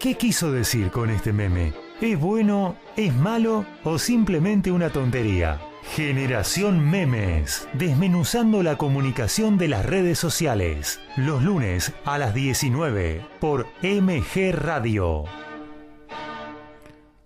[0.00, 1.72] ¿Qué quiso decir con este meme?
[2.00, 5.60] ¿Es bueno, es malo o simplemente una tontería?
[5.82, 13.66] Generación Memes, desmenuzando la comunicación de las redes sociales, los lunes a las 19 por
[13.82, 15.24] MG Radio.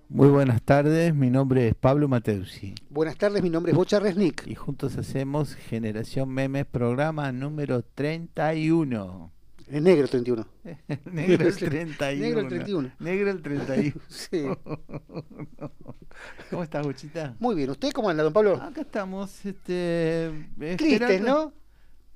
[0.09, 2.75] Muy buenas tardes, mi nombre es Pablo Mateusi.
[2.89, 4.47] Buenas tardes, mi nombre es Bocha Resnick.
[4.47, 9.31] Y juntos hacemos Generación Memes, programa número 31.
[9.69, 10.47] El negro 31.
[11.13, 12.19] negro el 31.
[12.21, 12.93] Negro el 31.
[12.99, 13.95] Negro el 31.
[14.09, 14.45] sí.
[16.51, 17.37] ¿Cómo estás, Bochita?
[17.39, 17.71] Muy bien.
[17.71, 18.57] ¿Usted cómo anda, don Pablo?
[18.57, 20.49] Acá estamos, este...
[20.77, 21.53] Tristes, ¿no?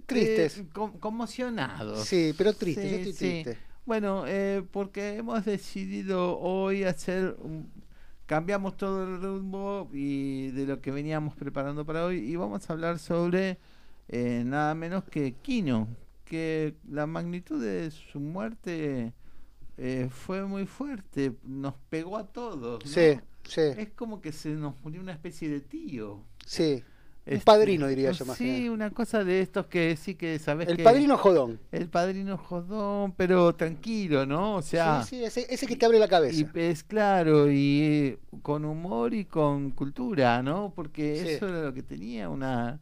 [0.06, 0.58] Tristes.
[0.58, 0.66] Eh,
[1.00, 2.04] conmocionados.
[2.04, 3.58] Sí, pero tristes, yo estoy triste.
[3.84, 7.36] Bueno, eh, porque hemos decidido hoy hacer...
[8.26, 12.72] cambiamos todo el rumbo y de lo que veníamos preparando para hoy y vamos a
[12.72, 13.58] hablar sobre
[14.08, 15.88] eh, nada menos que Kino,
[16.26, 19.14] que la magnitud de su muerte
[19.78, 22.82] eh, fue muy fuerte, nos pegó a todos.
[22.84, 23.60] Sí, sí.
[23.60, 26.20] Es como que se nos murió una especie de tío.
[26.44, 26.82] Sí.
[27.26, 28.36] Un este, padrino, diría yo más.
[28.36, 31.58] Sí, una cosa de estos que sí que sabes El padrino jodón.
[31.72, 34.56] El padrino jodón, pero tranquilo, ¿no?
[34.56, 35.02] O sea.
[35.02, 36.38] Sí, sí, ese, que te abre la cabeza.
[36.38, 40.72] Y es claro, y eh, con humor y con cultura, ¿no?
[40.74, 42.80] Porque eso era lo que tenía, una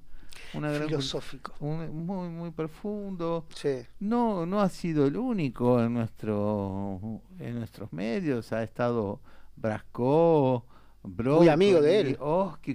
[0.60, 1.52] filosófico.
[1.60, 3.46] muy, muy profundo.
[3.54, 3.86] Sí.
[4.00, 8.52] No, no ha sido el único en, nuestro, en nuestros medios.
[8.52, 9.20] Ha estado
[9.56, 10.66] Brasco,
[11.04, 12.18] muy amigo de él.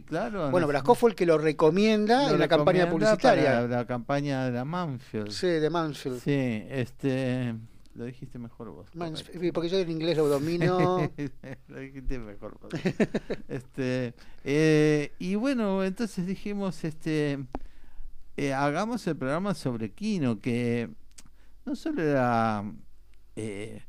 [0.06, 0.52] claro.
[0.52, 3.62] Bueno, Brasco fue el que lo recomienda en la campaña publicitaria.
[3.62, 5.32] la campaña de la Manfield.
[5.32, 6.20] Sí, de Manfield.
[6.20, 7.56] Sí, este.
[7.96, 8.88] Lo dijiste mejor vos.
[9.54, 11.12] porque yo en inglés lo domino.
[11.68, 12.72] lo dijiste mejor vos.
[13.50, 14.14] este,
[14.46, 17.40] eh, y bueno, entonces dijimos, este,
[18.38, 20.90] eh, hagamos el programa sobre Kino, que
[21.66, 22.64] no solo era
[23.36, 23.84] eh,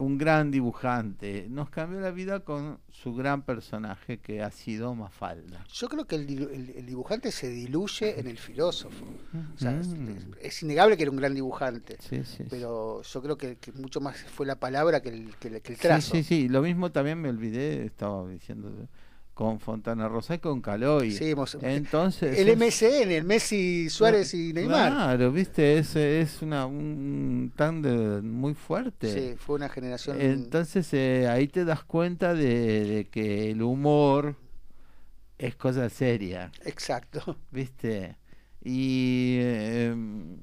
[0.00, 5.64] un gran dibujante, nos cambió la vida con su gran personaje que ha sido Mafalda.
[5.72, 9.04] Yo creo que el, dibujante se diluye en el filósofo.
[9.32, 10.34] Mm.
[10.40, 11.98] es, innegable que era un gran dibujante,
[12.48, 16.12] pero yo creo que, mucho más fue la palabra que el, que el trazo.
[16.12, 18.88] Sí, sí, sí, lo mismo también me olvidé, estaba diciendo
[19.40, 21.12] con Fontana Rosa y con Caloy.
[21.12, 24.92] Sí, Entonces, el MSN, el Messi, Suárez y Neymar.
[24.92, 29.10] Claro, viste, es, es una, un tándem muy fuerte.
[29.10, 30.20] Sí, fue una generación.
[30.20, 34.36] Entonces eh, ahí te das cuenta de, que el humor
[35.38, 36.52] es cosa seria.
[36.66, 37.38] Exacto.
[37.50, 38.18] Viste.
[38.62, 40.36] Y em,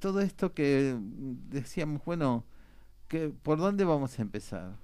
[0.00, 2.44] todo esto que decíamos, bueno,
[3.08, 4.76] que, ¿por dónde vamos a empezar?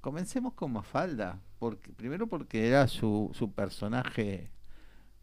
[0.00, 4.50] Comencemos con Mafalda porque primero porque era su, su personaje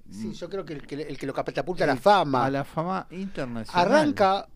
[0.09, 2.45] Sí, yo creo que el que, el que lo catapulta a la fama.
[2.45, 3.85] A la fama internacional.
[3.85, 4.47] Arranca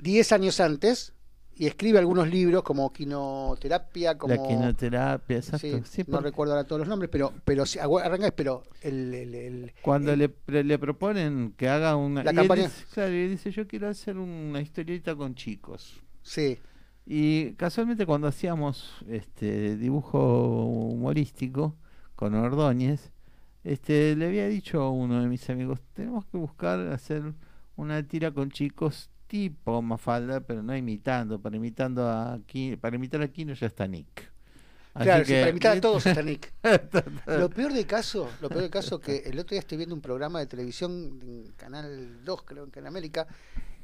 [0.00, 1.12] 10 años antes
[1.56, 4.34] y escribe algunos libros como Quinoterapia, como...
[4.34, 5.80] La quinoterapia, exacto.
[6.08, 7.64] no recuerdo ahora todos los nombres, pero pero
[8.02, 9.14] arranca, pero el...
[9.14, 12.24] el, Cuando le, le proponen que haga una...
[12.24, 12.70] La campaña...
[12.92, 16.00] claro, y dice, yo quiero hacer una historieta con chicos.
[16.22, 16.58] Sí.
[17.06, 21.76] Y casualmente cuando hacíamos este dibujo humorístico
[22.16, 23.12] con Ordóñez,
[23.62, 27.34] este, le había dicho a uno de mis amigos, tenemos que buscar hacer
[27.76, 32.38] una tira con chicos tipo Mafalda, pero no imitando, para imitando a
[32.80, 34.30] para imitar a Kino ya está Nick.
[34.92, 36.52] claro, para imitar a todos está Nick.
[37.26, 40.00] lo peor de caso, lo peor de caso que el otro día estoy viendo un
[40.00, 43.26] programa de televisión en Canal 2, creo en América,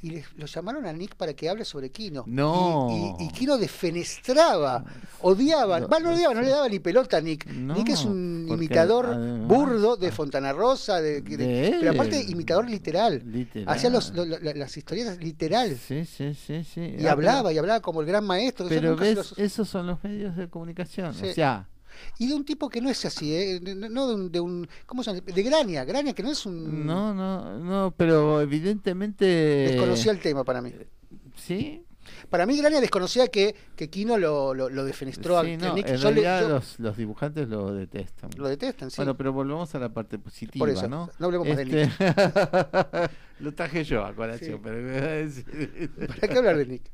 [0.03, 2.25] y les, lo llamaron a Nick para que hable sobre Kino.
[2.27, 3.17] No.
[3.19, 4.85] Y, Kino defenestraba,
[5.21, 7.47] odiaba, no, no, odiaba, no le daba ni pelota a Nick.
[7.47, 9.15] Nick es un imitador
[9.47, 13.23] burdo de Fontana Rosa, de, pero aparte imitador literal.
[13.67, 15.77] Hacía los, las historietas literal.
[15.77, 16.97] Sí, sí, sí, sí.
[16.99, 18.67] Y hablaba, y hablaba como el gran maestro.
[18.69, 21.09] Pero ves, esos son los medios de comunicación.
[21.09, 21.69] O sea,
[22.19, 23.61] y de un tipo que no es así, ¿eh?
[23.61, 25.25] no de un, de un ¿cómo se llama?
[25.27, 26.87] De Grania, Grania que no es un...
[26.87, 29.25] No, no, no, pero evidentemente...
[29.25, 30.73] Desconocía el tema para mí.
[31.37, 31.85] ¿Sí?
[32.29, 36.49] Para mí Grania desconocía que, que Kino lo, lo, lo defenestró sí, no, En realidad
[36.49, 38.31] los, los, dibujantes lo detestan.
[38.37, 38.97] Lo detestan, sí.
[38.97, 41.11] Bueno, pero volvemos a la parte positiva, Por eso, ¿no?
[41.19, 43.11] No hablemos más de este, Nick.
[43.41, 44.61] lo traje yo a colación, sí.
[44.63, 46.07] pero...
[46.09, 46.91] ¿Para qué hablar de Nick?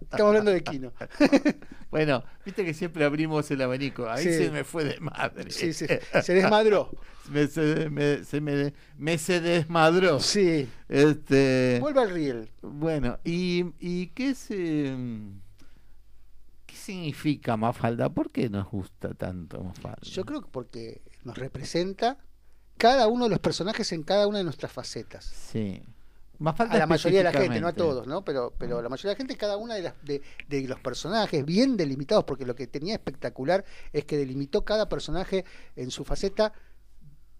[0.00, 0.92] Estamos hablando de Kino.
[1.90, 4.08] bueno, viste que siempre abrimos el abanico.
[4.08, 4.32] Ahí sí.
[4.32, 5.50] se me fue de madre.
[5.50, 5.86] Sí, sí.
[6.22, 6.90] Se desmadró.
[7.30, 10.20] me, se, me, se me, me, se desmadró.
[10.20, 10.68] Sí.
[10.90, 12.50] Este, Vuelve al riel.
[12.62, 14.92] Bueno, ¿y, y qué se...
[16.66, 18.08] ¿Qué significa Mafalda?
[18.08, 20.00] ¿Por qué nos gusta tanto Mafalda?
[20.02, 22.18] Yo creo que porque nos representa
[22.76, 25.24] cada uno de los personajes en cada una de nuestras facetas.
[25.24, 25.80] Sí.
[26.40, 28.24] a la mayoría de la gente, no a todos, ¿no?
[28.24, 32.24] Pero, pero la mayoría de la gente, cada de, de, de, los personajes bien delimitados,
[32.24, 35.44] porque lo que tenía espectacular es que delimitó cada personaje
[35.76, 36.52] en su faceta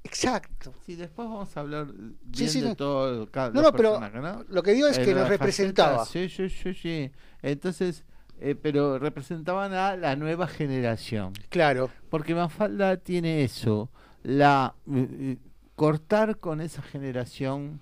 [0.05, 0.73] Exacto.
[0.87, 4.01] Sí, después vamos a hablar bien de todo cada No, no, pero
[4.49, 6.05] lo que digo es que nos representaba.
[6.05, 7.11] sí, sí, sí, sí.
[7.43, 8.05] Entonces,
[8.41, 11.35] eh, pero representaban a la nueva generación.
[11.51, 11.91] Claro.
[12.09, 13.91] Porque Mafalda tiene eso,
[14.23, 15.37] la eh, eh,
[15.77, 17.81] cortar con esa generación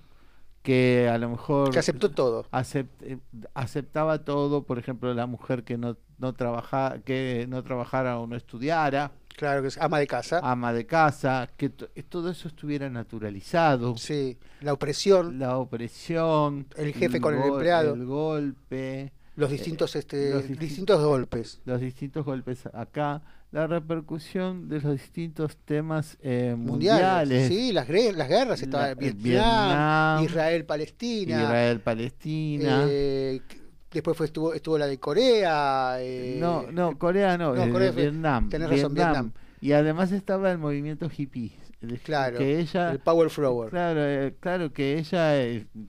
[0.62, 2.47] que a lo mejor que aceptó todo
[3.55, 8.37] aceptaba todo por ejemplo la mujer que no no trabaja que no trabajara o no
[8.37, 10.40] estudiara Claro, que es ama de casa.
[10.43, 13.96] Ama de casa, que todo eso estuviera naturalizado.
[13.96, 15.38] Sí, la opresión.
[15.38, 16.67] La opresión.
[16.76, 17.94] El jefe con el empleado.
[17.94, 19.12] El golpe.
[19.37, 21.61] Los distintos, este, los distintos golpes.
[21.64, 23.23] Los distintos golpes acá.
[23.52, 27.46] La repercusión de los distintos temas eh, mundiales.
[27.46, 28.61] Sí, las, las guerras.
[28.61, 31.44] Estaba Vietnam, Israel-Palestina.
[31.44, 32.87] Israel-Palestina.
[32.88, 33.41] Eh,
[33.90, 35.96] Después fue, estuvo, estuvo la de Corea.
[36.00, 38.49] Eh, no, no, Corea no, eh, Vietnam.
[38.49, 39.32] Tenés razón, Vietnam.
[39.61, 41.52] Y además estaba el movimiento hippie.
[42.02, 43.70] Claro, que ella, el Power Flower.
[43.70, 45.32] Claro, eh, claro que ella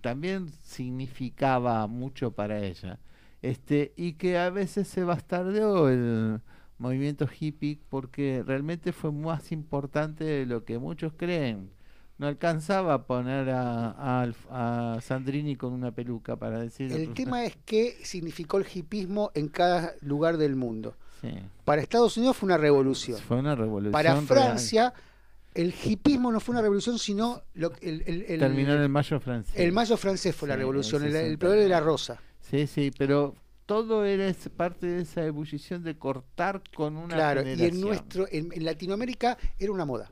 [0.01, 2.99] también significaba mucho para ella.
[3.41, 6.41] Este, y que a veces se bastardeó el
[6.77, 11.71] movimiento hippie porque realmente fue más importante de lo que muchos creen
[12.19, 16.91] no alcanzaba a poner a, Sandrini con una peluca para decir.
[16.91, 20.95] El tema es qué significó el hipismo en cada lugar del mundo.
[21.65, 23.19] Para Estados Unidos fue una revolución.
[23.19, 23.91] Fue una revolución.
[23.91, 24.93] Para Francia,
[25.53, 29.53] el hipismo no fue una revolución, sino lo, el, el, terminó en el mayo francés.
[29.55, 32.21] El mayo francés fue la revolución, el, el de la rosa.
[32.41, 33.35] Sí, sí, pero
[33.65, 38.49] todo era parte de esa ebullición de cortar con una claro, y en nuestro, en
[38.63, 40.09] Latinoamérica era una moda.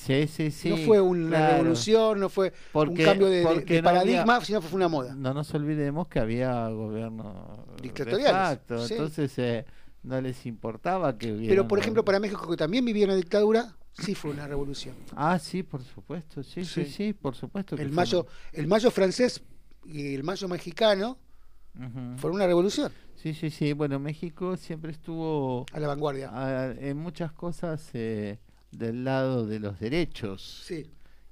[0.00, 0.70] Sí, sí, sí.
[0.70, 5.14] No fue una revolución, no fue un cambio de, paradigma, sino fue una moda.
[5.14, 8.28] No nos olvidemos que había gobierno dictatoriales.
[8.30, 9.66] Exacto, entonces eh,
[10.02, 11.50] no les importaba que hubiera.
[11.50, 14.94] Pero por ejemplo, para México, que también vivía una dictadura, sí fue una revolución.
[15.14, 17.76] Ah, sí, por supuesto, sí, sí, sí, por supuesto.
[17.76, 19.42] el, mayo, el mayo francés
[19.84, 21.18] y el mayo mexicano
[22.16, 22.90] fueron una revolución.
[23.16, 23.74] Sí, sí, sí.
[23.74, 25.66] Bueno, México siempre estuvo.
[25.74, 26.74] A la vanguardia.
[26.78, 27.90] en muchas cosas.
[27.92, 28.38] Eh,
[28.70, 30.66] del lado de los derechos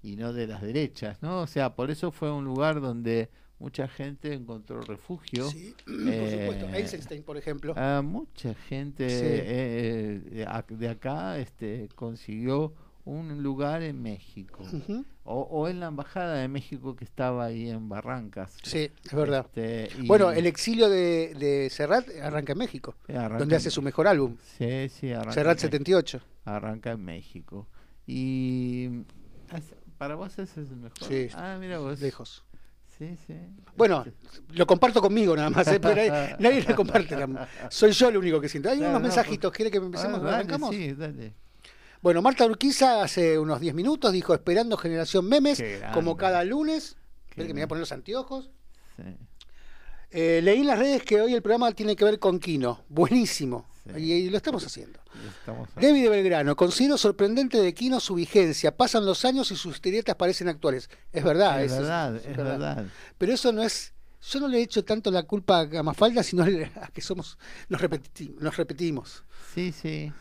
[0.02, 1.40] y no de las derechas, ¿no?
[1.40, 5.49] O sea, por eso fue un lugar donde mucha gente encontró refugio.
[5.50, 6.69] Sí, por supuesto.
[6.69, 7.75] Eh, Eisenstein, por ejemplo.
[8.02, 12.75] mucha gente eh, de acá este, consiguió
[13.08, 14.62] un lugar en México
[15.25, 18.55] o, en la embajada de México que estaba ahí en Barrancas.
[18.62, 19.46] Sí, es verdad.
[19.55, 24.37] Este, bueno, el exilio de, de Serrat arranca en México, donde hace su mejor álbum.
[24.58, 26.20] Sí, sí, arranca Serrat 78.
[26.56, 27.68] Arranca en México.
[28.06, 28.88] Y
[29.98, 31.08] para vos ese es el mejor.
[31.08, 31.28] Sí.
[31.34, 32.00] Ah, mira vos.
[32.00, 32.44] Lejos.
[32.98, 33.34] Sí, sí.
[33.76, 34.04] Bueno,
[34.54, 35.78] lo comparto conmigo nada más, ¿eh?
[35.78, 36.02] pero
[36.40, 37.16] nadie lo comparte.
[37.70, 38.70] Soy yo el único que siento.
[38.70, 40.20] Hay unos mensajitos, ¿quiere que empecemos?
[40.24, 40.74] Ah, ¿Arrancamos?
[40.74, 41.34] Sí, dale.
[42.00, 45.62] Bueno, Marta Urquiza hace unos 10 minutos dijo esperando generación memes,
[45.92, 46.96] como cada lunes.
[47.30, 48.50] que me voy a poner los anteojos.
[50.10, 52.84] Eh, leí en las redes que hoy el programa tiene que ver con Kino.
[52.88, 53.66] Buenísimo.
[53.96, 55.00] Y, lo estamos haciendo.
[55.76, 58.76] David de Belgrano, considero sorprendente de Kino su vigencia.
[58.76, 60.90] Pasan los años y sus historietas parecen actuales.
[61.12, 61.62] Es verdad.
[61.62, 62.87] Es, verdad, es, verdad.
[63.17, 63.94] Pero eso no es
[64.31, 67.38] yo no le he hecho tanto la culpa a Mafalda, sino a que somos
[67.69, 69.25] nos, nos repetimos.
[69.55, 70.12] Sí, sí.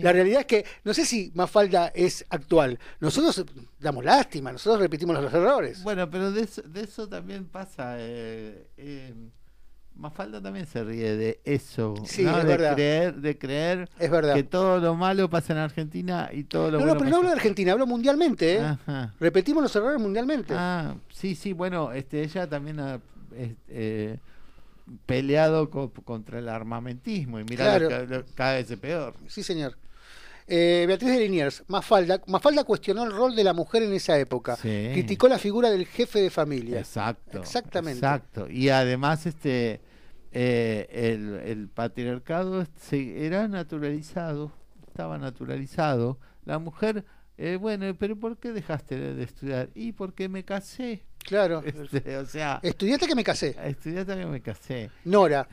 [0.00, 2.78] La realidad es que no sé si Mafalda es actual.
[3.00, 3.44] Nosotros
[3.78, 5.82] damos lástima, nosotros repetimos los errores.
[5.82, 6.48] Bueno, pero de
[6.80, 7.96] eso, también pasa.
[7.98, 9.14] Eh, eh,
[9.98, 15.52] Mafalda también se ríe de eso, de creer, de creer que todo lo malo pasa
[15.54, 16.94] en Argentina y todo lo no, bueno.
[16.94, 18.58] No, pero no hablo de Argentina, hablo mundialmente.
[18.58, 18.76] ¿eh?
[19.18, 20.54] Repetimos los errores mundialmente.
[20.56, 23.00] Ah, sí, sí, bueno, este, ella también ha,
[23.68, 24.18] eh,
[25.04, 27.80] peleado contra el armamentismo y mira
[28.36, 29.14] cada vez es peor.
[29.26, 29.76] Sí, señor.
[30.46, 34.56] Eh, Beatriz de Liniers, Mafalda, Mafalda cuestionó el rol de la mujer en esa época.
[34.56, 36.78] Criticó la figura del jefe de familia.
[36.78, 37.40] Exacto.
[37.40, 37.98] Exactamente.
[37.98, 38.48] Exacto.
[38.48, 39.87] Y además, este
[40.32, 44.52] eh, el, patriarcado era naturalizado,
[44.86, 46.18] estaba naturalizado.
[46.44, 47.04] La mujer,
[47.36, 49.70] eh, bueno, pero ¿por qué dejaste de estudiar?
[49.74, 51.04] Y porque me casé.
[51.18, 51.62] Claro.
[51.66, 53.56] Este, o sea, estudiate que me casé.
[53.64, 54.90] Estudiate que me casé.
[55.04, 55.46] Nora.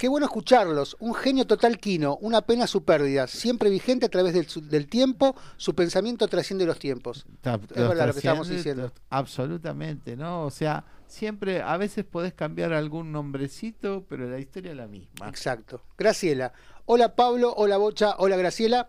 [0.00, 0.96] Qué bueno escucharlos.
[0.98, 2.16] Un genio total Quino.
[2.22, 3.26] Una pena su pérdida.
[3.26, 5.36] Siempre vigente a través del, del tiempo.
[5.58, 7.26] Su pensamiento trasciende los tiempos.
[7.42, 8.90] es verdad lo que estamos diciendo.
[9.10, 10.46] Absolutamente, ¿no?
[10.46, 15.28] O sea, siempre, a veces podés cambiar algún nombrecito, pero la historia es la misma.
[15.28, 15.82] Exacto.
[15.98, 16.54] Graciela.
[16.92, 18.88] Hola Pablo, hola Bocha, hola Graciela.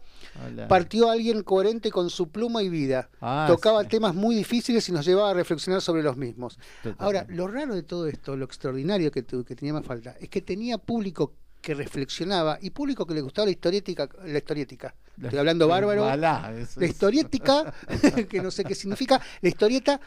[0.67, 3.12] Partió alguien coherente con su pluma y vida.
[3.22, 6.58] Ah, Tocaba temas muy difíciles y nos llevaba a reflexionar sobre los mismos.
[6.98, 10.41] Ahora, lo raro de todo esto, lo extraordinario que, que tenía más falta, es que
[10.41, 14.96] tenía público que reflexionaba y público que le gustaba la historiética, la historiética.
[15.22, 16.03] Estoy hablando bárbaro.
[16.15, 17.72] la historiética,
[18.29, 20.01] que no sé qué significa, la historieta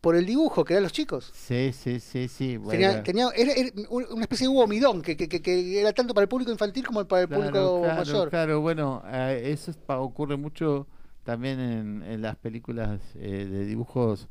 [0.00, 1.30] por el dibujo que eran los chicos.
[1.34, 2.58] Sí, sí, sí, sí.
[2.68, 4.66] Tenía, era, una especie de hugo
[5.02, 8.30] que, que, que, era tanto para el público infantil como para el público mayor.
[8.30, 10.86] Claro, bueno, eh, eso ocurre mucho
[11.24, 14.28] también en, en las películas eh, de dibujos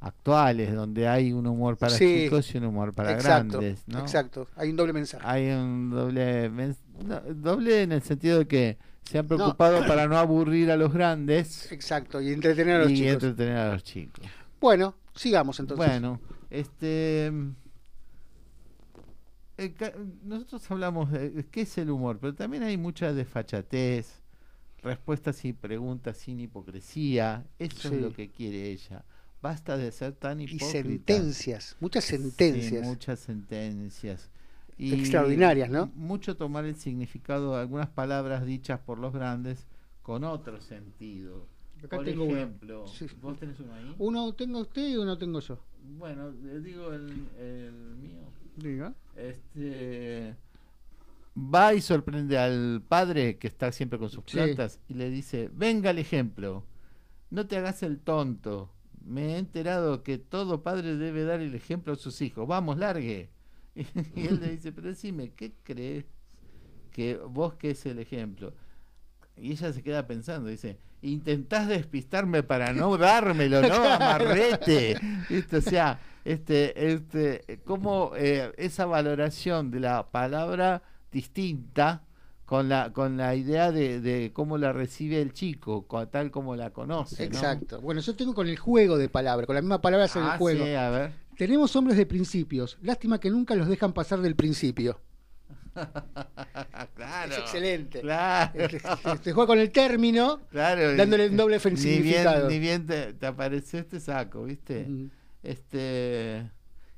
[0.00, 3.84] actuales, donde hay un humor para chicos y un humor para grandes.
[3.86, 4.00] ¿no?
[4.00, 5.24] Exacto, hay un doble mensaje.
[5.26, 6.50] Hay un doble,
[7.34, 11.70] doble en el sentido de que se han preocupado para no aburrir a los grandes.
[11.70, 13.12] Exacto, y entretener a los y chicos.
[13.12, 14.26] entretener a los chicos.
[14.60, 15.86] Bueno, sigamos entonces.
[15.86, 17.32] Bueno, este.
[19.58, 19.74] Eh,
[20.24, 24.22] nosotros hablamos de qué es el humor, pero también hay mucha desfachatez,
[24.82, 27.46] respuestas y preguntas sin hipocresía.
[27.58, 29.04] Eso es lo que quiere ella.
[29.40, 30.66] Basta de ser tan hipócrita.
[30.66, 32.86] Y sentencias, muchas sentencias.
[32.86, 34.30] muchas sentencias.
[34.78, 35.92] Y Extraordinarias, ¿no?
[35.94, 39.66] Mucho tomar el significado de algunas palabras dichas por los grandes
[40.02, 41.46] con otro sentido.
[41.88, 42.84] Por ejemplo,
[43.20, 43.94] ¿vos tenés uno ahí?
[43.98, 45.58] Uno tengo usted y uno tengo yo.
[45.98, 48.22] Bueno, le digo el, mío.
[48.56, 48.94] Diga.
[49.16, 50.36] Este
[51.36, 55.90] va y sorprende al padre que está siempre con sus plantas y le dice, venga
[55.90, 56.64] el ejemplo,
[57.30, 58.70] no te hagas el tonto,
[59.04, 62.46] me he enterado que todo padre debe dar el ejemplo a sus hijos.
[62.46, 63.30] Vamos, largue.
[63.74, 66.04] Y él le dice, pero decime, ¿qué crees
[66.90, 68.52] que vos que es el ejemplo?
[69.36, 73.74] Y ella se queda pensando, dice, intentás despistarme para no dármelo, ¿no?
[73.92, 74.96] Amarrete.
[75.52, 82.02] O sea, este, este, como eh, esa valoración de la palabra distinta
[82.46, 87.24] con la con la idea de, cómo la recibe el chico, tal como la conoce.
[87.24, 87.80] Exacto.
[87.80, 90.38] Bueno, yo tengo con el juego de palabras, con la misma palabra en el ah,
[90.38, 90.64] juego.
[90.64, 91.12] a ver.
[91.36, 92.78] Tenemos hombres de principios.
[92.82, 95.00] Lástima que nunca los dejan pasar del principio.
[96.94, 97.32] claro.
[97.32, 98.00] Es excelente.
[98.00, 98.52] Claro.
[98.58, 98.80] Este,
[99.12, 102.48] este juega con el término, claro, dándole un doble significado.
[102.48, 104.86] Ni bien, te, apareció este saco, ¿viste?
[105.42, 106.50] Este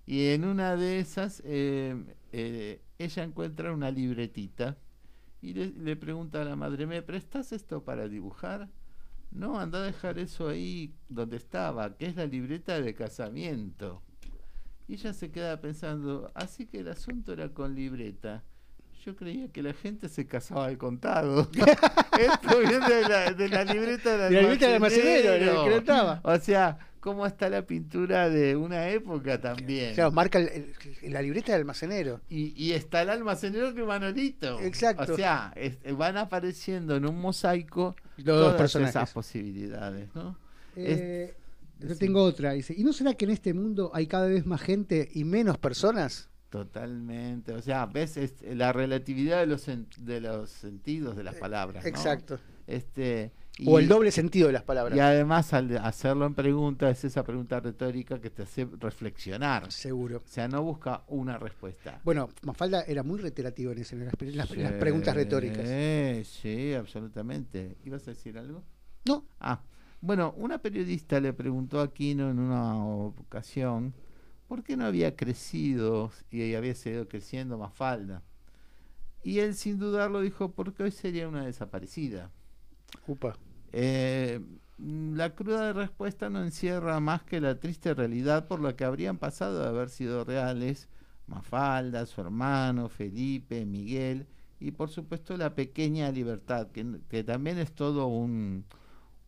[0.07, 1.97] y en una de esas eh,
[2.33, 4.77] eh, ella encuentra una libretita
[5.41, 8.71] y le, pregunta a la madre, ¿me prestas esto para dibujar?
[9.31, 14.03] No, anda a dejar eso ahí donde estaba, que es la libreta de casamiento.
[14.87, 18.45] Y ella se queda pensando, así que el asunto era con libreta.
[19.05, 21.51] Yo creía que la gente se casaba al contado.
[22.19, 25.65] Esto viene de la, de la libreta del almacenero.
[25.65, 26.21] que estaba.
[26.23, 29.95] O sea, cómo está la pintura de una época también.
[29.95, 30.39] Claro, marca
[31.03, 32.23] la libreta del almacenero.
[32.31, 34.59] Y, está el almacenero que Manolito.
[34.61, 35.13] Exacto.
[35.13, 35.53] O sea,
[35.99, 40.39] van apareciendo en un mosaico todas esas posibilidades, ¿no?
[40.77, 41.35] Eh,
[41.87, 44.61] yo tengo otra, dice, ¿y no será que en este mundo hay cada vez más
[44.61, 46.31] gente y menos personas?
[46.51, 51.85] Totalmente, o sea, ves la relatividad de los, de los sentidos de las palabras.
[51.85, 52.39] Exacto.
[52.67, 53.33] Este,
[53.67, 54.97] o el doble sentido de las palabras.
[54.97, 59.71] Y además al hacerlo en pregunta es esa pregunta retórica que te hace reflexionar.
[59.71, 60.19] Seguro.
[60.19, 62.01] O sea, no busca una respuesta.
[62.05, 64.49] Bueno, Mafalda era muy reiterativo en, ese, en, las,
[64.79, 65.69] preguntas retóricas.
[66.27, 67.77] Sí, absolutamente.
[67.85, 68.63] ¿Ibas a decir algo?
[69.07, 69.25] No.
[69.39, 69.61] Ah,
[70.05, 73.95] bueno, una periodista le preguntó a Quino en una ocasión
[74.49, 78.23] por qué no había crecido y había seguido creciendo Mafalda.
[79.23, 82.31] Y él sin dudarlo dijo, porque hoy sería una desaparecida.
[83.73, 84.41] Eh,
[84.77, 89.63] la cruda respuesta no encierra más que la triste realidad por la que habrían pasado
[89.63, 90.91] de haber sido reales
[91.27, 94.27] Mafalda, su hermano, Felipe, Miguel
[94.61, 98.67] y por supuesto la pequeña libertad, que también es todo un,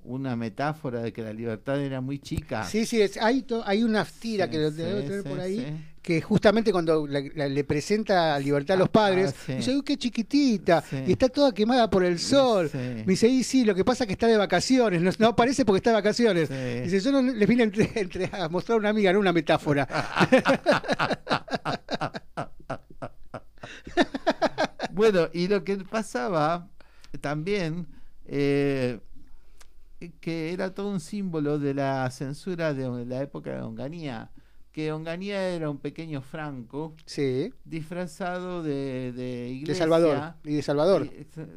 [0.06, 2.64] una metáfora de que la libertad era muy chica.
[2.64, 7.06] Sí, sí, hay, hay una tira que lo debo tener por ahí, que justamente cuando
[7.06, 11.90] le presenta libertad a los padres, ah, dice, uy, qué chiquitita, y está toda quemada
[11.90, 12.70] por el sol.
[12.72, 15.78] Me dice, sí, sí, lo que pasa es que está de vacaciones, no, aparece porque
[15.78, 16.48] está de vacaciones.
[16.48, 19.86] Dice, yo no les vine entre, a mostrar una amiga, no una metáfora.
[24.92, 26.68] bueno, y lo que pasaba
[27.20, 27.88] también...
[28.28, 28.98] Eh,
[30.20, 34.30] que era todo un símbolo de la censura de la época de Onganía,
[34.72, 37.50] que Onganía era un pequeño Franco sí.
[37.64, 39.72] disfrazado de, de iglesia.
[39.72, 40.34] De Salvador.
[40.44, 41.10] Y de Salvador.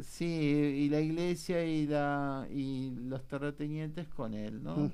[0.04, 4.90] sí, y la iglesia y, la, y los terratenientes con él, ¿no?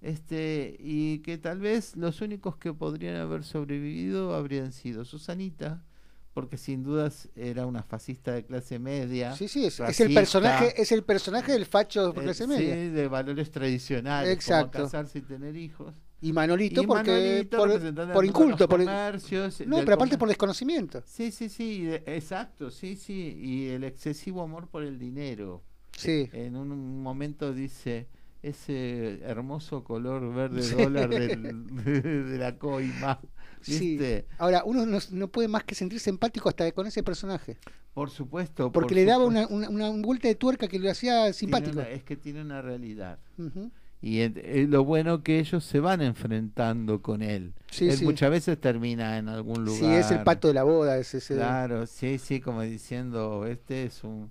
[0.00, 5.84] este Y que tal vez los únicos que podrían haber sobrevivido habrían sido Susanita,
[6.32, 9.34] porque sin dudas era una fascista de clase media.
[9.34, 12.74] Sí, sí, es, el personaje, es el personaje del facho de clase media.
[12.74, 14.78] Sí, de valores tradicionales, Exacto.
[14.78, 15.94] como casarse y tener hijos.
[16.22, 21.02] Y Manolito, porque por, inculto, por No, pero aparte por desconocimiento.
[21.06, 25.62] Sí, sí, sí, exacto, sí, sí, y el excesivo amor por el dinero.
[25.96, 26.28] Sí.
[26.32, 28.08] En un momento dice
[28.42, 33.20] ese hermoso color verde dólar de, la coima.
[33.62, 33.98] Sí.
[34.38, 37.58] Ahora, uno no, puede más que sentirse empático hasta con ese personaje.
[37.94, 38.72] Por supuesto.
[38.72, 41.80] Porque le daba una, una, vuelta de tuerca que lo hacía simpático.
[41.80, 43.18] es que tiene una realidad.
[44.02, 44.26] Y
[44.66, 47.52] lo bueno que ellos se van enfrentando con él.
[47.78, 49.80] él muchas veces termina en algún lugar.
[49.80, 50.96] Sí, es el pato de la boda.
[50.96, 54.30] Es ese claro, sí, sí, como diciendo, este es un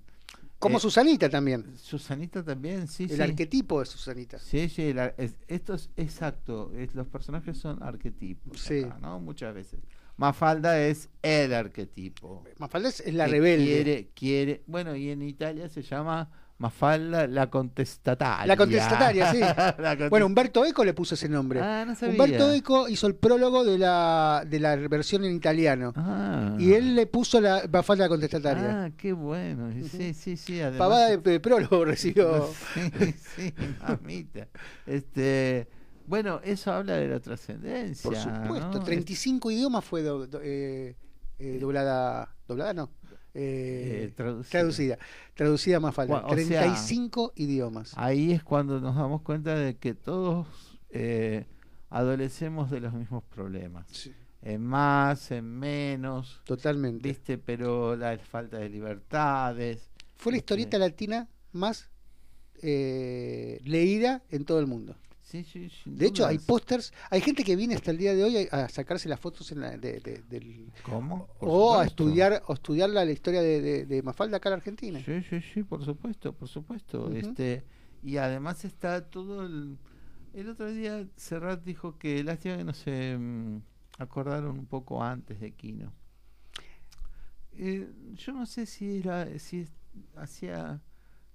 [0.60, 1.76] como eh, Susanita también.
[1.76, 4.38] Susanita también, sí, El arquetipo de Susanita.
[4.38, 4.94] Sí, sí,
[5.48, 6.70] esto es exacto.
[6.94, 8.86] los personajes son arquetipos, sí.
[9.00, 9.18] ¿no?
[9.18, 9.80] Muchas veces.
[10.18, 12.44] Mafalda es el arquetipo.
[12.58, 13.64] Mafalda es la rebelde.
[13.64, 14.62] Quiere, quiere.
[14.66, 18.44] Bueno, y en Italia se llama Mafalda la contestataria.
[18.44, 19.40] La contestataria, sí.
[20.10, 21.58] Bueno, Humberto Eco le puso ese nombre.
[21.58, 22.12] Ah, no sabía.
[22.12, 25.94] Humberto Eco hizo el prólogo de la, de la versión en italiano.
[25.96, 26.54] Ah.
[26.58, 28.84] Y él le puso la Mafalda la contestataria.
[28.84, 29.72] Ah, qué bueno.
[29.88, 30.60] Sí, sí, sí.
[30.60, 30.78] Además...
[30.78, 32.46] Pavada de, prólogo recibió.
[32.74, 34.46] sí, sí, mamita.
[34.84, 35.66] Este.
[36.06, 38.10] Bueno, eso habla de la trascendencia.
[38.10, 40.02] Por supuesto, 35 idiomas fue
[40.42, 40.94] eh,
[41.38, 42.36] eh, doblada.
[42.46, 42.90] ¿Doblada no?
[43.34, 44.98] Eh, eh, traducida.
[45.34, 45.80] traducida.
[45.80, 46.26] más falta.
[46.26, 47.92] 35 idiomas.
[47.96, 50.46] Ahí es cuando nos damos cuenta de que todos
[50.90, 51.46] eh,
[51.88, 54.10] adolecemos de los mismos problemas.
[54.42, 56.40] En más, en menos.
[56.44, 57.08] Totalmente.
[57.08, 57.38] ¿Viste?
[57.38, 59.90] Pero la falta de libertades.
[60.16, 61.90] Fue la historieta latina más
[62.62, 64.94] leída en todo el mundo
[65.32, 69.08] de hecho, hay pósters, hay gente que viene hasta el día de hoy a, sacarse
[69.08, 70.72] las fotos en la, de, del...
[70.82, 71.28] ¿Cómo?
[71.40, 75.00] o a estudiar, o estudiar la, historia de, Mafalda acá en Argentina.
[75.04, 77.12] Sí, sí, sí, por supuesto, por supuesto.
[77.12, 77.64] este
[78.02, 79.78] Y además está todo el...
[80.32, 83.62] El otro día Serrat dijo que lástima que no se mm,
[83.98, 85.92] acordaron un poco antes de Kino.
[87.52, 89.66] Eh, yo no sé si era si
[90.14, 90.80] hacía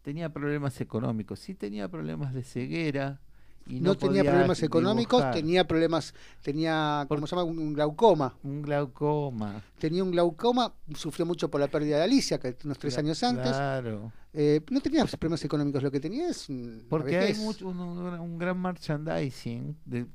[0.01, 3.21] tenía problemas económicos, sí tenía problemas de ceguera,
[3.67, 7.49] no, tenía problemas económicos, tenía problemas, tenía, ¿cómo se llama?
[7.49, 8.37] Un glaucoma.
[8.43, 9.63] Un glaucoma.
[9.79, 13.51] Tenía un glaucoma, sufrió mucho por la pérdida de Alicia, que unos tres años antes.
[13.51, 14.11] Claro.
[14.33, 16.47] Eh, no tenía problemas económicos, lo que tenía es.
[16.89, 19.75] Porque hay mucho, un, gran merchandising.
[19.85, 20.05] De,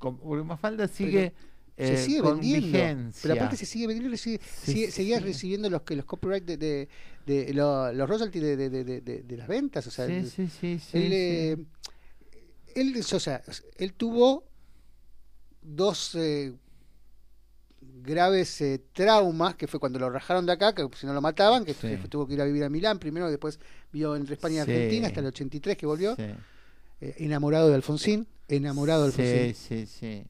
[0.44, 1.32] Mafalda sigue.
[1.76, 3.10] se eh, sigue vendiendo.
[3.20, 4.40] Pero aparte se sigue vendiendo, sigue,
[4.90, 6.88] seguía recibiendo los que los copyright de, de,
[7.26, 9.86] de, los royalties de, las ventas.
[9.88, 11.56] O sea, sí, sí, sí, sí
[12.74, 13.42] él, o sea,
[13.76, 14.44] él tuvo
[15.62, 16.52] dos eh,
[17.80, 21.64] graves eh, traumas, que fue cuando lo rajaron de acá, que si no lo mataban,
[21.64, 23.58] que tuvo que ir a vivir a Milán primero, después
[23.92, 26.36] vivió entre España y Argentina hasta el 83 que volvió, eh,
[27.00, 29.54] enamorado de Alfonsín, enamorado de Alfonsín.
[29.54, 30.26] Sí, sí,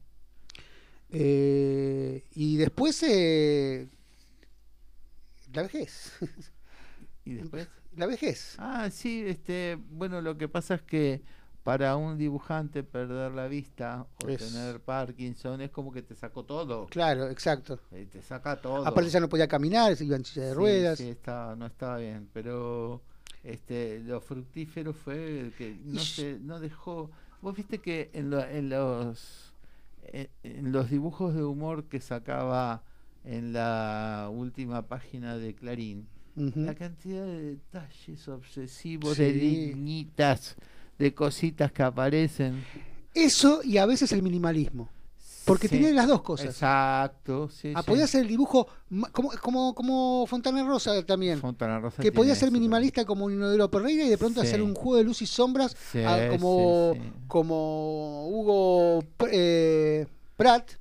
[1.09, 2.23] sí.
[2.35, 3.03] y después
[5.53, 6.11] la vejez.
[7.25, 7.67] ¿Y después?
[7.95, 8.55] La vejez.
[8.57, 11.21] Ah, sí, este, bueno, lo que pasa es que
[11.63, 16.87] para un dibujante perder la vista o tener Parkinson es como que te sacó todo.
[16.87, 17.79] Claro, exacto.
[17.91, 18.85] Eh, te saca todo.
[18.85, 20.97] Aparte ya no podía caminar, iba en silla de ruedas.
[20.97, 23.01] Sí, estaba, no estaba bien, pero
[23.43, 27.11] este lo fructífero fue que no se no dejó.
[27.41, 29.53] Vos viste que en, en los
[30.03, 32.83] en, los dibujos de humor que sacaba
[33.23, 40.55] en la última página de Clarín, la cantidad de detalles obsesivos, de linitas
[41.01, 42.63] de cositas que aparecen.
[43.13, 44.89] Eso y a veces el minimalismo.
[45.43, 46.47] Porque tiene las dos cosas.
[46.47, 47.49] Exacto.
[47.49, 48.67] Sí, ah, podía ser el dibujo
[49.11, 51.39] como, como, como Fontana Rosa también.
[51.39, 54.75] Fontana Rosa que podía ser minimalista como un Inodoro Perreira y de pronto hacer un
[54.75, 56.93] juego de luz y sombras ah, como,
[57.27, 60.05] como Hugo eh,
[60.37, 60.73] Pratt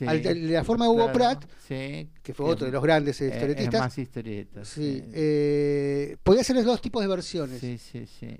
[0.00, 3.80] la forma de Hugo Pratt, que fue otro de los grandes historietistas.
[3.80, 4.68] más historietas.
[4.68, 7.62] Sí, eh, podía hacer los dos tipos de versiones.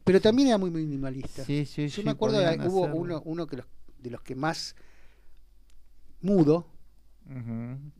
[0.05, 1.44] Pero también era muy minimalista.
[1.44, 3.66] Yo me acuerdo de, hubo uno, uno que los,
[3.99, 4.75] de los que más
[6.20, 6.66] mudo,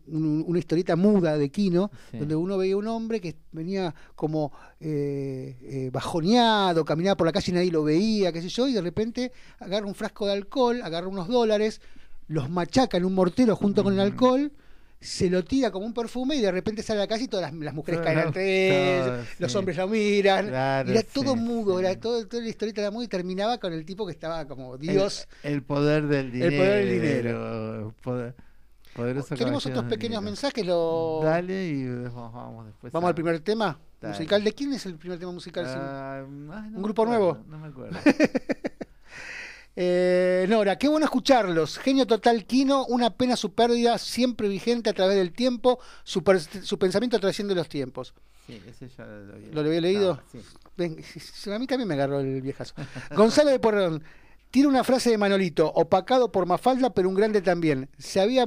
[0.07, 5.90] una historieta muda de Kino, donde uno veía un hombre que venía como eh, eh,
[5.92, 9.33] bajoneado, caminaba por la calle y nadie lo veía, qué sé yo, y de repente
[9.61, 11.81] agarra un frasco de alcohol, agarra unos dólares,
[12.31, 14.53] los machaca en un mortero junto con el alcohol,
[15.01, 17.53] se lo tira como un perfume y de repente sale a la calle y todas
[17.53, 20.47] las, mujeres caen entre los hombres lo miran.
[20.49, 24.07] era todo mudo, era todo, toda la historieta era mudo y terminaba con el tipo
[24.07, 25.27] que estaba como Dios.
[25.43, 26.53] El, poder del dinero.
[26.53, 27.95] El poder del dinero.
[29.37, 30.64] Tenemos otros pequeños mensajes.
[30.64, 31.23] Lo...
[31.25, 32.93] Dale y vamos después.
[32.93, 34.45] Vamos al primer tema musical.
[34.45, 35.64] ¿De quién es el primer tema musical?
[35.66, 37.38] Ah, ¿Un grupo nuevo?
[37.49, 37.99] No me acuerdo.
[39.83, 41.79] Eh, Nora, qué bueno escucharlos.
[41.79, 47.19] Genio total Kino, una pena su pérdida, siempre vigente a través del tiempo, su, pensamiento
[47.19, 48.12] trasciende los tiempos.
[48.47, 50.21] Sí, ese ya lo había, ¿Lo había leído.
[50.77, 52.75] a mí también me agarró el viejazo.
[53.16, 54.05] Gonzalo de Porrón,
[54.51, 57.88] tiene una frase de Manolito, opacado por Mafalda, pero un grande también.
[57.97, 58.45] Se había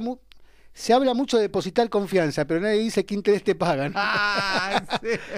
[0.74, 3.94] se habla mucho de depositar confianza, pero nadie dice qué interés te pagan.
[4.06, 4.82] Ah,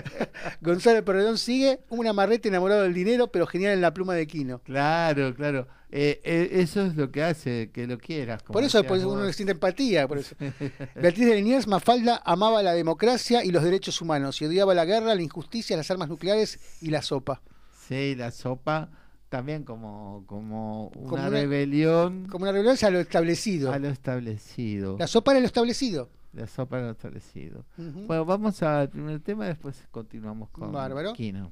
[0.61, 4.61] Gonzalo Perredón sigue un amarrete enamorado del dinero, pero genial en la pluma de Quino.
[4.61, 5.67] Claro, claro.
[5.91, 8.43] Eh, eh, eso es lo que hace que lo quieras.
[8.43, 10.07] Por eso pues, uno siente empatía.
[10.07, 10.35] Por eso.
[10.95, 15.15] Beatriz de Liniers, Mafalda amaba la democracia y los derechos humanos y odiaba la guerra,
[15.15, 17.43] la injusticia, las armas nucleares y la sopa.
[17.89, 18.91] Sí, la sopa
[19.29, 22.27] también como, como una rebelión.
[22.29, 23.73] Como una rebelión a lo establecido.
[23.73, 24.97] A lo establecido.
[24.99, 26.11] La sopa era lo establecido.
[26.33, 27.65] La sopa era lo establecido.
[27.77, 31.13] Bueno, vamos al primer tema, después continuamos con Bárbaro.
[31.13, 31.51] Kino.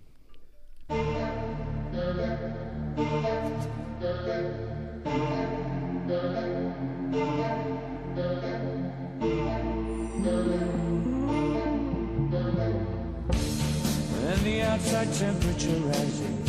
[14.44, 16.43] the outside temperature rises,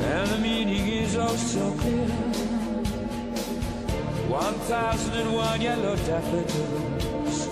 [0.00, 2.08] and the meaning is oh so clear.
[4.28, 7.46] One thousand and one yellow daffodils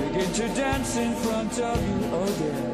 [0.00, 2.72] begin to dance in front of you, oh dear.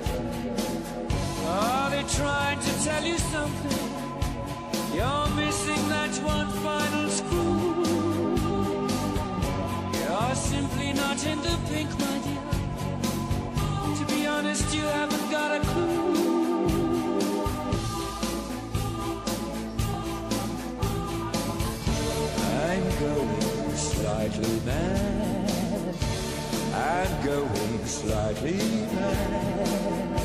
[1.48, 3.88] Are they trying to tell you something?
[4.94, 7.87] You're missing that one final screw.
[9.98, 12.44] You're simply not in the pink, my dear.
[13.96, 16.28] To be honest, you haven't got a clue.
[22.79, 25.95] I'm going slightly mad.
[26.75, 28.59] I'm going slightly
[28.95, 30.23] mad.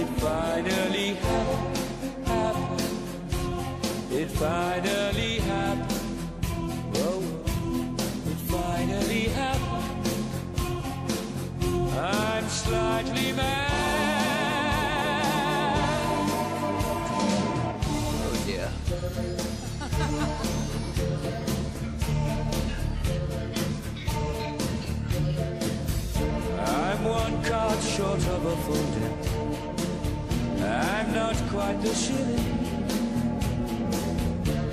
[0.00, 1.56] It finally happened
[4.16, 5.92] it finally happened.
[6.96, 7.20] Whoa,
[8.30, 10.24] it finally happened.
[11.98, 13.85] I'm slightly mad.
[28.14, 29.18] Of a full deck.
[30.62, 32.38] I'm not quite the shilling.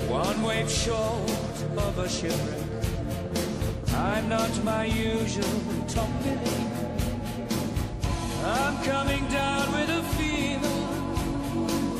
[0.08, 1.30] One wave short
[1.76, 2.62] of a shipwreck.
[3.94, 6.70] I'm not my usual top billing.
[8.44, 10.78] I'm coming down with a fever.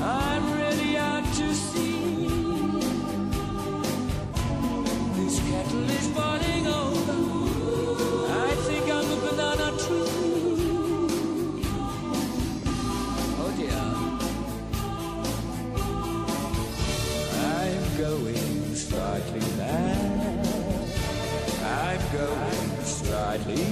[0.02, 2.28] I'm ready out to sea.
[5.16, 7.43] This kettle is boiling over.
[23.34, 23.62] I'd leave it.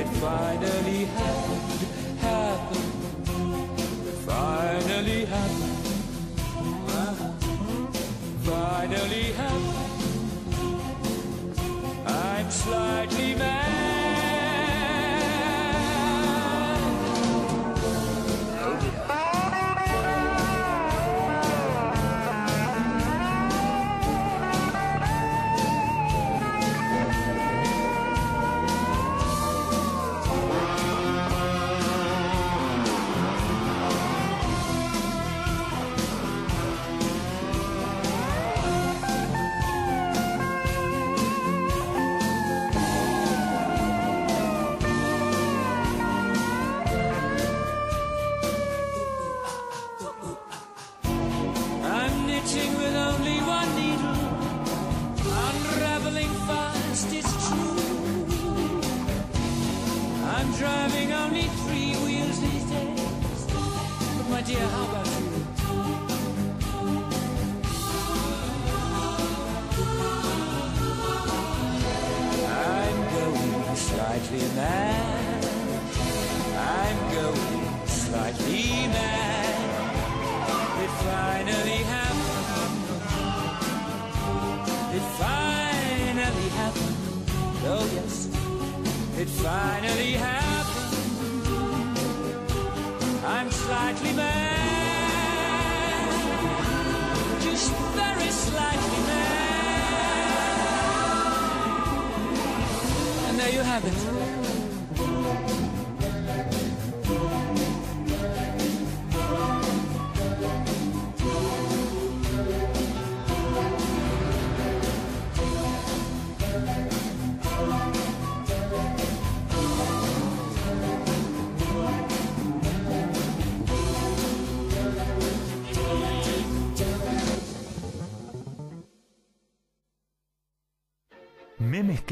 [0.00, 1.41] It finally happened.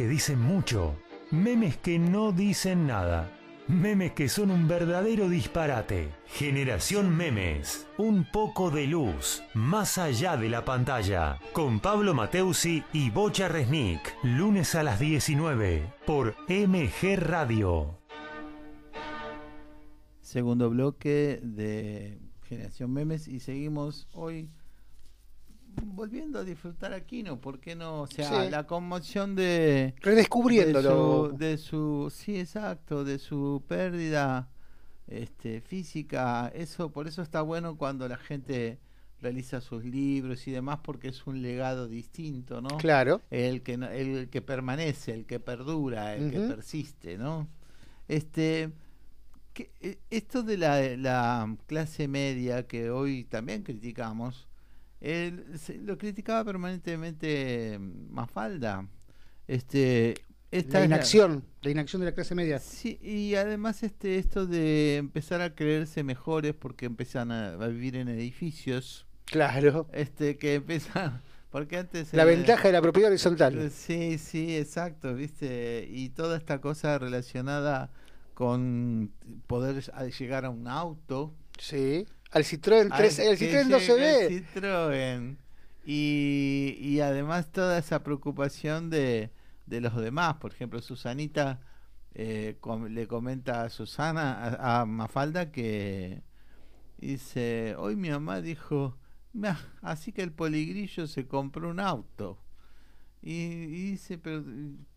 [0.00, 0.96] Que dicen mucho,
[1.30, 3.30] memes que no dicen nada,
[3.68, 6.08] memes que son un verdadero disparate.
[6.26, 13.10] Generación Memes, un poco de luz, más allá de la pantalla, con Pablo Mateusi y
[13.10, 17.98] Bocha Resnick, lunes a las 19 por MG Radio.
[20.22, 24.48] Segundo bloque de Generación Memes y seguimos hoy
[25.76, 28.02] volviendo a disfrutar a Kino, ¿por qué no?
[28.02, 29.94] O sea, la conmoción de...
[30.00, 31.30] Redescubriéndolo.
[31.37, 34.48] De su, sí, exacto, de su pérdida
[35.06, 36.50] este, física.
[36.54, 38.78] Eso, por eso está bueno cuando la gente
[39.20, 42.78] realiza sus libros y demás, porque es un legado distinto, ¿no?
[42.78, 43.20] Claro.
[43.30, 47.48] El que, el que permanece, el que perdura, el que persiste, ¿no?
[48.09, 48.70] Este...
[49.52, 54.46] Que, esto de la, la clase media que hoy también criticamos,
[55.00, 55.44] él
[55.82, 58.86] lo criticaba permanentemente mm, Mafalda.
[59.46, 60.14] Este,
[60.50, 62.58] esta la inacción, la, inacción de la clase media.
[62.58, 68.08] Sí, y además este esto de empezar a creerse mejores porque empiezan a, vivir en
[68.08, 69.06] edificios.
[69.24, 69.88] Claro.
[69.92, 73.58] Este que empiezan porque antes la ventaja de la propiedad horizontal.
[73.58, 75.88] Eh, sí, sí, exacto, ¿viste?
[75.90, 77.90] Y toda esta cosa relacionada
[78.34, 79.12] con
[79.46, 79.82] poder
[80.18, 81.34] llegar a un auto.
[81.58, 84.28] Sí al Citroën 3, el Citroën no se ve.
[84.28, 85.36] Citroën.
[85.84, 89.30] Y, y además toda esa preocupación de,
[89.66, 90.36] de los demás.
[90.36, 91.60] Por ejemplo, Susanita
[92.14, 96.22] eh, le comenta a Susana, a, Mafalda, que
[96.98, 98.98] dice, hoy mi mamá dijo,
[99.82, 102.42] así que el poligrillo se compró un auto.
[103.22, 104.44] Y, y dice, pero,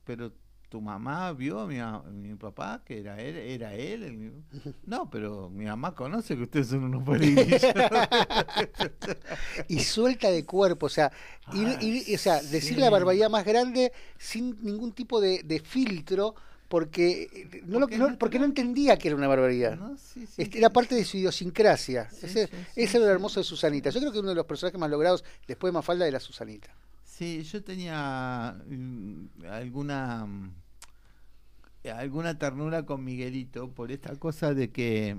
[0.04, 0.34] pero
[0.74, 4.34] tu mamá vio a mi, papá, que era él, era él.
[4.88, 7.62] No, pero mi mamá conoce que ustedes son unos polillos.
[9.68, 11.12] y suelta de cuerpo, o sea,
[11.54, 16.34] y, o sea decir la barbaridad más grande sin ningún tipo de, filtro.
[16.70, 19.78] Porque no, porque, no, porque no entendía que era una barbaridad.
[20.38, 22.10] Este, era parte de su idiosincrasia.
[22.24, 23.92] ese, ese era lo hermoso de Susanita.
[23.92, 26.74] Yo creo que uno de los personajes más logrados después de Mafalda era Susanita.
[27.04, 30.26] Sí, yo tenía mm, alguna
[31.92, 35.18] alguna ternura con Miguelito por esta cosa de que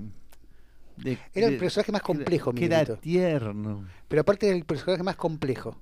[1.33, 3.85] era el personaje más complejo, que era tierno.
[4.07, 5.81] Pero aparte era el personaje más complejo.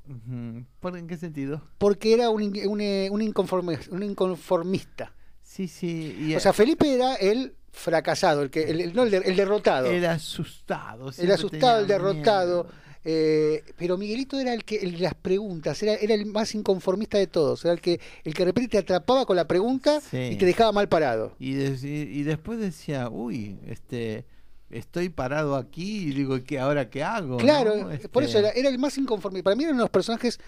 [0.80, 1.62] ¿Por en qué sentido?
[1.78, 5.14] Porque era un, un, un, inconformista.
[5.42, 6.34] Sí, sí.
[6.36, 9.88] o sea, Felipe era el fracasado, el que el, no, el, derrotado.
[9.88, 11.12] El asustado.
[11.18, 12.68] El asustado, el derrotado.
[13.06, 17.28] Eh, pero Miguelito era el que el, las preguntas, era, era el más inconformista de
[17.28, 20.46] todos, era el que el que de repente te atrapaba con la pregunta y te
[20.46, 21.36] dejaba mal parado.
[21.38, 24.26] Y, y después decía, uy, este
[24.74, 27.38] estoy parado aquí y digo, ¿qué ahora qué hago?
[27.38, 29.44] Claro, por eso este era, el más inconformista.
[29.44, 30.40] Para mí eran unos personajes,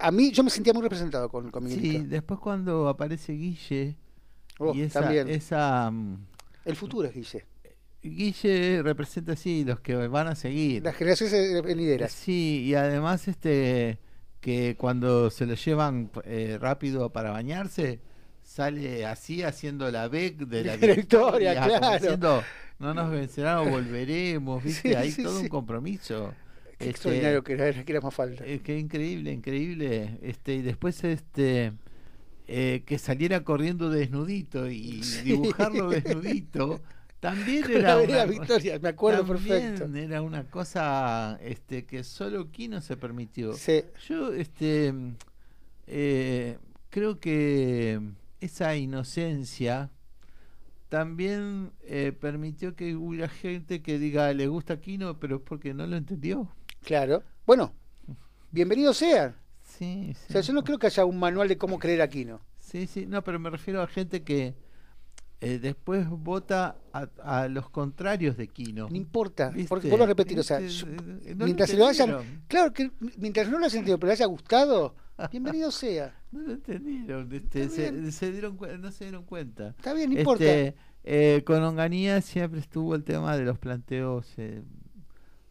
[0.00, 1.98] a mí yo me sentía muy representado con, con Miguelito.
[1.98, 3.96] Sí, después cuando aparece Guille
[4.58, 5.28] oh, y esa, también.
[5.28, 5.90] esa...
[5.90, 6.26] Mm,
[6.64, 7.44] el futuro es Guille.
[8.02, 10.82] Guille representa así los que van a seguir.
[10.82, 12.12] Las generaciones lideras.
[12.12, 13.98] Sí, y además este
[14.40, 18.00] que cuando se lo llevan eh, rápido para bañarse,
[18.42, 22.42] sale así haciendo la B de la victoria, claro.
[22.80, 24.96] no nos vencerán o volveremos, ¿viste?
[24.96, 26.34] Hay todo un compromiso.
[26.64, 28.44] Qué este, extraordinario que era, que era más falta.
[28.44, 30.18] Es que increíble, increíble.
[30.22, 31.72] Este, y después este
[32.48, 36.80] eh, que saliera corriendo desnudito y dibujarlo desnudito
[37.22, 39.84] también era una, Victoria, me acuerdo perfecto.
[39.94, 43.52] Era una cosa este, que solo Kino se permitió.
[43.52, 43.84] Sí.
[44.08, 44.92] Yo este,
[45.86, 46.58] eh,
[46.90, 48.00] creo que
[48.40, 49.88] esa inocencia
[50.88, 55.86] también eh, permitió que hubiera gente que diga le gusta Kino, pero es porque no
[55.86, 56.50] lo entendió.
[56.82, 57.22] Claro.
[57.46, 57.72] Bueno,
[58.50, 59.36] bienvenido sea.
[59.62, 60.26] Sí, sí.
[60.28, 62.40] O sea, yo no creo que haya un manual de cómo creer a Kino.
[62.58, 64.56] Sí, sí, no, pero me refiero a gente que
[65.42, 68.88] eh, después vota a, los contrarios de Kino.
[68.88, 72.92] No importa, porque vuelvo a repetir, o sea, eh, mientras se lo hayan, claro que
[73.18, 74.94] mientras no lo haya sentido, pero le haya gustado,
[75.32, 76.14] bienvenido sea.
[76.30, 79.70] No lo entendieron, este, se, dieron no se dieron cuenta.
[79.70, 80.44] Está bien, no importa.
[80.44, 84.34] Este, eh, con Onganía siempre estuvo el tema de los planteos,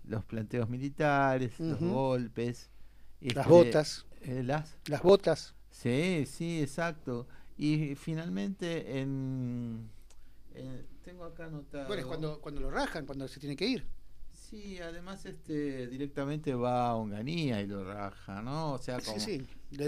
[0.06, 2.70] los planteos militares, los golpes,
[3.20, 5.54] las este, botas, las, las botas.
[5.70, 7.28] Sí, sí, exacto.
[7.62, 9.88] Y finalmente en...
[11.04, 11.86] tengo acá anotado...
[11.86, 13.86] Bueno, es cuando, cuando lo rajan, cuando se tiene que ir.
[14.32, 18.74] Sí, además este directamente va a Onganía y lo raja, ¿no?
[18.74, 19.20] O sea, como...
[19.20, 19.86] Sí, sí.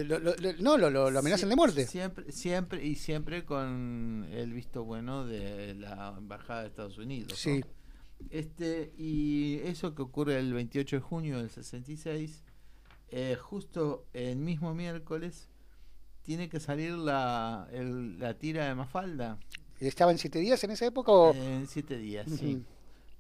[0.60, 1.88] no, lo, lo, amenazan de muerte.
[1.88, 7.40] Siempre, siempre y siempre con el visto bueno de la embajada de Estados Unidos.
[7.40, 7.66] Sí.
[8.30, 12.44] Este y eso que ocurre el 28 de junio del 66,
[13.10, 15.50] eh, justo el mismo miércoles
[16.24, 19.38] tiene que salir la, la tira de Mafalda.
[19.80, 21.12] ¿Estaba en siete días en esa época?
[21.12, 21.34] O?
[21.34, 22.64] En siete días, sí.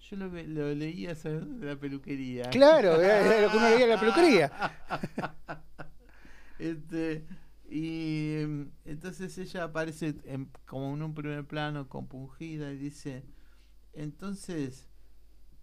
[0.09, 2.49] Yo lo, lo leía de la peluquería.
[2.49, 4.51] Claro, era lo que uno leía en la peluquería.
[6.59, 7.25] este,
[7.69, 8.35] y
[8.85, 10.15] entonces ella aparece
[10.65, 13.23] como en un primer plano, compungida, y dice,
[13.93, 14.87] entonces,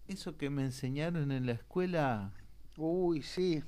[0.07, 2.33] eso que me enseñaron en la escuela...
[2.77, 3.63] Uy, sí.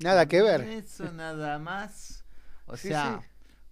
[0.00, 0.62] Nada que ver.
[0.62, 2.24] Eso nada más.
[2.70, 3.20] O sea,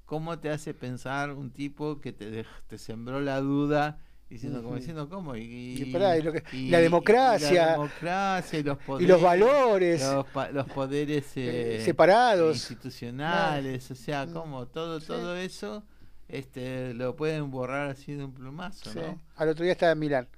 [0.05, 5.09] ¿cómo te hace pensar un tipo que te, te sembró la duda diciendo como diciendo
[5.09, 10.07] cómo y, la democracia la democracia y los poderes y los valores
[10.53, 12.57] los, poderes eh, separados.
[12.57, 15.83] institucionales o sea como todo todo eso
[16.29, 19.19] este lo pueden borrar así de un plumazo ¿no?
[19.37, 20.29] al otro día estaba en Milán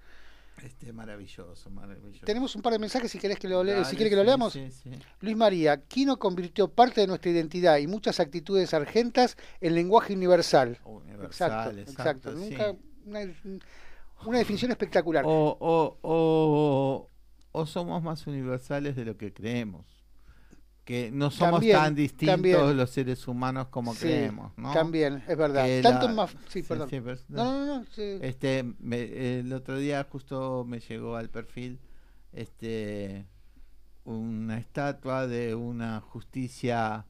[0.62, 2.24] este maravilloso, maravilloso.
[2.24, 4.58] Tenemos un par de mensajes si querés que lo si quiere que lo leamos.
[5.20, 10.78] Luis María, Kino convirtió parte de nuestra identidad y muchas actitudes argentas en lenguaje universal.
[10.84, 12.30] Universal, exacto.
[12.30, 12.32] exacto.
[12.32, 12.74] Nunca
[13.06, 15.24] una, definición espectacular.
[15.26, 15.56] O,
[16.02, 17.08] o,
[17.52, 19.99] o, somos más universales de lo que creemos.
[20.90, 24.72] Que no somos tan distintos los seres humanos como creemos, ¿no?
[24.72, 25.64] También, es verdad.
[25.82, 26.34] Tanto más...
[26.48, 26.88] Sí, perdón.
[27.28, 27.86] no, no, no.
[27.96, 31.78] Este, el otro día justo me llegó al perfil
[32.32, 33.24] este
[34.04, 37.06] una estatua de una justicia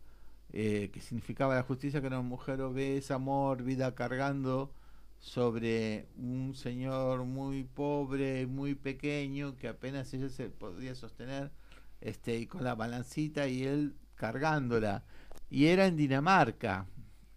[0.53, 4.75] eh, que significaba la justicia que era una mujer obesa, mórbida, cargando
[5.21, 11.51] sobre un señor muy pobre, muy pequeño, que apenas ella se podía sostener,
[12.01, 15.05] este, y con la balancita y él cargándola.
[15.49, 16.87] Y era en Dinamarca,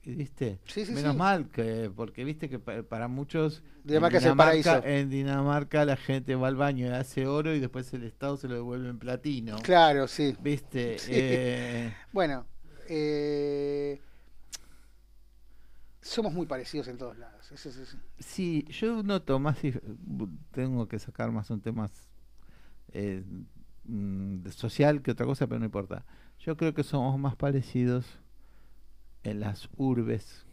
[0.03, 0.59] ¿viste?
[0.93, 6.35] Menos mal que, porque viste que para, muchos Dinamarca, en, Dinamarca, en Dinamarca la gente
[6.35, 9.57] va al baño y hace oro y después el Estado se lo devuelve en platino.
[9.59, 10.35] Claro, sí.
[10.41, 10.97] ¿Viste?
[11.07, 12.45] Eh, bueno,
[12.87, 13.99] eh,
[16.01, 17.51] somos muy parecidos en todos lados.
[18.19, 19.57] Sí, yo noto más,
[20.51, 21.89] tengo que sacar más un tema
[22.91, 23.23] eh,
[23.85, 26.05] mm, social que otra cosa, pero no importa.
[26.39, 28.05] Yo creo que somos más parecidos
[29.23, 30.45] en las urbes.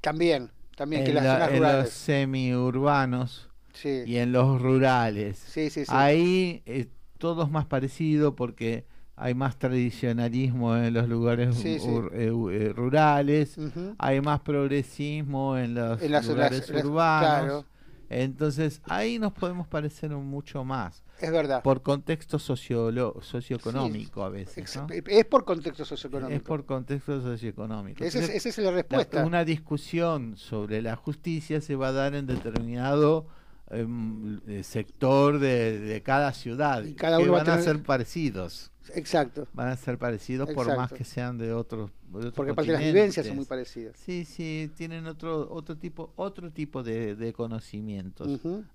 [0.00, 3.48] También, también que en las zonas en los semiurbanos
[3.84, 5.38] y en los rurales.
[5.38, 11.64] Sí, sí, Ahí eh, todo es más parecido porque hay más tradicionalismo en los lugares
[11.64, 13.56] eh, eh, rurales,
[13.98, 17.64] hay más progresismo en los lugares urbanos.
[18.08, 21.02] Entonces ahí nos podemos parecer mucho más.
[21.20, 21.62] Es verdad.
[21.62, 24.78] Por contexto socioeconómico a veces.
[25.06, 26.36] Es por contexto socioeconómico.
[26.36, 28.04] Es por contexto socioeconómico.
[28.04, 29.24] esa es la respuesta.
[29.24, 33.26] una discusión sobre la justicia se va a dar en determinado
[33.70, 36.84] eh, sector de, cada ciudad.
[36.84, 38.70] Y cada uno van a, ser parecidos.
[38.94, 39.46] Exacto.
[39.52, 41.90] Van a ser parecidos por más que sean de otros.
[42.34, 43.94] Porque aparte las vivencias son muy parecidas.
[43.98, 48.26] Sí, sí, tienen otro otro tipo otro tipo de, conocimientos.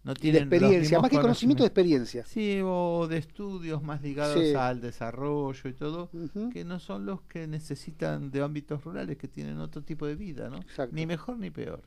[0.04, 2.26] No tienen de experiencia, más que conocimiento de experiencia.
[2.26, 6.12] Sí, o de estudios más ligados al desarrollo y todo,
[6.52, 10.50] que no son los que necesitan de ámbitos rurales, que tienen otro tipo de vida,
[10.50, 10.60] ¿no?
[10.92, 11.82] Ni mejor ni peor.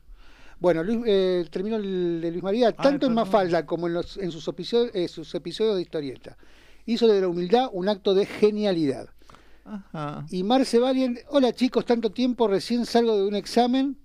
[0.59, 4.31] Bueno, Luis, eh, terminó el de Luis María, tanto en Mafalda como en, los, en
[4.31, 6.37] sus, episodios, eh, sus episodios de historieta
[6.87, 9.09] hizo de la humildad un acto de genialidad.
[10.29, 13.97] Y Marce Valien, hola chicos, tanto tiempo, recién salgo de un examen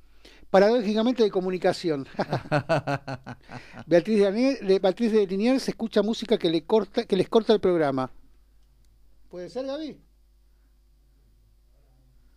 [0.51, 2.07] paradójicamente de comunicación.
[3.87, 8.11] Beatriz, de, Beatriz de Liniers escucha música que, le corta, que les corta el programa.
[9.29, 9.99] ¿Puede ser, Gaby?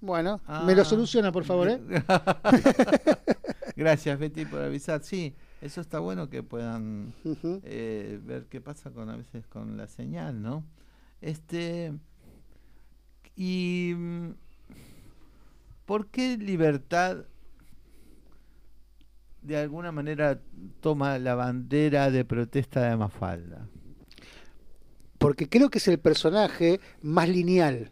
[0.01, 0.85] Bueno, me lo ah.
[0.85, 1.67] soluciona, por favor.
[1.67, 1.81] ¿eh?
[3.75, 5.03] Gracias, Betty, por avisar.
[5.03, 7.13] Sí, eso está bueno que puedan
[7.63, 10.63] eh, ver qué pasa con a veces con la señal, ¿no?
[11.21, 11.93] Este
[13.35, 14.29] y mm,
[15.85, 17.25] ¿por qué libertad
[19.41, 20.39] de alguna manera
[20.79, 23.67] toma la bandera de protesta de Mafalda?
[25.17, 27.91] Porque creo que es el personaje más lineal.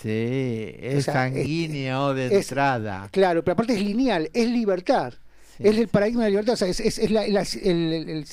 [0.00, 3.08] Sí, es sanguíneo de entrada.
[3.10, 5.14] Claro, pero aparte es lineal, es libertad
[5.58, 8.24] es el paradigma de la libertad, o sea, es, es, la, el,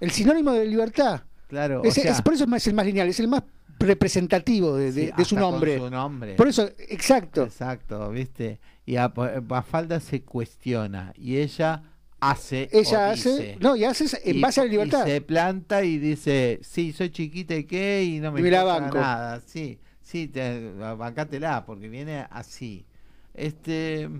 [0.00, 1.22] el, sinónimo de libertad.
[1.48, 1.82] Claro.
[1.84, 3.42] Es, por eso es, el más lineal, es el más
[3.78, 5.78] representativo de, su nombre.
[5.78, 6.34] su nombre.
[6.34, 7.44] Por eso, exacto.
[7.44, 8.60] Exacto, ¿viste?
[8.86, 9.12] Y a
[9.48, 11.82] Mafalda se cuestiona y ella
[12.20, 12.68] hace.
[12.72, 15.06] Ella hace, no, y hace en base a la libertad.
[15.06, 19.42] Y se planta y dice, sí, soy chiquita y qué, y no me importa nada.
[19.44, 19.78] Sí,
[20.12, 22.84] sí, te, bancátela, porque viene así.
[23.32, 24.10] Este.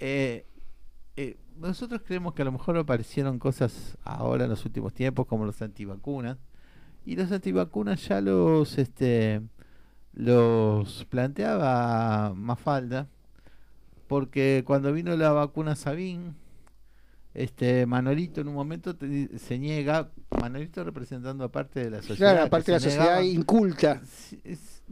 [0.00, 0.46] Eh,
[1.16, 5.44] eh, nosotros creemos que a lo mejor aparecieron cosas ahora en los últimos tiempos, como
[5.44, 6.38] los antivacunas.
[7.04, 9.42] Y los antivacunas ya los, este,
[10.14, 13.08] los planteaba Mafalda,
[14.08, 16.34] porque cuando vino la vacuna Sabin,
[17.34, 18.96] este Manolito en un momento
[19.36, 20.10] se niega,
[20.40, 22.34] Manolito representando a parte de la sociedad.
[22.34, 24.00] Claro, parte de la sociedad inculta.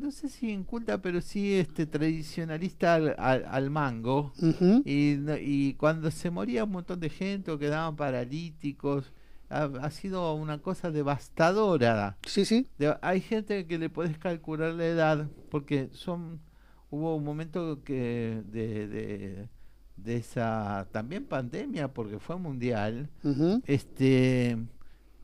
[0.00, 4.32] No sé si inculta, pero sí este tradicionalista al, mango.
[4.84, 9.12] y, y, cuando se moría un montón de gente o quedaban paralíticos,
[9.48, 12.16] ha, sido una cosa devastadora.
[12.26, 12.66] Sí, sí.
[13.02, 16.40] hay gente que le puedes calcular la edad, porque son
[16.90, 19.48] hubo un momento que de, de
[20.02, 23.10] de esa también pandemia, porque fue mundial,
[23.66, 24.58] este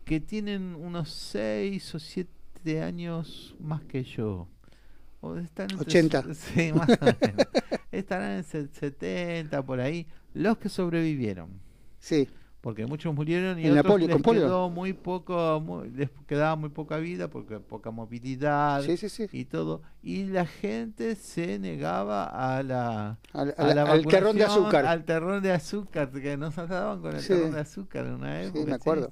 [0.04, 4.48] que tienen unos 6 o 7 años más que yo.
[5.20, 6.34] O están 80.
[6.34, 7.46] Sí, más o menos.
[7.90, 11.50] Estarán en 70 por ahí, los que sobrevivieron.
[11.98, 12.28] Sí
[12.66, 17.60] porque muchos murieron y otros les quedó muy poco, les quedaba muy poca vida porque
[17.60, 18.82] poca movilidad
[19.30, 19.82] y todo.
[20.02, 24.84] Y la gente se negaba a la, al, al terrón de azúcar.
[24.84, 28.58] al terrón de azúcar que nos daban con el terrón de azúcar en una época.
[28.58, 29.10] Sí me acuerdo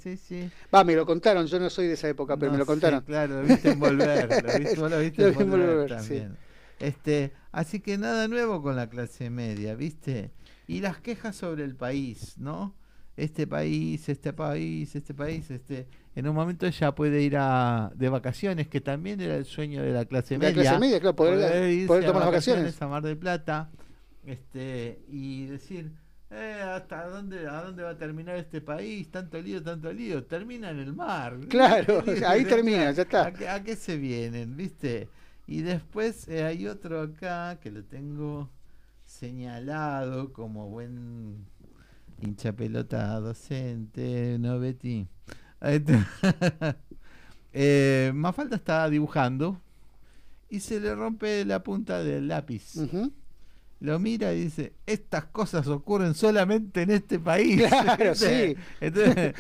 [0.75, 3.03] va me lo contaron yo no soy de esa época pero me lo contaron.
[3.03, 6.37] claro lo viste envolver lo viste, vos lo viste envolver, también.
[6.81, 10.33] Este así que nada nuevo con la clase media viste
[10.67, 12.75] y las quejas sobre el país no
[13.17, 18.09] este país, este país, este país, este, en un momento ella puede ir a, de
[18.09, 20.57] vacaciones, que también era el sueño de la clase media.
[20.57, 23.71] La clase media, claro, poder, poder tomar vacaciones, a Mar del Plata,
[24.25, 25.93] este, y decir,
[26.31, 29.09] eh, ¿hasta dónde, a dónde va a terminar este país?
[29.11, 30.25] Tanto lío, tanto lío.
[30.25, 31.39] Termina en el mar.
[31.49, 33.27] Claro, ahí termina, ya está.
[33.27, 35.09] ¿A qué, se vienen, viste?
[35.47, 38.51] Y después eh, hay otro acá que lo tengo
[39.05, 41.47] señalado como buen
[42.25, 45.07] hincha pelota docente, no Betty.
[47.53, 49.61] eh, Mafalda está dibujando
[50.49, 52.75] y se le rompe la punta del lápiz.
[53.81, 57.63] Lo mira y dice, estas cosas ocurren solamente en este país.
[57.69, 58.57] Claro, sí.
[58.81, 59.35] Entonces,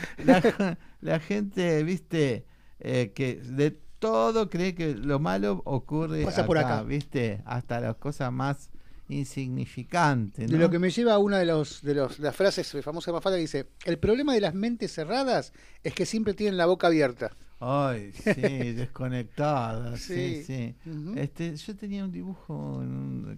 [1.00, 2.44] la, gente, viste,
[2.80, 8.32] eh, que de todo cree que lo malo ocurre por acá, viste, hasta las cosas
[8.32, 8.70] más
[9.08, 10.46] insignificante.
[10.46, 13.12] De lo que me lleva a una de, los, de, los, las frases famosas de
[13.12, 15.52] Mafalda que dice, el problema de las mentes cerradas
[15.82, 17.36] es que siempre tienen la boca abierta.
[17.60, 18.32] Ay, sí,
[18.72, 20.74] desconectadas, sí, sí.
[21.16, 22.82] este, yo tenía un dibujo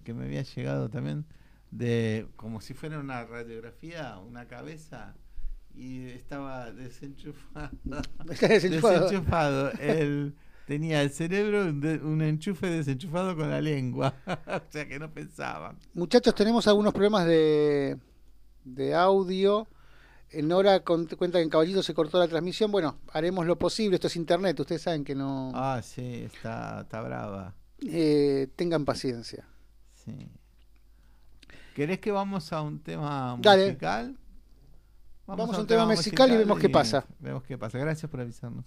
[0.04, 1.24] que me había llegado también
[1.70, 5.14] de como si fuera una radiografía, una cabeza
[5.74, 7.70] y estaba desenchufado.
[8.24, 9.04] desenchufado.
[9.04, 10.34] desenchufado el
[10.66, 14.14] tenía el cerebro un enchufe desenchufado con la lengua.
[14.26, 15.78] o sea que no pensaban.
[15.94, 17.96] Muchachos, tenemos algunos problemas de,
[18.64, 19.66] de audio.
[20.28, 22.70] En hora cuenta que en Caballito se cortó la transmisión.
[22.70, 23.94] Bueno, haremos lo posible.
[23.94, 25.52] Esto es internet, ustedes saben que no.
[25.54, 27.54] Ah, sí, está, está brava.
[27.80, 29.46] Eh, tengan paciencia.
[29.94, 30.28] Sí.
[31.74, 34.18] ¿Querés que vamos a un tema musical?
[35.26, 37.04] Vamos, a un, tema, musical, y vemos qué pasa.
[37.18, 37.78] Vemos qué pasa.
[37.78, 38.64] Gracias por avisarnos.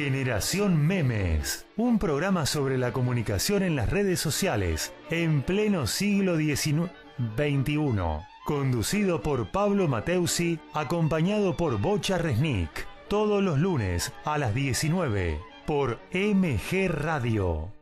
[0.00, 6.88] Generación Memes, un programa sobre la comunicación en las redes sociales en pleno siglo XIX,
[7.36, 7.98] XXI,
[8.46, 15.98] conducido por Pablo Mateusi, acompañado por Bocha Resnick, todos los lunes a las 19 por
[16.12, 17.72] MG Radio.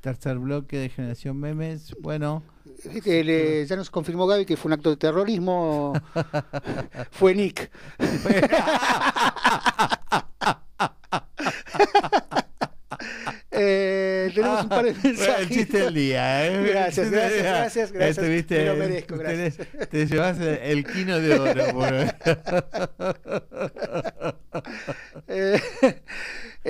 [0.00, 2.42] Tercer bloque de Generación Memes, bueno...
[2.84, 5.92] Eh, ya nos confirmó Gaby que fue un acto de terrorismo.
[7.10, 7.70] fue Nick.
[13.50, 15.40] eh, tenemos un par de mensajes.
[15.40, 16.62] el chiste del día, ¿eh?
[16.68, 18.18] Gracias, gracias, gracias, gracias.
[18.18, 19.56] Estuviste, Te lo merezco, gracias.
[19.56, 21.64] Te, te llevas el quino de oro.
[21.72, 21.94] Por...
[25.28, 25.60] eh,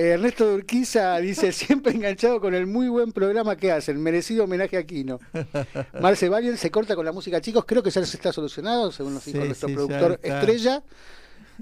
[0.07, 4.83] Ernesto Durquiza dice, siempre enganchado con el muy buen programa que hacen, merecido homenaje a
[4.85, 5.19] Quino.
[6.01, 9.13] Marce Valien se corta con la música, chicos, creo que ya se está solucionado, según
[9.15, 10.19] nos dijo Sí, nuestro sí, productor.
[10.23, 10.83] Estrella.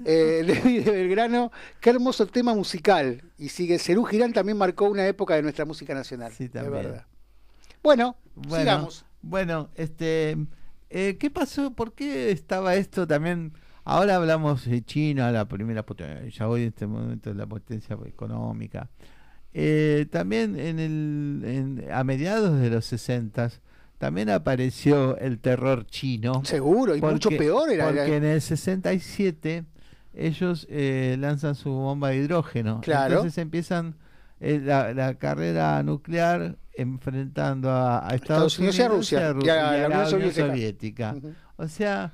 [0.04, 3.22] Eh, Levi de Belgrano, qué hermoso tema musical.
[3.36, 6.32] Y sigue, Cerú Girán también marcó una época de nuestra música nacional.
[6.32, 6.84] Sí, de también.
[6.84, 7.06] verdad.
[7.82, 9.04] Bueno, Bueno, sigamos.
[9.22, 10.36] bueno, este,
[10.90, 11.72] eh, ¿qué pasó?
[11.72, 13.52] ¿Por qué estaba esto también?
[13.88, 18.88] Ahora hablamos de China, la primera potencia, hoy en este momento es la potencia económica.
[19.54, 23.50] Eh, también en el, en- a mediados de los 60
[23.96, 26.42] también apareció el terror chino.
[26.44, 27.86] Seguro, y mucho peor era.
[27.86, 29.64] Porque en el 67
[30.14, 32.80] ellos eh, lanzan su bomba de hidrógeno.
[32.82, 33.14] Claro.
[33.16, 33.94] Entonces empiezan
[34.40, 39.82] eh, la, la carrera nuclear enfrentando a, a Estados, Estados Unidos y a Rusia, y
[39.82, 41.16] a la Unión Soviética.
[41.56, 42.12] O sea,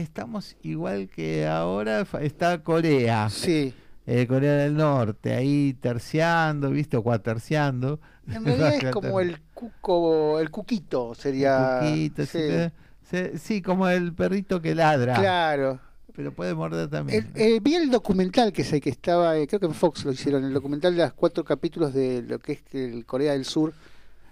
[0.00, 3.72] estamos igual que ahora está Corea, Sí.
[4.06, 6.96] eh, Corea del Norte, ahí terciando, ¿viste?
[6.96, 8.00] O cuaterciando.
[8.26, 11.80] En realidad es como el cuco, el cuquito sería.
[11.80, 12.38] Cuquito, sí.
[12.38, 12.70] sí.
[13.10, 15.14] Se- sí, como el perrito que ladra.
[15.14, 15.80] Claro.
[16.14, 17.30] pero puede morder también.
[17.36, 20.44] Eh, vi el documental que sé que estaba, eh, creo que en Fox lo hicieron,
[20.44, 23.72] el documental de los cuatro capítulos de lo que es el Corea del Sur,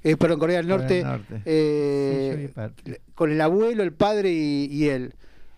[0.02, 1.04] eh, perdón, Corea del Norte,
[1.44, 2.50] eh,
[3.14, 5.14] con el abuelo, el padre y, él.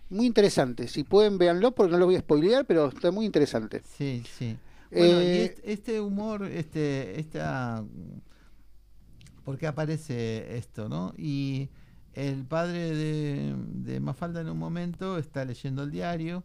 [0.09, 0.87] Muy interesante.
[0.87, 3.81] Si pueden, véanlo, porque no lo voy a spoilear, pero está muy interesante.
[3.97, 4.57] Sí, sí.
[4.91, 7.85] Bueno, y este, este, humor, este, esta.
[9.43, 11.13] ¿Por qué aparece esto, no?
[11.17, 11.69] Y
[12.13, 16.43] el padre de, de Mafalda en un momento está leyendo el diario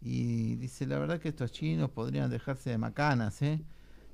[0.00, 3.60] y dice: La verdad que estos chinos podrían dejarse de macanas, ¿eh?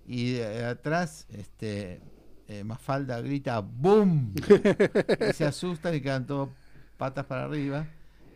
[0.06, 2.00] Y atrás, este
[2.48, 4.32] eh, Mafalda grita ¡Boom!
[5.30, 6.48] y se asustan y quedan todos
[6.96, 7.86] patas para arriba.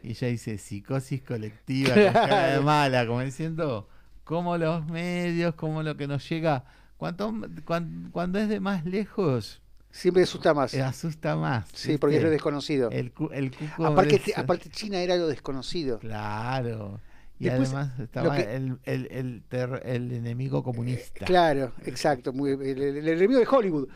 [0.02, 3.88] Y ella dice psicosis colectiva, cara de mala, como diciendo,
[4.24, 6.64] como los medios, como lo que nos llega.
[6.96, 7.34] Cuanto,
[7.64, 10.74] cuando, es de más lejos, Siempre asusta más.
[10.74, 11.68] asusta más.
[11.74, 12.90] Sí, porque es lo desconocido.
[12.90, 13.52] El, el
[13.84, 15.98] aparte, aparte, China era lo desconocido.
[15.98, 17.00] Claro.
[17.42, 21.24] Y además estaba el, el, el, enemigo comunista.
[21.24, 23.88] Claro, exacto, muy, el, enemigo de Hollywood.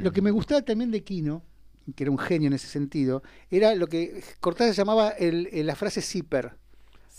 [0.00, 1.42] Lo que me gustaba también de Kino,
[1.94, 6.52] que era un genio en ese sentido, era lo que Cortázar llamaba la frase zipper.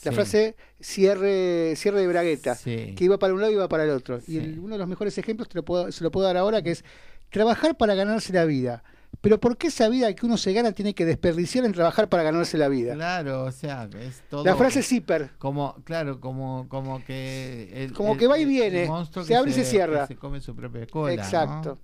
[0.04, 3.90] La frase cierre, cierre de bragueta, que iba para un lado y iba para el
[3.90, 4.20] otro.
[4.28, 6.72] Y uno de los mejores ejemplos te lo puedo, se lo puedo dar ahora, que
[6.72, 6.86] es
[7.30, 8.84] trabajar para ganarse la vida.
[9.22, 12.24] Pero ¿por qué esa vida que uno se gana tiene que desperdiciar en trabajar para
[12.24, 12.94] ganarse la vida?
[12.94, 14.46] Claro, o sea, es todo.
[14.46, 15.32] La frase zipper.
[15.38, 17.92] Como, claro, como, como que.
[17.96, 18.90] como que va y viene.
[19.26, 20.08] Se abre y se cierra.
[20.08, 21.14] Se come su propia cola.
[21.14, 21.78] Exacto.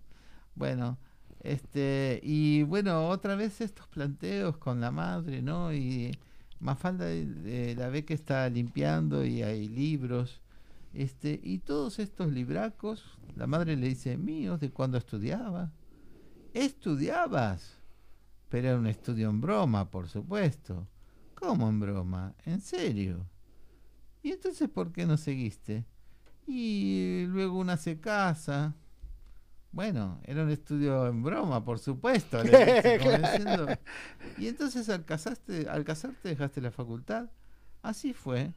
[0.54, 0.98] Bueno,
[1.46, 2.20] este.
[2.24, 5.74] Y bueno, otra vez estos planteos con la madre, ¿no?
[5.74, 6.18] Y
[6.60, 10.42] Mafalda de la ve que está limpiando y hay libros.
[10.94, 13.04] Este, y todos estos libracos,
[13.36, 15.72] la madre le dice, míos, de cuando estudiaba
[16.56, 17.78] estudiabas.
[18.50, 20.88] Pero era un estudio en broma, por supuesto.
[21.36, 22.34] ¿Cómo en broma?
[22.46, 23.28] ¿En serio?
[24.24, 25.86] ¿Y entonces por qué no seguiste?
[26.48, 28.76] Y luego una se casa.
[29.76, 32.42] Bueno, era un estudio en broma, por supuesto.
[34.38, 37.30] y entonces al, casaste, al casarte dejaste la facultad.
[37.82, 38.54] Así fue.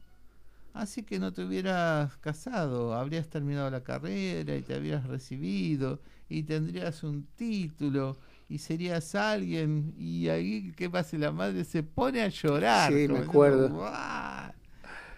[0.73, 5.99] Así que no te hubieras casado, habrías terminado la carrera y te habrías recibido
[6.29, 8.15] y tendrías un título
[8.47, 13.19] y serías alguien y ahí qué pasa la madre se pone a llorar sí me
[13.19, 13.91] acuerdo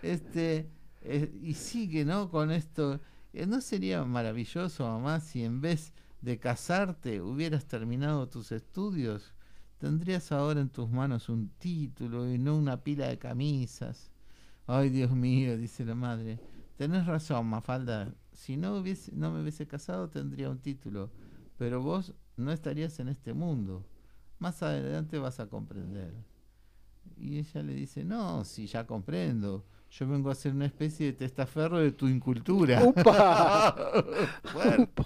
[0.02, 0.68] este
[1.02, 3.00] eh, y sigue no con esto
[3.34, 9.34] no sería maravilloso mamá si en vez de casarte hubieras terminado tus estudios
[9.78, 14.12] tendrías ahora en tus manos un título y no una pila de camisas
[14.68, 16.40] ay Dios mío dice la madre
[16.78, 21.12] tenés razón Mafalda si no, hubiese, no me hubiese casado tendría un título,
[21.58, 23.86] pero vos no estarías en este mundo.
[24.40, 26.14] Más adelante vas a comprender.
[27.18, 29.66] Y ella le dice, no, si ya comprendo.
[29.92, 32.80] Yo vengo a ser una especie de testaferro de tu incultura.
[34.44, 35.04] Fuerte.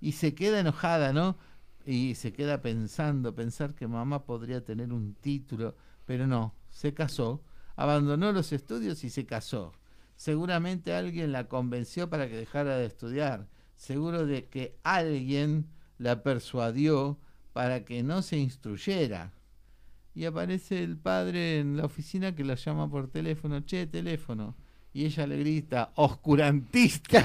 [0.00, 1.36] y se queda enojada, ¿no?
[1.84, 5.76] Y se queda pensando, pensar que mamá podría tener un título,
[6.06, 7.42] pero no, se casó,
[7.76, 9.72] abandonó los estudios y se casó.
[10.16, 13.48] Seguramente alguien la convenció para que dejara de estudiar.
[13.76, 15.68] Seguro de que alguien
[15.98, 17.18] la persuadió
[17.52, 19.34] para que no se instruyera.
[20.14, 24.56] Y aparece el padre en la oficina que la llama por teléfono, che, teléfono.
[24.92, 27.20] Y ella le grita, oscurantista.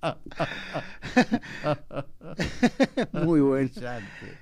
[3.12, 3.70] Muy bueno.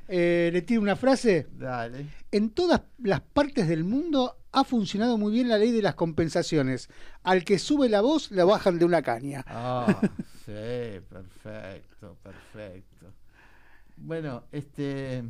[0.08, 1.46] Eh, ¿Le tiro una frase?
[1.52, 2.06] Dale.
[2.30, 6.88] En todas las partes del mundo ha funcionado muy bien la ley de las compensaciones.
[7.22, 9.44] Al que sube la voz, la bajan de una caña.
[9.46, 10.00] Ah,
[10.44, 13.06] sí, perfecto, perfecto.
[13.96, 15.24] Bueno, este,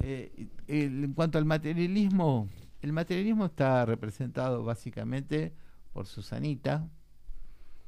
[0.00, 2.48] eh, en cuanto al materialismo,
[2.80, 5.52] el materialismo está representado básicamente
[5.92, 6.88] por Susanita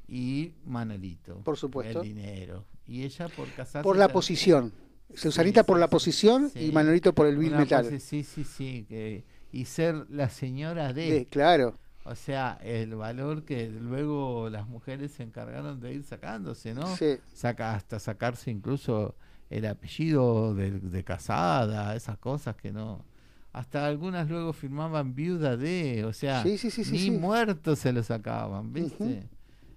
[0.07, 1.37] y Manolito.
[1.43, 2.01] Por supuesto.
[2.01, 2.65] El dinero.
[2.85, 3.83] Y ella por casarse.
[3.83, 4.73] Por la posición.
[5.13, 7.99] Susanita por la posición y Manolito por el bill metal.
[7.99, 8.85] Sí, sí, sí.
[8.87, 11.77] Que, y ser la señora de, claro.
[12.03, 16.95] O sea, el valor que luego las mujeres se encargaron de ir sacándose, ¿no?
[16.95, 17.17] Sí.
[17.33, 19.15] Saca, hasta sacarse incluso
[19.51, 23.03] el apellido de, casada, esas cosas que no.
[23.51, 26.43] Hasta algunas luego firmaban viuda de, o sea,
[26.89, 29.27] ni muertos se lo sacaban, ¿viste?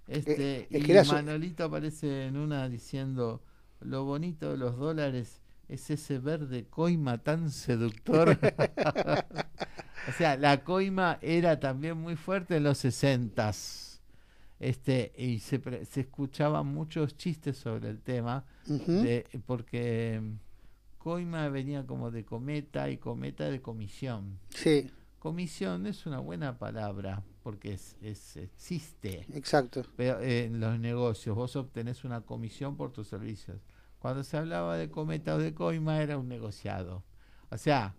[0.06, 3.42] Este, y Manolito aparece en una diciendo,
[3.80, 8.38] lo bonito de los dólares es ese verde coima tan seductor.
[10.08, 13.93] o sea, la coima era también muy fuerte en los sesentas.
[14.64, 20.22] Este, y se, se escuchaban muchos chistes sobre el tema, de, porque
[20.96, 24.38] coima venía como de cometa y cometa de comisión.
[24.48, 24.90] Sí.
[25.18, 27.98] Comisión es una buena palabra porque es,
[28.38, 29.26] existe.
[29.34, 29.82] Exacto.
[29.96, 33.60] Pero eh, en los negocios vos obtenés una comisión por tus servicios.
[33.98, 37.04] Cuando se hablaba de cometa o de coima era un negociado.
[37.50, 37.94] O sea,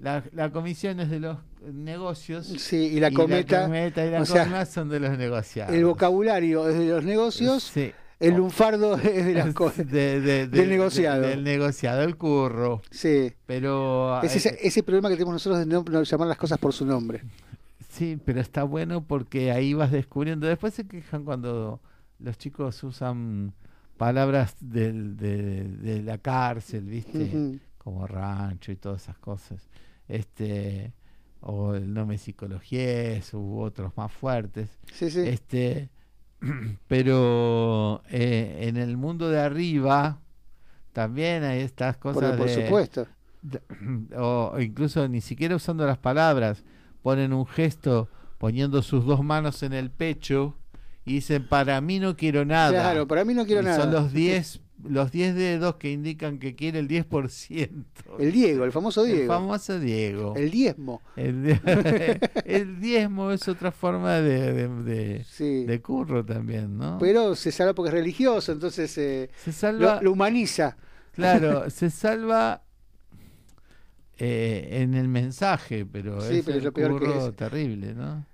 [0.00, 2.46] la, la comisión es de los negocios.
[2.46, 5.74] Sí, y la cometa, y la son de los negociados.
[5.74, 7.64] El vocabulario es de los negocios.
[7.64, 7.92] Sí.
[8.18, 9.90] El lunfardo es de las cosas.
[9.90, 11.22] del negociado.
[11.22, 12.82] del negociado, el curro.
[12.90, 13.32] Sí.
[13.46, 14.22] Pero.
[14.22, 17.22] Es ese, ese, problema que tenemos nosotros de no, llamar las cosas por su nombre.
[17.88, 20.46] Sí, pero está bueno porque ahí vas descubriendo.
[20.46, 21.80] Después se quejan cuando
[22.18, 23.52] los chicos usan
[23.96, 27.58] palabras del, de, la cárcel, ¿viste?
[27.78, 29.68] Como rancho y todas esas cosas.
[30.10, 30.92] Este
[31.40, 34.68] o el nombre psicología u otros más fuertes.
[34.92, 35.20] Sí, sí.
[35.20, 35.88] Este
[36.88, 40.20] pero eh, en el mundo de arriba
[40.92, 42.36] también hay estas cosas.
[42.36, 43.06] por supuesto.
[44.16, 46.64] o, incluso ni siquiera usando las palabras,
[47.02, 48.08] ponen un gesto
[48.38, 50.56] poniendo sus dos manos en el pecho
[51.04, 52.70] y dicen, para mí no quiero nada.
[52.70, 53.80] Claro, para mí no quiero nada.
[53.80, 57.84] Son los 10 los 10 dedos que indican que quiere el 10%.
[58.18, 59.22] El Diego, el famoso Diego.
[59.22, 60.34] El famoso Diego.
[60.36, 61.02] El diezmo.
[61.16, 66.98] El, diezmo es otra forma de, de, curro también, ¿no?
[66.98, 70.76] Pero se salva porque es religioso, entonces eh, se salva, lo, humaniza.
[71.12, 72.62] Claro, se salva
[74.18, 77.36] eh, en el mensaje, pero es pero lo peor que es.
[77.36, 78.29] terrible, ¿no?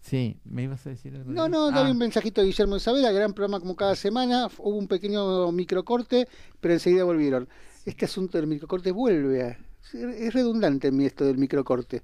[0.00, 1.30] Sí, me ibas a decir algo.
[1.30, 1.90] No, no, ah.
[1.90, 4.48] un mensajito de Guillermo Isabela, gran programa como cada semana.
[4.58, 6.28] Hubo un pequeño microcorte,
[6.60, 7.48] pero enseguida volvieron.
[7.84, 9.56] Este asunto del microcorte vuelve
[9.92, 12.02] Es redundante en mí esto del microcorte.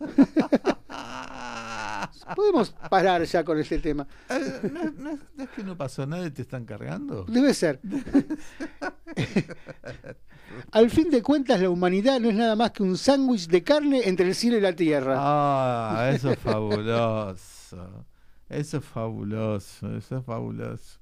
[2.34, 4.06] Podemos parar ya con ese tema.
[4.28, 7.24] Eh, ¿No, es que no pasó nada y te están cargando?
[7.24, 7.80] Debe ser.
[10.72, 14.02] Al fin de cuentas, la humanidad no es nada más que un sándwich de carne
[14.04, 15.16] entre el cielo y la tierra.
[15.18, 18.04] Ah, eso es fabuloso.
[18.48, 21.00] Eso es fabuloso, eso es fabuloso.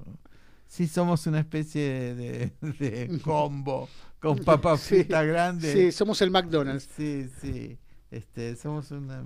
[0.67, 3.89] Sí, somos una especie de, combo
[4.19, 5.73] con papas fritas grandes.
[5.73, 6.89] Sí, somos el McDonald's.
[6.97, 7.79] Sí, sí.
[8.11, 9.23] Este, somos una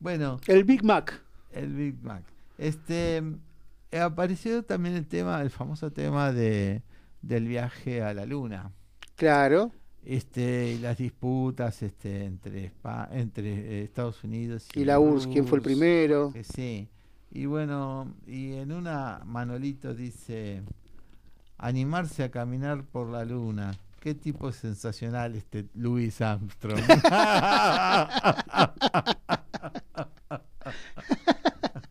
[0.00, 0.40] bueno.
[0.46, 1.20] El Big Mac.
[1.52, 2.22] El Big Mac.
[2.56, 3.22] Este
[3.92, 6.82] apareció también el tema, el famoso tema de
[7.22, 8.72] del viaje a la luna.
[9.20, 9.70] Claro.
[10.02, 12.72] Este, y las disputas este, entre,
[13.10, 16.32] entre eh, Estados Unidos y, la URSS, quién fue el primero.
[16.54, 16.88] sí.
[17.30, 20.62] Y bueno, y en una Manolito dice,
[21.58, 23.78] animarse a caminar por la luna.
[24.00, 26.80] Qué tipo sensacional este Louis Armstrong.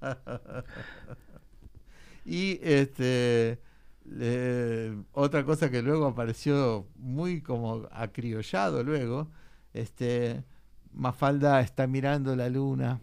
[2.26, 3.60] y este
[5.14, 9.30] otra cosa que luego apareció muy como acriollado luego,
[9.74, 10.44] este
[10.94, 13.00] Mafalda está mirando la luna,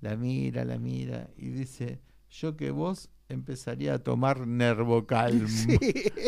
[0.00, 2.00] la mira, la mira y dice,
[2.30, 5.46] yo que vos empezaría a tomar Nervocalm.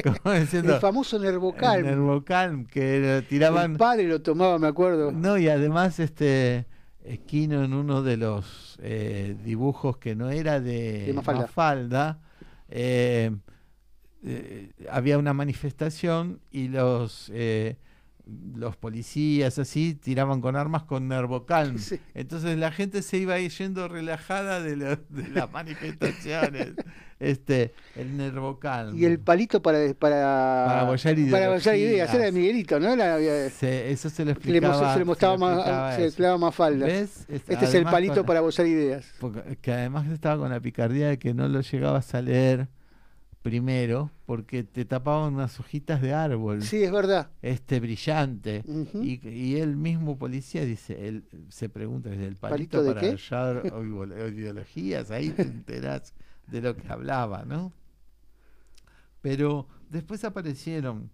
[0.25, 1.85] el famoso Nervocalm.
[1.85, 3.73] Nervocalm, que tiraban...
[3.73, 5.11] El padre lo tomaba, me acuerdo.
[5.11, 6.67] No, y además este
[7.05, 12.21] Esquino en uno de los eh, dibujos que no era de, Mafalda,
[12.69, 13.31] eh,
[14.25, 17.31] eh, había una manifestación y los
[18.55, 21.77] los policías así tiraban con armas con Nervocalm.
[22.15, 24.99] Entonces la gente se iba yendo relajada de, las
[25.53, 26.75] manifestaciones.
[27.19, 28.97] este, el Nervocalm.
[28.97, 32.15] Y el palito para para para apoyar ideas.
[32.15, 32.95] Era de Miguelito, ¿no?
[32.95, 34.93] eso se lo explicaba.
[34.93, 36.89] Se le mostraba más, se le más falda.
[36.89, 39.07] Este, este es el palito para apoyar ideas.
[39.19, 42.69] Porque, que además estaba con la picardía de que no lo llegabas a leer
[43.43, 46.63] primero porque te tapaban unas hojitas de árbol.
[46.63, 47.31] Sí, es verdad.
[47.43, 48.63] Este brillante.
[48.95, 53.63] y, y el mismo policía dice, él se pregunta desde el palito, para hallar
[54.35, 56.15] ideologías, ahí te enterás
[56.47, 57.73] de lo que hablaba, ¿no?
[59.23, 61.11] Pero después aparecieron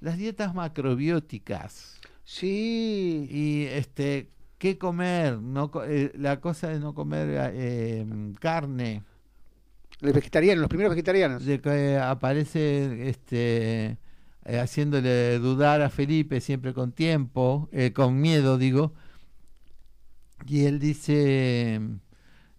[0.00, 2.00] las dietas macrobióticas.
[2.24, 3.26] Sí.
[3.30, 5.38] Y este, ¿qué comer?
[5.40, 8.06] No, eh, la cosa de no comer eh,
[8.40, 9.02] carne
[10.00, 11.42] los vegetarianos, los primeros vegetarianos.
[11.44, 13.98] Que aparece este
[14.44, 18.94] eh, haciéndole dudar a Felipe siempre con tiempo, eh, con miedo digo,
[20.46, 21.80] y él dice,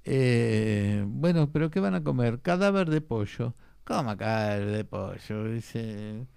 [0.03, 2.41] eh, bueno, pero ¿qué van a comer?
[2.41, 3.55] Cadáver de pollo.
[3.83, 5.51] ¿Cómo cadáver de pollo?
[5.51, 6.27] Dice,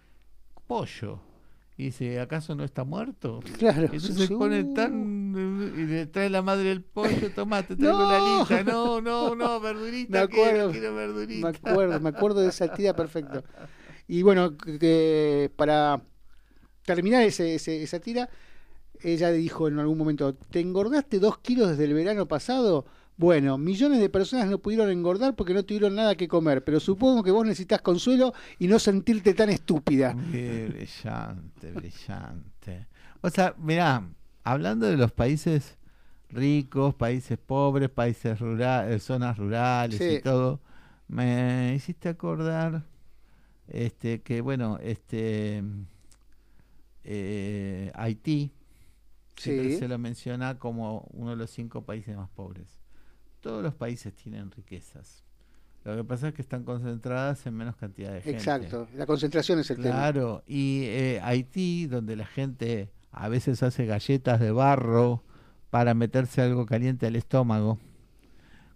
[0.66, 1.31] pollo.
[1.76, 3.40] Y dice, ¿acaso no está muerto?
[3.58, 3.84] Claro.
[3.84, 5.32] Entonces se pone tan...
[5.76, 8.10] Y le trae la madre el pollo, tomate, traigo no.
[8.10, 8.62] la lista.
[8.62, 11.50] No, no, no, verdurita, me acuerdo, quiero, verdurita.
[11.50, 13.42] Me acuerdo, me acuerdo de esa tía perfecto.
[14.06, 16.02] Y bueno, que para
[16.84, 18.28] terminar ese, esa tira,
[19.00, 22.84] ella dijo en algún momento, ¿te engordaste dos kilos desde el verano pasado?
[23.22, 27.22] Bueno, millones de personas no pudieron engordar porque no tuvieron nada que comer, pero supongo
[27.22, 30.12] que vos necesitas consuelo y no sentirte tan estúpida.
[30.12, 32.88] brillante, brillante.
[33.20, 34.02] O sea, mirá,
[34.42, 35.78] hablando de los países
[36.30, 40.58] ricos, países pobres, países rurales, zonas rurales y todo,
[41.06, 42.82] me hiciste acordar
[43.68, 45.62] este que bueno, este
[47.04, 48.50] eh, Haití
[49.36, 52.81] se lo menciona como uno de los cinco países más pobres
[53.42, 55.22] todos los países tienen riquezas.
[55.84, 58.38] Lo que pasa es que están concentradas en menos cantidad de gente.
[58.38, 59.90] Exacto, la concentración es el tema.
[59.90, 65.24] Claro, y eh, Haití, donde la gente a veces hace galletas de barro
[65.70, 67.78] para meterse algo caliente al estómago.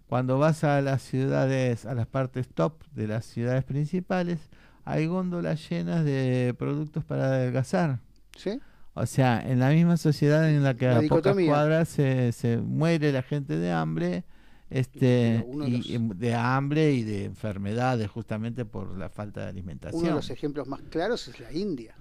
[0.07, 4.39] Cuando vas a las ciudades, a las partes top de las ciudades principales,
[4.83, 7.99] hay góndolas llenas de productos para adelgazar.
[8.35, 8.59] ¿Sí?
[8.93, 13.11] O sea, en la misma sociedad en la que a pocas cuadras se, se muere
[13.11, 14.23] la gente de hambre,
[14.69, 20.01] este y, de hambre y de enfermedades justamente por la falta de alimentación.
[20.01, 21.95] Uno de los ejemplos más claros es la India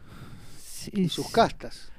[0.92, 1.90] y sus castas.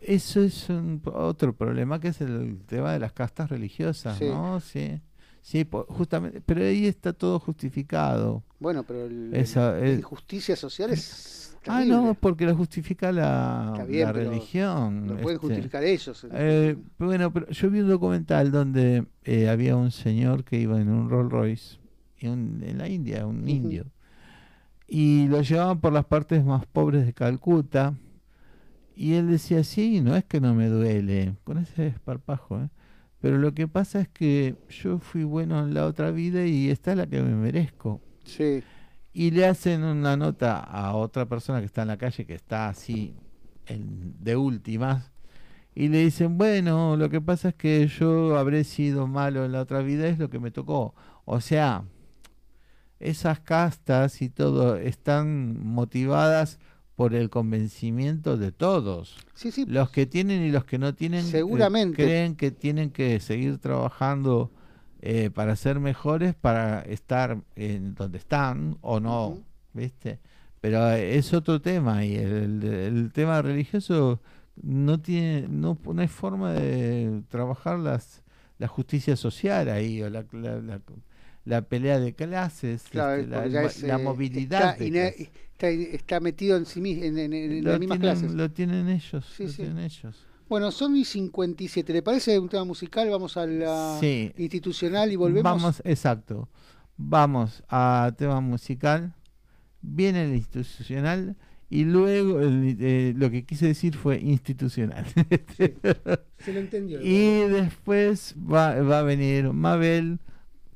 [0.00, 4.60] eso es un, otro problema que es el tema de las castas religiosas, ¿no?
[4.60, 5.00] Sí.
[5.42, 8.44] Sí, justamente, pero ahí está todo justificado.
[8.58, 13.74] Bueno, pero la injusticia social es Ah, no, porque lo justifica la,
[14.12, 15.06] religión.
[15.06, 16.26] Lo pueden este, justificar ellos.
[16.32, 20.88] Eh, bueno, pero yo vi un documental donde eh, había un señor que iba en
[20.88, 21.78] un Rolls Royce
[22.18, 23.86] en, la India, un indio,
[24.86, 27.94] y lo llevaban por las partes más pobres de Calcuta.
[28.94, 32.68] Y él decía, sí, no es que no me duele, con ese esparpajo, ¿eh?
[33.20, 36.90] pero lo que pasa es que yo fui bueno en la otra vida y esta
[36.92, 38.00] es la que me merezco.
[38.24, 38.62] Sí
[39.12, 42.68] y le hacen una nota a otra persona que está en la calle, que está
[42.68, 43.14] así
[43.66, 45.10] de últimas,
[45.74, 49.60] y le dicen, bueno, lo que pasa es que yo habré sido malo en la
[49.60, 50.94] otra vida, es lo que me tocó.
[51.24, 51.84] O sea,
[52.98, 56.58] esas castas y todo están motivadas
[56.96, 59.16] por el convencimiento de todos.
[59.34, 59.64] Sí, sí.
[59.66, 62.02] Los que tienen y los que no tienen eh, Seguramente.
[62.02, 64.50] creen que tienen que seguir trabajando
[65.02, 69.38] eh, para ser mejores, para estar en donde están o no,
[69.72, 70.18] ¿viste?
[70.60, 74.20] Pero es otro tema y el, tema religioso
[74.62, 78.22] no tiene no, no hay forma de trabajar las
[78.60, 80.26] la justicia social ahí o la,
[81.46, 84.78] la, pelea de clases, este, la, eh, movilidad.
[84.80, 88.32] Está, está, metido en sí mismo, en, las mismas clases.
[88.32, 90.26] Lo tienen ellos, sí, lo tienen ellos.
[90.50, 91.92] Bueno, son y 57.
[91.92, 93.08] ¿Le parece un tema musical?
[93.08, 94.00] Vamos a la
[94.36, 95.44] institucional y volvemos.
[95.44, 96.48] Vamos, exacto.
[96.96, 99.14] Vamos a tema musical.
[99.80, 101.36] Viene el institucional
[101.68, 105.06] y luego eh, lo que quise decir fue institucional.
[105.56, 107.00] se lo entendió.
[107.00, 110.18] y después va, va a venir Mabel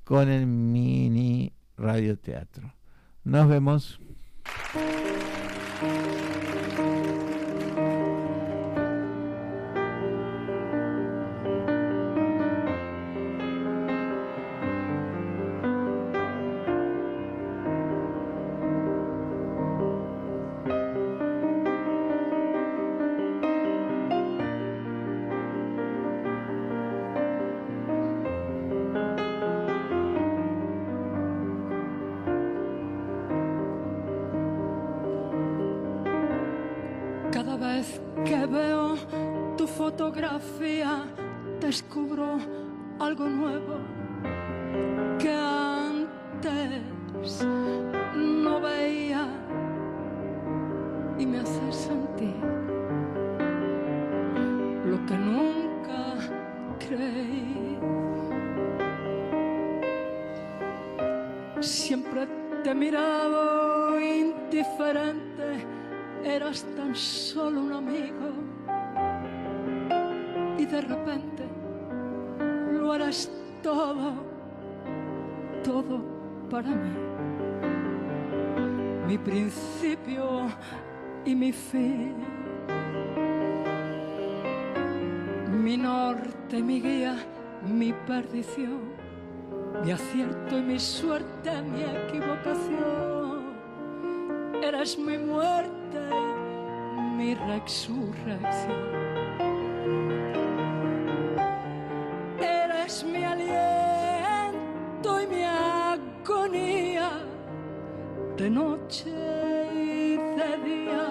[0.05, 2.73] con el mini radioteatro.
[3.25, 3.99] Nos vemos.
[89.83, 93.55] Mi acierto y mi suerte, mi equivocación.
[94.63, 96.01] Eres mi muerte,
[97.17, 99.05] mi resurrección.
[102.41, 107.11] Eres mi aliento y mi agonía,
[108.37, 109.11] de noche
[109.75, 111.05] y de día.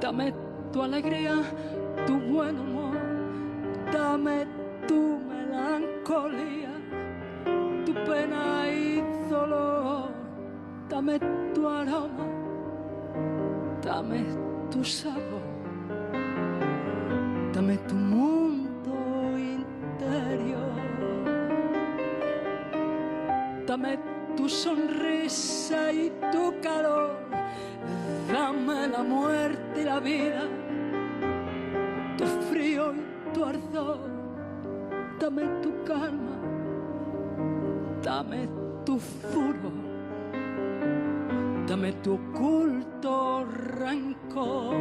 [0.00, 0.34] Dame
[0.72, 1.36] tu alegría,
[2.06, 2.83] tu buen humor,
[3.94, 4.44] dame
[4.88, 6.72] tu melancolía,
[7.86, 10.10] tu pena y dolor,
[10.88, 11.20] dame
[11.54, 12.26] tu aroma,
[13.82, 14.24] dame
[14.70, 15.46] tu sabor,
[17.52, 18.96] dame tu mundo
[19.38, 20.74] interior,
[23.64, 23.98] dame
[24.36, 27.14] tu sonrisa y tu calor,
[28.32, 30.42] dame la muerte y la vida,
[33.34, 33.98] tu ardor,
[35.18, 36.36] dame tu calma,
[38.02, 38.48] dame
[38.86, 39.72] tu furor,
[41.66, 43.44] dame tu oculto
[43.78, 44.76] rencor.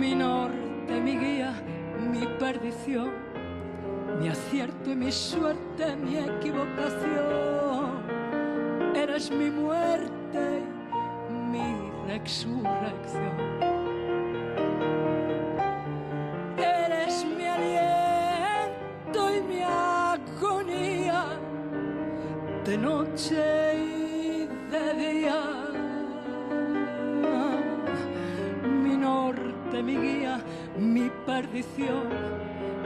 [0.00, 1.52] Mi norte, mi guía,
[2.10, 3.24] mi perdición
[4.20, 8.04] mi acierto y mi suerte, mi equivocación.
[8.94, 10.62] Eres mi muerte,
[11.50, 13.73] mi resurrección.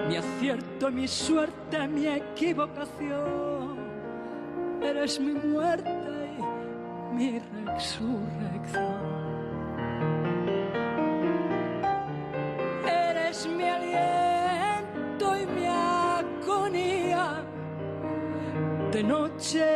[0.09, 3.77] Mi acierto, mi suerte, mi equivocación.
[4.83, 5.91] Eres mi muerte
[6.39, 8.97] y mi resurrección.
[12.87, 17.45] Eres mi aliento y mi agonía,
[18.93, 19.68] de noche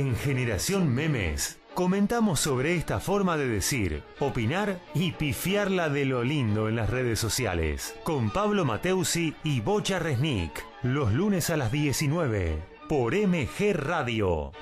[0.00, 6.70] En Generación Memes comentamos sobre esta forma de decir, opinar y pifiarla de lo lindo
[6.70, 7.92] en las redes sociales.
[8.02, 10.64] Con Pablo Mateusi y Bocha Resnick.
[10.82, 14.52] Los lunes a las 19 por MG Radio.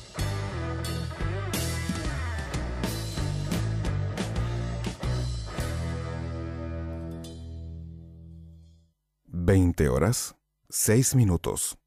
[9.51, 10.37] 20 horas,
[10.69, 11.77] 6 minutos.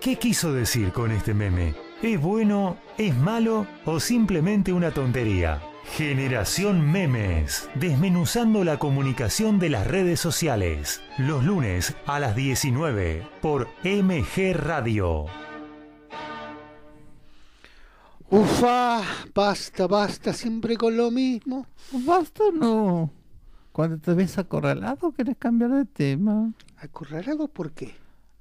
[0.00, 1.74] ¿Qué quiso decir con este meme?
[2.00, 5.60] ¿Es bueno, es malo o simplemente una tontería?
[5.96, 13.66] Generación Memes, desmenuzando la comunicación de las redes sociales, los lunes a las 19 por
[13.82, 15.26] MG Radio.
[18.30, 19.02] Ufa,
[19.34, 21.66] basta, basta, siempre con lo mismo.
[21.90, 23.15] Basta no.
[23.76, 26.50] Cuando te ves acorralado, querés cambiar de tema.
[26.78, 27.94] ¿Acorralado por qué?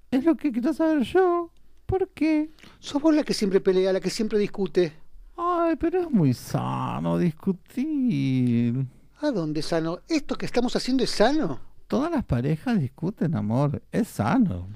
[0.10, 1.52] Es lo que quiero saber yo.
[1.86, 2.52] ¿Por qué?
[2.80, 4.94] Sos vos la que siempre pelea, la que siempre discute.
[5.36, 8.86] Ay, pero es muy sano discutir.
[9.20, 10.00] ¿A dónde sano?
[10.08, 11.60] ¿Esto que estamos haciendo es sano?
[11.88, 13.82] Todas las parejas discuten, amor.
[13.92, 14.70] Es sano.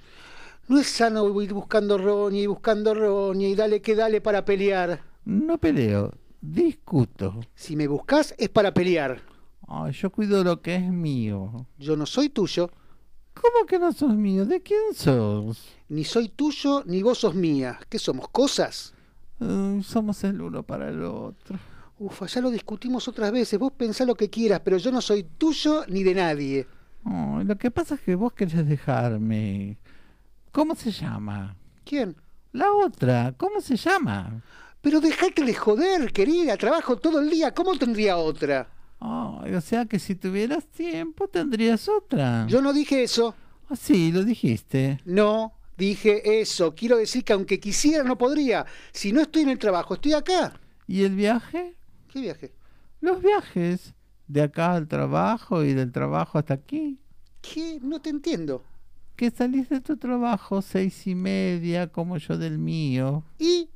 [0.68, 4.99] No es sano ir buscando roña y buscando roña y dale que dale para pelear.
[5.24, 7.39] No peleo, discuto.
[7.55, 9.28] Si me buscas es para pelear.
[9.72, 11.67] Ay, yo cuido lo que es mío.
[11.78, 12.72] Yo no soy tuyo.
[13.36, 14.43] ¿Cómo que no sos mío?
[14.43, 15.63] ¿De quién sos?
[15.89, 17.80] Ni soy tuyo, ni vos sos mía.
[17.88, 18.28] ¿Qué somos?
[18.30, 18.93] ¿Cosas?
[19.84, 21.57] somos el uno para el otro.
[21.99, 23.59] Ufa, ya lo discutimos otras veces.
[23.59, 26.67] Vos pensá lo que quieras, pero yo no soy tuyo ni de nadie.
[27.05, 29.78] lo que pasa es que vos querés dejarme.
[30.51, 31.55] ¿Cómo se llama?
[31.86, 32.15] ¿Quién?
[32.53, 33.36] La otra.
[33.38, 34.41] ¿Cómo se llama?
[34.82, 36.57] Pero dejate de joder, querida.
[36.57, 37.53] Trabajo todo el día.
[37.53, 38.67] ¿Cómo tendría otra?
[39.00, 42.45] O sea que si tuvieras tiempo tendrías otra.
[42.47, 43.36] Yo no dije eso.
[43.70, 45.00] Ah, sí, lo dijiste.
[45.06, 46.76] No, dije eso.
[46.76, 48.66] Quiero decir que aunque quisiera no podría.
[48.91, 50.60] Si no estoy en el trabajo, estoy acá.
[50.88, 51.76] ¿Y el viaje?
[52.12, 52.54] ¿Qué viaje?
[53.02, 53.93] Los viajes.
[54.28, 57.00] De acá al trabajo y del trabajo hasta aquí.
[57.41, 57.80] ¿Qué?
[57.82, 58.64] No te entiendo.
[59.16, 63.24] Que salís de tu trabajo seis y media como yo del mío.
[63.38, 63.70] ¿Y?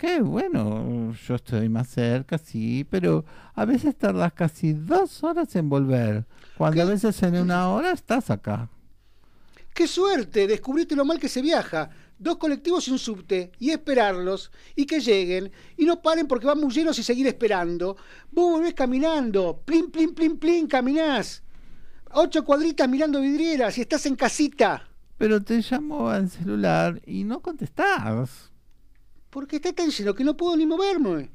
[0.00, 3.22] Qué bueno, yo estoy más cerca, sí, pero
[3.54, 6.24] a veces tardas casi dos horas en volver,
[6.56, 8.70] cuando a veces en una hora estás acá.
[9.74, 10.46] ¡Qué suerte!
[10.46, 11.90] Descubriste lo mal que se viaja.
[12.18, 16.60] Dos colectivos y un subte, y esperarlos, y que lleguen, y no paren porque van
[16.60, 17.98] muy llenos y seguir esperando.
[18.30, 21.42] Vos volvés caminando, plin, plin, plin, plin, caminás.
[22.12, 24.88] Ocho cuadritas mirando vidrieras y estás en casita.
[25.18, 28.50] Pero te llamo al celular y no contestás
[29.30, 31.30] porque está tan lleno que no puedo ni moverme.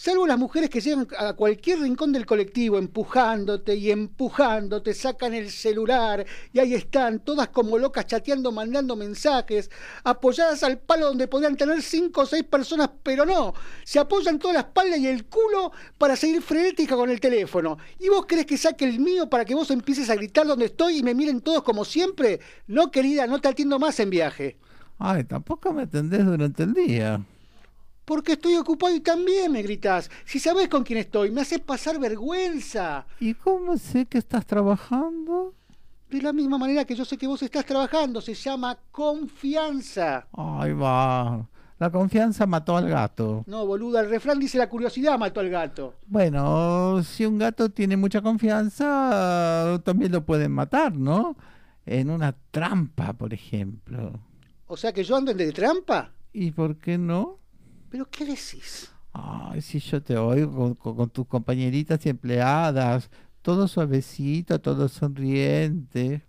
[0.00, 5.50] Salvo las mujeres que llegan a cualquier rincón del colectivo empujándote y empujándote, sacan el
[5.50, 9.68] celular y ahí están, todas como locas chateando, mandando mensajes,
[10.04, 14.54] apoyadas al palo donde podrían tener cinco o seis personas, pero no, se apoyan toda
[14.54, 17.78] la espalda y el culo para seguir frenética con el teléfono.
[17.98, 20.98] ¿Y vos crees que saque el mío para que vos empieces a gritar donde estoy
[20.98, 22.38] y me miren todos como siempre?
[22.68, 24.58] No, querida, no te atiendo más en viaje.
[24.98, 27.20] Ay, tampoco me atendés durante el día.
[28.04, 30.10] Porque estoy ocupado y también me gritas.
[30.24, 33.06] Si sabes con quién estoy, me haces pasar vergüenza.
[33.20, 35.54] ¿Y cómo sé que estás trabajando?
[36.10, 40.26] De la misma manera que yo sé que vos estás trabajando, se llama confianza.
[40.32, 41.46] Ay, va.
[41.78, 43.44] La confianza mató al gato.
[43.46, 45.94] No, boluda, el refrán dice la curiosidad mató al gato.
[46.06, 51.36] Bueno, si un gato tiene mucha confianza, también lo pueden matar, ¿no?
[51.86, 54.18] En una trampa, por ejemplo.
[54.68, 56.12] O sea que yo ando en de trampa.
[56.32, 57.38] ¿Y por qué no?
[57.90, 58.90] ¿Pero qué decís?
[59.12, 66.22] Ay, si yo te oigo con, tus compañeritas y empleadas, todo suavecito, todo sonriente.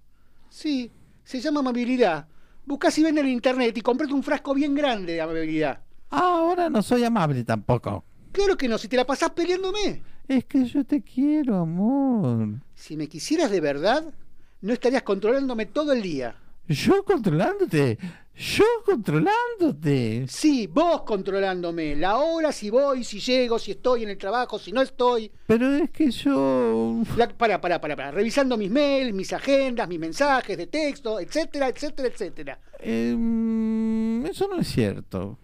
[0.50, 0.90] Sí,
[1.24, 2.28] se llama amabilidad.
[2.66, 5.82] Busca si ven en internet y comprate un frasco bien grande de amabilidad.
[6.10, 8.06] Ahora no soy amable tampoco.
[8.32, 10.02] Claro que no, si te la pasás peleándome.
[10.28, 12.62] Es que yo te quiero, amor.
[12.74, 14.14] Si me quisieras de verdad,
[14.62, 16.36] no estarías controlándome todo el día.
[16.70, 17.98] ¿Yo controlándote?
[18.36, 20.26] ¿Yo controlándote?
[20.28, 21.96] Sí, vos controlándome.
[21.96, 25.32] La hora, si voy, si llego, si estoy en el trabajo, si no estoy.
[25.48, 27.02] Pero es que yo...
[27.38, 28.12] para, para, para, para.
[28.12, 32.60] Revisando mis mails, mis agendas, mis mensajes de texto, etcétera, etcétera, etcétera.
[32.80, 35.40] Em, eso no es cierto.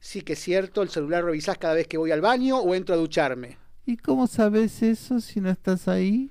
[0.00, 2.96] Sí que es cierto, el celular revisás cada vez que voy al baño o entro
[2.96, 3.56] a ducharme.
[3.86, 6.30] ¿Y cómo sabes eso si no estás ahí?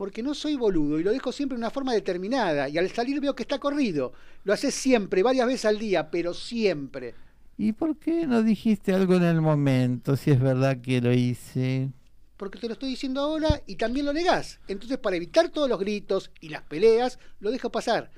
[0.00, 3.20] Porque no soy boludo y lo dejo siempre de una forma determinada y al salir
[3.20, 4.14] veo que está corrido.
[4.44, 7.14] Lo haces siempre, varias veces al día, pero siempre.
[7.58, 11.90] ¿Y por qué no dijiste algo en el momento si es verdad que lo hice?
[12.38, 14.58] Porque te lo estoy diciendo ahora y también lo negás.
[14.68, 18.10] Entonces para evitar todos los gritos y las peleas, lo dejo pasar.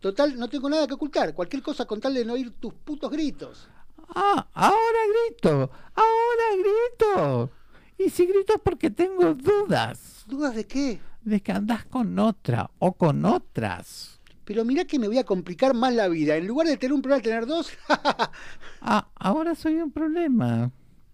[0.00, 1.34] Total, no tengo nada que ocultar.
[1.34, 3.68] Cualquier cosa con tal de no oír tus putos gritos.
[4.08, 4.98] Ah, ahora
[5.28, 7.50] grito, ahora grito.
[7.96, 10.24] Y si grito es porque tengo dudas.
[10.26, 10.98] ¿Dudas de qué?
[11.22, 14.20] De que andás con otra o con otras.
[14.44, 16.36] Pero mira que me voy a complicar más la vida.
[16.36, 17.70] En lugar de tener un problema, tener dos.
[18.80, 20.70] ah, ahora soy un problema.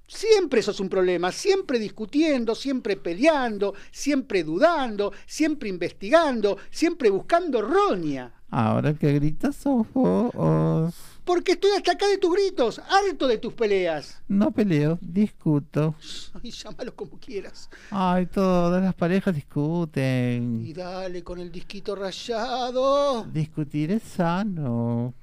[0.06, 8.32] Siempre sos un problema, siempre discutiendo, siempre peleando, siempre dudando, siempre investigando, siempre buscando roña.
[8.50, 11.13] Ahora que gritas sos vos.
[11.24, 14.22] Porque estoy hasta acá de tus gritos, harto de tus peleas.
[14.28, 15.94] No peleo, discuto.
[16.42, 17.70] Ay, llámalo como quieras.
[17.90, 20.64] Ay, todas las parejas discuten.
[20.66, 23.24] Y dale con el disquito rayado.
[23.24, 25.14] Discutir es sano.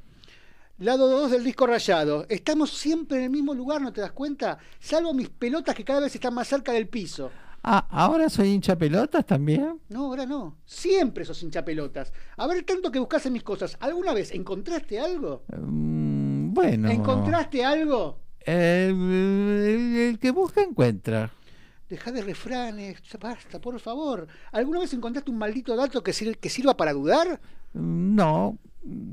[0.79, 2.25] Lado 2 del disco rayado.
[2.27, 4.57] Estamos siempre en el mismo lugar, ¿no te das cuenta?
[4.79, 7.29] Salvo mis pelotas que cada vez están más cerca del piso.
[7.63, 9.79] Ah, ¿ahora soy hincha pelotas también?
[9.89, 10.57] No, ahora no.
[10.65, 12.11] Siempre sos hincha pelotas.
[12.38, 13.77] A ver, tanto que buscas en mis cosas.
[13.79, 15.43] ¿Alguna vez encontraste algo?
[15.55, 16.89] Mm, bueno.
[16.89, 18.19] ¿Encontraste algo?
[18.45, 21.31] el, que busca encuentra.
[21.89, 24.27] Deja de refranes, basta, por favor.
[24.51, 27.39] ¿Alguna vez encontraste un maldito dato que, que sirva para dudar?
[27.73, 28.57] Mm, no,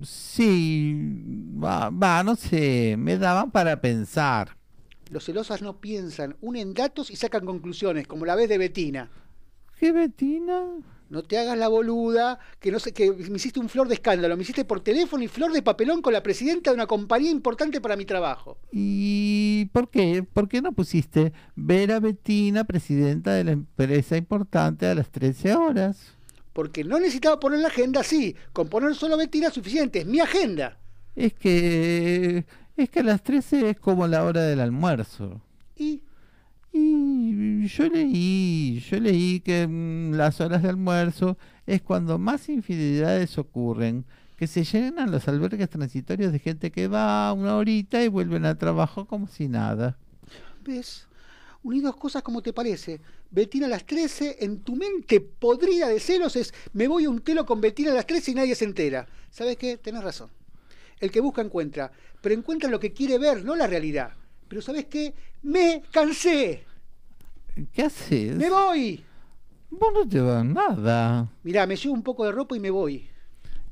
[0.03, 0.97] sí,
[1.62, 4.58] va, va, no sé, me daban para pensar.
[5.11, 9.11] Los celosas no piensan, unen datos y sacan conclusiones, como la vez de Betina.
[9.79, 10.65] ¿Qué Betina?
[11.09, 14.37] No te hagas la boluda, que no sé, que me hiciste un flor de escándalo,
[14.37, 17.81] me hiciste por teléfono y flor de papelón con la presidenta de una compañía importante
[17.81, 18.59] para mi trabajo.
[18.71, 20.23] ¿Y por qué?
[20.23, 26.13] ¿Por qué no pusiste Vera Betina, presidenta de la empresa importante a las 13 horas?
[26.53, 30.21] Porque no necesitaba poner la agenda así, con poner solo Betina es suficiente, es mi
[30.21, 30.79] agenda.
[31.17, 32.45] Es que
[32.79, 35.41] es que a las 13 es como la hora del almuerzo.
[35.77, 36.03] ¿Y?
[36.73, 43.37] Y yo leí, yo leí que mm, las horas de almuerzo es cuando más infidelidades
[43.39, 44.05] ocurren,
[44.37, 48.59] que se llenan los albergues transitorios de gente que va una horita y vuelven al
[48.59, 49.99] trabajo como si nada.
[50.65, 51.09] ¿Ves?
[51.65, 53.01] Unidos cosas como te parece.
[53.31, 57.21] Betina a las 13, en tu mente podrida de celos es me voy a un
[57.21, 59.09] telo con Betina a las 13 y nadie se entera.
[59.31, 59.77] ¿Sabes qué?
[59.77, 60.31] Tenés razón.
[61.01, 64.12] El que busca encuentra, pero encuentra lo que quiere ver, no la realidad.
[64.49, 65.15] Pero ¿sabes qué?
[65.43, 66.65] Me cansé.
[67.73, 68.36] ¿Qué haces?
[68.36, 69.05] Me voy.
[69.70, 71.28] Vos no te vas nada.
[71.43, 73.09] Mirá, me llevo un poco de ropa y me voy.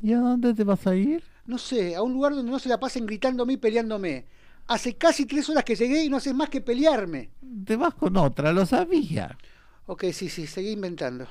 [0.03, 1.23] ¿Y a dónde te vas a ir?
[1.47, 4.27] No sé, a un lugar donde no se la pasen gritándome y peleándome.
[4.67, 7.31] Hace casi tres horas que llegué y no haces más que pelearme.
[7.65, 9.39] Te vas con otra, lo sabía.
[9.87, 11.27] Ok, sí, sí, seguí inventando.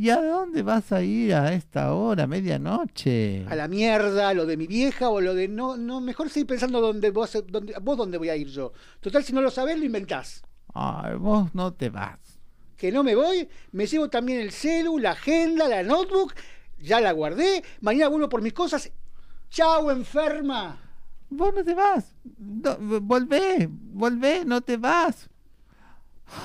[0.00, 3.44] ¿Y a dónde vas a ir a esta hora, medianoche?
[3.46, 6.80] A la mierda, lo de mi vieja o lo de no, no, mejor seguir pensando
[6.80, 8.72] dónde vos, dónde, vos dónde voy a ir yo.
[9.00, 10.42] Total, si no lo sabés, lo inventás.
[10.72, 12.18] Ay, vos no te vas.
[12.78, 16.32] Que no me voy, me llevo también el celu, la agenda, la notebook,
[16.78, 18.90] ya la guardé, mañana vuelvo por mis cosas.
[19.50, 20.80] ¡Chao, enferma!
[21.28, 22.14] Vos no te vas.
[22.24, 25.28] volvé, volvé, no te vas.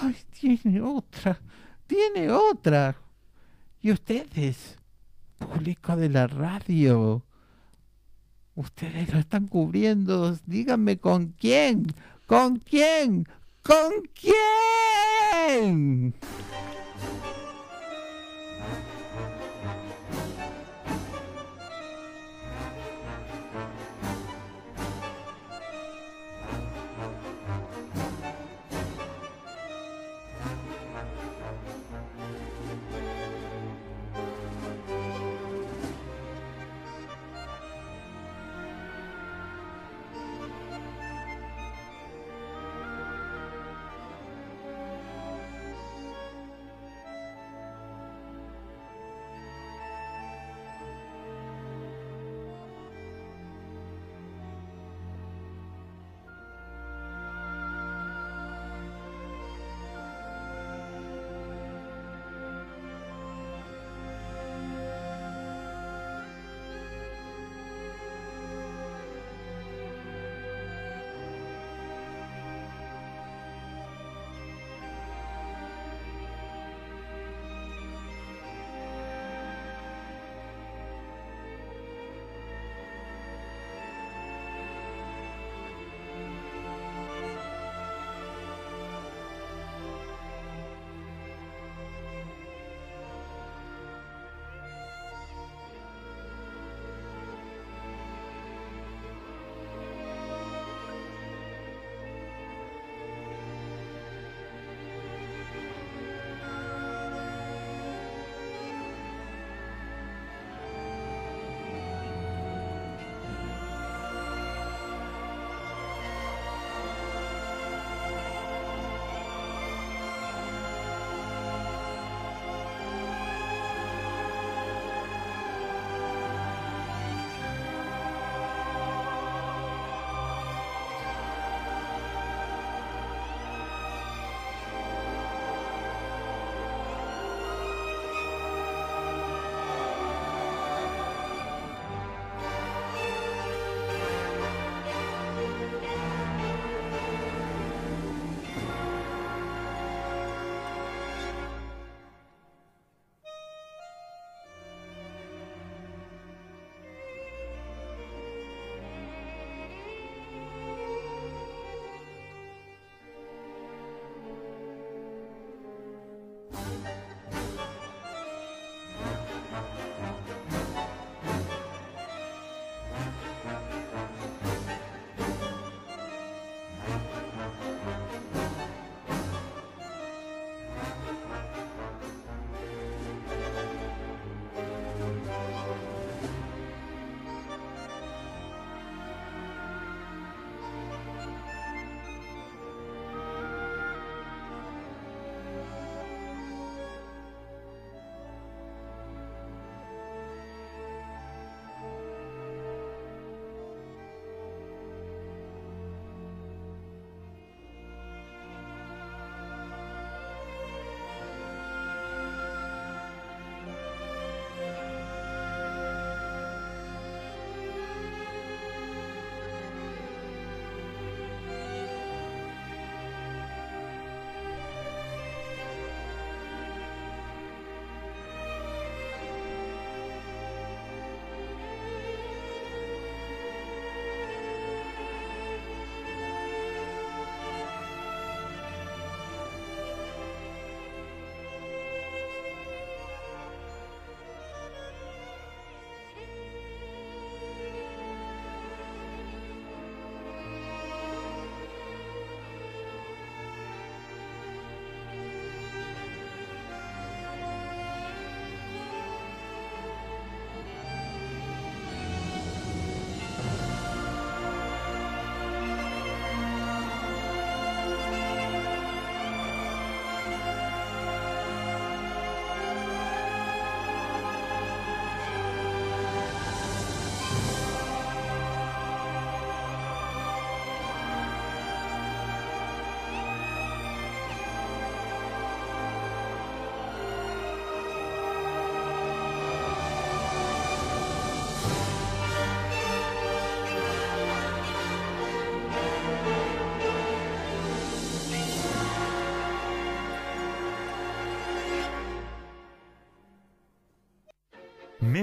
[0.02, 1.40] Ay, tiene otra,
[1.88, 2.98] tiene otra.
[3.86, 4.80] Y ustedes,
[5.38, 7.22] público de la radio,
[8.56, 10.36] ustedes lo están cubriendo.
[10.48, 11.94] Díganme con quién,
[12.26, 13.28] con quién,
[13.62, 16.16] con quién.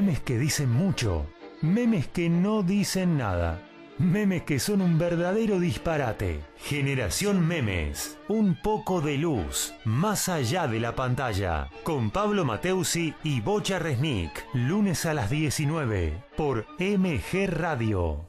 [0.03, 1.27] Memes que dicen mucho,
[1.61, 3.63] memes que no dicen nada.
[4.01, 6.41] Memes que son un verdadero disparate.
[6.57, 8.19] Generación Memes.
[8.27, 9.73] Un poco de luz.
[9.85, 11.71] Más allá de la pantalla.
[11.85, 14.45] Con Pablo Mateusi y Bocha Resnick.
[14.55, 16.21] Lunes a las 19.
[16.37, 18.29] Por MG Radio.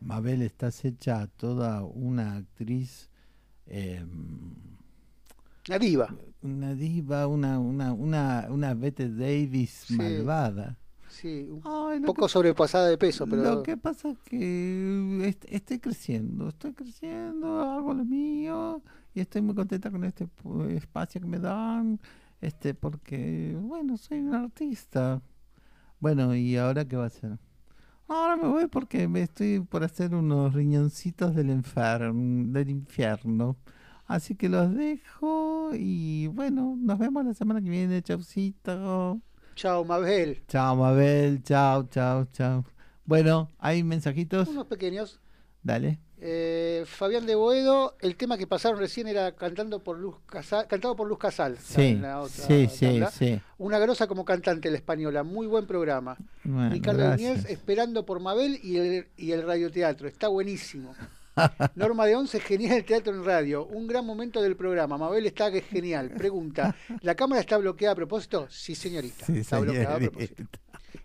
[0.00, 3.08] Mabel, estás hecha toda una actriz.
[3.66, 4.04] Eh,
[5.70, 6.12] una diva.
[6.42, 10.76] Una diva, una, una, una, una Bette Davis malvada.
[11.08, 13.42] Sí, un poco sobrepasada de peso, pero...
[13.42, 18.82] Lo que pasa es que estoy creciendo, estoy creciendo, hago lo mío
[19.14, 20.28] y estoy muy contenta con este
[20.70, 22.00] espacio que me dan,
[22.40, 25.22] este porque, bueno, soy un artista.
[26.00, 27.38] Bueno, ¿y ahora qué va a hacer?
[28.08, 31.62] Ahora me voy porque me estoy por hacer unos riñoncitos del,
[32.52, 33.56] del infierno.
[34.10, 38.02] Así que los dejo y bueno, nos vemos la semana que viene.
[38.02, 39.20] Chaucito.
[39.54, 40.42] Chao, Mabel.
[40.48, 41.40] Chao, Mabel.
[41.44, 42.64] Chao, chao, chao.
[43.04, 44.48] Bueno, ¿hay mensajitos?
[44.48, 45.20] Unos pequeños.
[45.62, 46.00] Dale.
[46.18, 50.96] Eh, Fabián de Boedo, el tema que pasaron recién era cantando por Luz Casal, cantado
[50.96, 51.56] por Luz Casal.
[51.58, 56.18] Sí, sí, sí, sí, Una grosa como cantante la española, muy buen programa.
[56.42, 60.96] Ricardo Núñez esperando por Mabel y el, y el radioteatro, está buenísimo.
[61.74, 63.66] Norma de Once, genial el teatro en radio.
[63.66, 64.98] Un gran momento del programa.
[64.98, 66.10] Mabel está que es genial.
[66.10, 68.46] Pregunta, ¿la cámara está bloqueada a propósito?
[68.50, 69.32] Sí, señorita.
[69.32, 70.44] está bloqueada a propósito.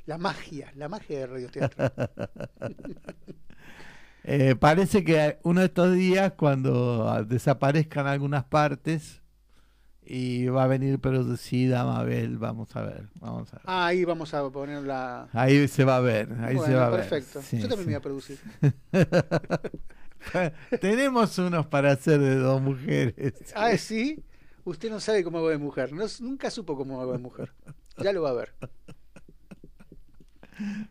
[0.05, 1.91] La magia, la magia del radioteatro.
[4.23, 9.21] eh, parece que uno de estos días, cuando desaparezcan algunas partes,
[10.07, 13.65] y va a venir producida Mabel, vamos a ver, vamos a ver.
[13.65, 15.27] Ah, ahí vamos a ponerla.
[15.33, 17.09] Ahí se va a ver, ahí se va a ver.
[17.09, 17.41] Perfecto.
[17.51, 18.39] Yo también me voy a producir.
[20.81, 23.33] Tenemos unos para hacer de dos mujeres.
[23.55, 24.23] Ah, sí.
[24.63, 25.93] Usted no sabe cómo hago de mujer.
[25.93, 27.53] No, nunca supo cómo hago de mujer.
[27.97, 28.53] Ya lo va a ver.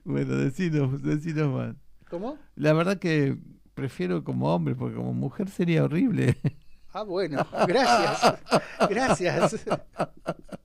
[0.04, 1.74] Bueno, decinos, decinos más.
[2.08, 2.38] ¿Cómo?
[2.54, 3.36] La verdad que
[3.74, 6.36] prefiero como hombre, porque como mujer sería horrible.
[6.92, 8.40] Ah, bueno, gracias.
[8.88, 9.66] Gracias.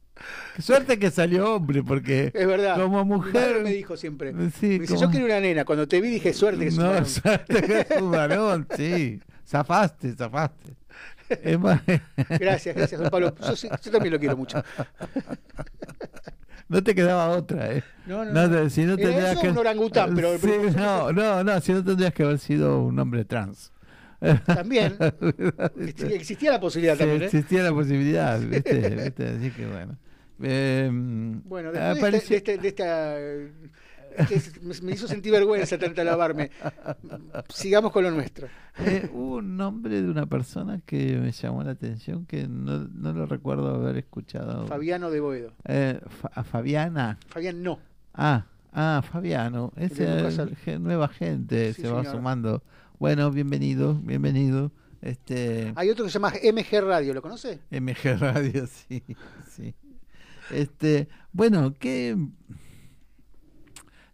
[0.60, 2.78] Suerte que salió hombre, porque es verdad.
[2.78, 3.62] como mujer.
[3.64, 4.34] me dijo siempre.
[4.60, 5.66] Sí, yo quiero una nena.
[5.66, 9.20] Cuando te vi dije suerte que es no, un suerte que es un varón, sí.
[9.48, 10.76] Zafaste, zafaste.
[12.40, 13.36] Gracias, gracias, don Pablo.
[13.36, 14.64] Yo, también lo quiero mucho.
[16.68, 17.84] No te quedaba otra, ¿eh?
[18.06, 18.48] No, no.
[18.48, 18.70] no.
[18.70, 19.50] Si no tendrías que...
[19.50, 20.38] un orangután, pero.
[20.38, 23.72] Sí, no, no, no, si no tendrías que haber sido un hombre trans.
[24.46, 24.96] También.
[26.14, 27.24] existía la posibilidad también.
[27.24, 27.26] ¿eh?
[27.26, 28.88] Existía la posibilidad, ¿viste?
[28.88, 29.28] ¿viste?
[29.30, 29.98] Así que bueno.
[30.42, 33.18] Eh, bueno, después de, este, este, de, esta
[34.82, 36.52] me hizo sentir vergüenza tanto lavarme.
[37.50, 38.48] Sigamos con lo nuestro.
[38.80, 43.14] Eh, hubo un nombre de una persona que me llamó la atención que no, no
[43.14, 44.68] lo recuerdo haber escuchado.
[44.68, 45.54] Fabiano de Boedo.
[45.66, 46.00] Eh,
[46.44, 47.18] Fabiana.
[47.28, 47.80] Fabián no.
[48.14, 49.74] Ah, ah, Fabiano.
[49.76, 50.00] Es
[50.80, 52.64] nueva gente, se va sumando.
[53.00, 54.72] Bueno, bienvenido, bienvenido.
[55.02, 55.72] Este...
[55.76, 57.62] Hay otro que se llama MG Radio, ¿lo conoce?
[57.72, 59.02] MG Radio, sí,
[59.50, 59.74] sí.
[60.52, 62.18] Este, bueno, ¿qué,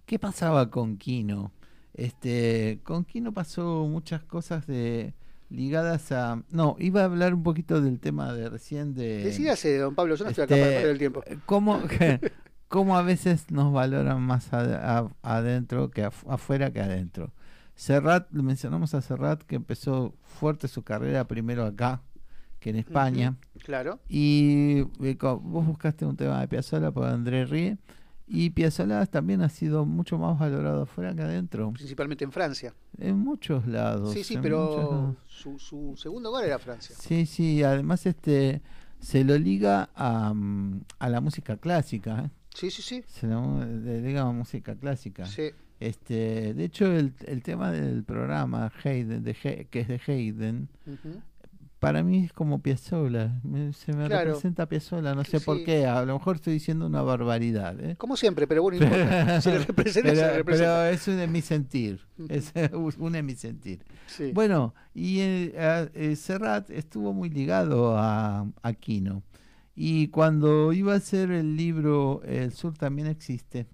[0.06, 1.52] qué pasaba con Kino?
[1.94, 5.14] Este, con Kino pasó muchas cosas de
[5.49, 9.94] ligadas a no iba a hablar un poquito del tema de recién de decídase don
[9.94, 11.82] Pablo yo no estoy acá para perder el tiempo cómo
[12.68, 17.32] cómo a veces nos valoran más adentro que afuera que adentro
[17.76, 22.02] Serrat mencionamos a Serrat que empezó fuerte su carrera primero acá
[22.66, 23.36] que en España.
[23.64, 24.00] claro.
[24.10, 27.78] Y eh, vos buscaste un tema de Piazzolla por André Rie.
[28.28, 31.72] Y Piazzolla también ha sido mucho más valorado afuera que adentro.
[31.74, 32.74] Principalmente en Francia.
[32.98, 34.14] En muchos lados.
[34.14, 36.96] Sí, sí, pero su, su, segundo gol era Francia.
[37.00, 38.64] Sí, sí, además este
[39.00, 40.34] se lo liga a,
[40.98, 42.24] a la música clásica.
[42.26, 42.30] ¿eh?
[42.56, 43.04] Sí, sí, sí.
[43.06, 45.28] Se lo liga a música clásica.
[45.28, 45.52] Sí.
[45.80, 49.36] Este, de hecho, el, el tema del programa Hayden, de,
[49.70, 50.70] que es de Hayden,
[51.80, 53.40] para mí es como Piazzolla,
[53.74, 57.80] se me representa Piazzolla, no sé por qué, a lo mejor estoy diciendo una barbaridad.
[57.80, 57.96] ¿eh?
[57.98, 58.80] Como siempre, pero bueno,
[59.42, 60.76] se le representa, pero, se representa.
[60.76, 62.54] pero es un de mi sentir, es
[62.98, 63.84] un de mi sentir.
[64.34, 65.54] Bueno, y eh,
[65.94, 69.24] eh, Serrat estuvo muy ligado a Aquino,
[69.76, 73.68] y cuando iba a hacer el libro El Sur también existe,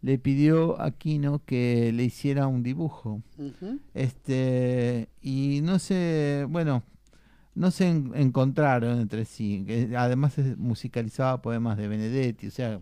[0.00, 3.22] le pidió a Aquino que le hiciera un dibujo.
[3.94, 6.84] Este, y no sé, bueno,
[7.54, 9.66] no se encontraron entre sí.
[9.96, 12.80] además musicalizaba poemas de Benedetti, o sea,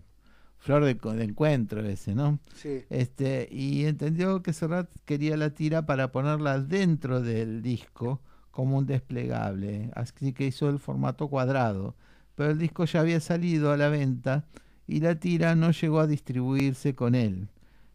[0.59, 2.38] flor de, encuentro ese, ¿no?
[2.55, 2.84] Sí.
[2.90, 8.20] Este, y entendió que Serrat quería la tira para ponerla dentro del disco
[8.51, 11.97] como un desplegable, así que hizo el formato cuadrado.
[12.34, 14.44] Pero el disco ya había salido a la venta
[14.86, 17.48] y la tira no llegó a distribuirse con él.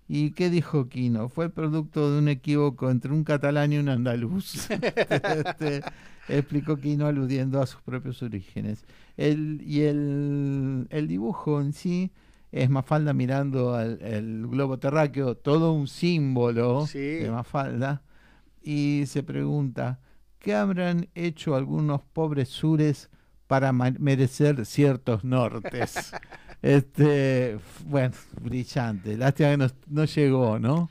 [0.08, 1.30] ¿Y qué dijo Quino?
[1.30, 4.70] Fue el producto de un equívoco entre un catalán y un andaluz.
[4.70, 5.82] este,
[6.30, 8.86] explicó Quino aludiendo a sus propios orígenes.
[9.18, 12.12] El, y el, el dibujo en sí
[12.52, 18.02] es Mafalda mirando al el globo terráqueo, todo un símbolo de Mafalda,
[18.62, 20.00] y se pregunta,
[20.40, 23.10] ¿qué habrán hecho algunos pobres sures
[23.48, 26.14] para merecer ciertos nortes?
[26.62, 29.18] este, bueno, brillante.
[29.18, 30.90] Lástima que no, llegó, ¿no?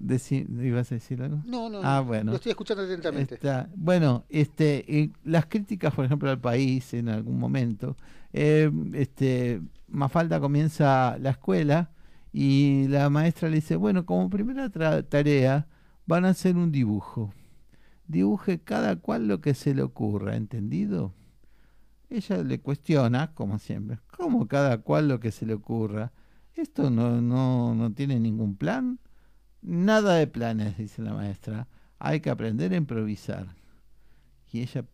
[0.00, 1.42] ¿Ibas a decir algo?
[1.44, 2.32] No, no, ah, bueno.
[2.32, 3.38] lo estoy escuchando atentamente.
[3.76, 7.96] bueno, este, las críticas, por ejemplo, al país en algún momento,
[8.32, 11.90] eh, este, Mafalda comienza la escuela
[12.32, 15.66] y la maestra le dice, bueno, como primera tarea
[16.06, 17.32] van a hacer un dibujo.
[18.08, 21.14] Dibuje cada cual lo que se le ocurra, ¿entendido?
[22.12, 26.12] Ella le cuestiona, como siempre, ¿cómo cada cual lo que se le ocurra?
[26.54, 28.98] Esto no, no, no tiene ningún plan.
[29.62, 31.68] Nada de planes, dice la maestra.
[31.98, 33.54] Hay que aprender a improvisar.
[34.50, 34.84] Y ella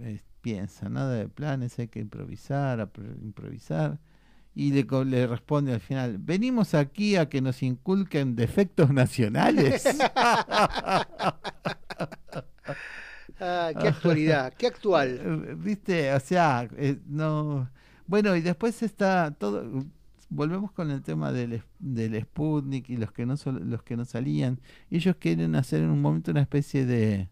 [0.00, 2.90] eh, piensa, nada de planes, hay que improvisar,
[3.20, 4.00] improvisar
[4.54, 9.84] y le, le, responde al final, venimos aquí a que nos inculquen defectos nacionales.
[13.40, 15.56] ah, qué actualidad, qué actual.
[15.58, 17.70] Viste, o sea, eh, no...
[18.06, 19.84] Bueno, y después está todo...
[20.28, 24.60] Volvemos con el tema del, del Sputnik y los que no los que no salían.
[24.90, 27.28] Ellos quieren hacer en un momento una especie de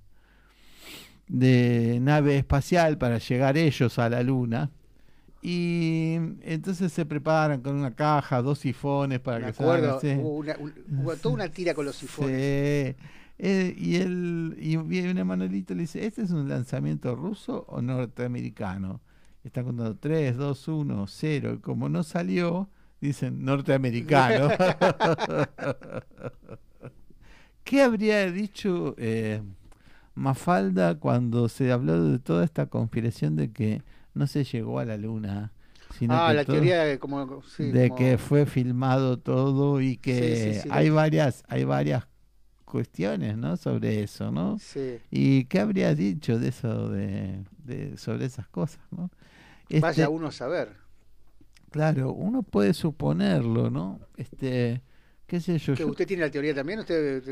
[1.31, 4.71] de nave espacial para llegar ellos a la luna
[5.43, 10.35] y entonces se preparan con una caja, dos sifones para Me que acuerdo, se hubo,
[10.35, 12.97] una, hubo toda una tira con los sifones.
[13.43, 17.81] Eh, y él y viene Manuelito y le dice, ¿este es un lanzamiento ruso o
[17.81, 19.01] norteamericano?
[19.43, 21.55] Está contando 3, 2, 1, 0.
[21.55, 22.69] Y como no salió,
[23.01, 24.51] dicen norteamericano.
[27.65, 29.41] ¿Qué habría dicho eh,
[30.15, 34.99] Mafalda cuando se habló de toda esta conspiración de que no se llegó a la
[34.99, 35.53] luna.
[35.99, 41.43] Sino ah, la teoría de, como, de que fue filmado todo y que hay varias
[41.49, 42.07] hay varias
[42.71, 43.57] cuestiones, ¿no?
[43.57, 44.59] Sobre eso, ¿no?
[44.59, 44.99] Sí.
[45.11, 47.45] ¿Y qué habría dicho de eso, de,
[47.97, 49.11] sobre esas cosas, ¿no?
[49.69, 50.77] Vaya este uno a saber.
[51.71, 54.01] Claro, uno puede suponerlo, ¿no?
[54.17, 54.83] Este,
[55.27, 55.75] qué sé yo.
[55.87, 56.81] ¿Usted tiene la teoría también?
[56.81, 57.23] ¿Usted,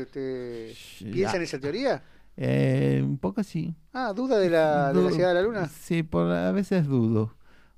[1.11, 2.03] piensa en esa teoría?
[2.37, 3.75] Eh, un poco sí.
[3.91, 5.67] Ah, ¿duda de la, de la llegada a la luna?
[5.67, 7.35] Sí, por, a veces dudo.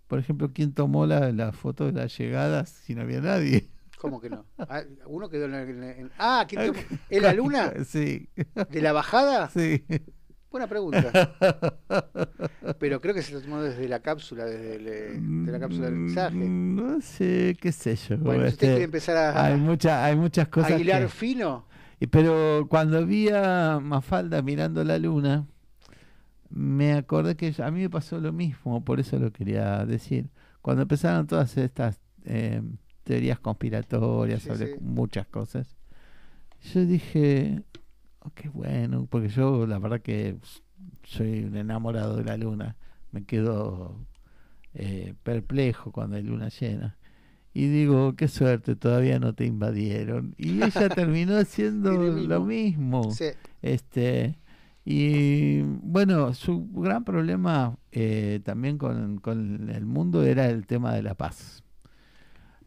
[0.08, 3.70] Por ejemplo, ¿quién tomó la, la foto de la llegada si no había nadie?
[4.02, 4.48] ¿Cómo que no?
[4.58, 6.80] Ah, uno quedó en, Ah, ¿quién tomó?
[7.08, 7.72] ¿En la luna?
[7.86, 8.28] Sí.
[8.72, 9.48] ¿De la bajada?
[9.50, 9.86] Sí.
[10.50, 11.36] Buena pregunta.
[12.80, 16.36] Pero creo que se tomó desde la cápsula, desde de la cápsula del mensaje.
[16.36, 18.18] Mm, no sé, qué sé yo.
[18.18, 19.46] Bueno, usted este, quiere empezar a...
[19.46, 21.68] Hay, mucha, hay muchas cosas ¿A fino?
[22.10, 25.46] Pero cuando vi a Mafalda mirando la luna,
[26.50, 30.32] me acordé que a mí me pasó lo mismo, por eso lo quería decir.
[30.64, 32.64] Cuando empezaron todas estas eh,
[33.04, 35.76] teorías conspiratorias sobre muchas cosas,
[36.74, 37.64] yo dije,
[38.20, 40.38] oh, qué bueno, porque yo la verdad que
[41.04, 42.78] soy un enamorado de la luna,
[43.12, 43.96] me quedo
[44.74, 46.98] eh, perplejo cuando hay luna llena
[47.54, 50.36] y digo, qué suerte, todavía no te invadieron.
[50.38, 53.14] Y ella terminó haciendo lo mismo.
[53.62, 54.40] Este,
[54.86, 61.04] y bueno, su gran problema eh, también con, con, el mundo era el tema de
[61.04, 61.61] la paz.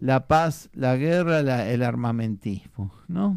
[0.00, 3.36] La paz, la guerra, el armamentismo, ¿no?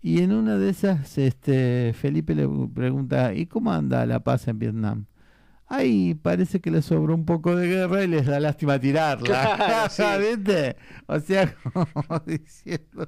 [0.00, 4.58] Y en una de esas, este, Felipe le pregunta, ¿y cómo anda la paz en
[4.58, 5.06] Vietnam?
[5.66, 9.88] Ay, parece que le sobró un poco de guerra y les da lástima tirarla.
[10.18, 10.76] ¿Viste?
[11.06, 13.06] O sea, como diciendo,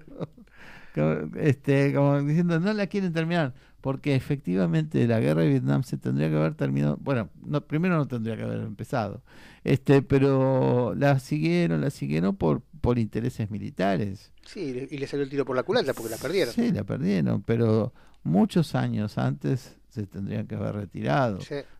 [1.36, 6.28] este, como diciendo, no la quieren terminar, porque efectivamente la guerra de Vietnam se tendría
[6.28, 9.22] que haber terminado, bueno, no, primero no tendría que haber empezado,
[9.64, 14.32] este, pero la siguieron, la siguieron por, por intereses militares.
[14.44, 16.54] Sí, y le salió el tiro por la culata porque la perdieron.
[16.54, 17.92] Sí, la perdieron, pero
[18.22, 21.38] muchos años antes se tendrían que haber retirado.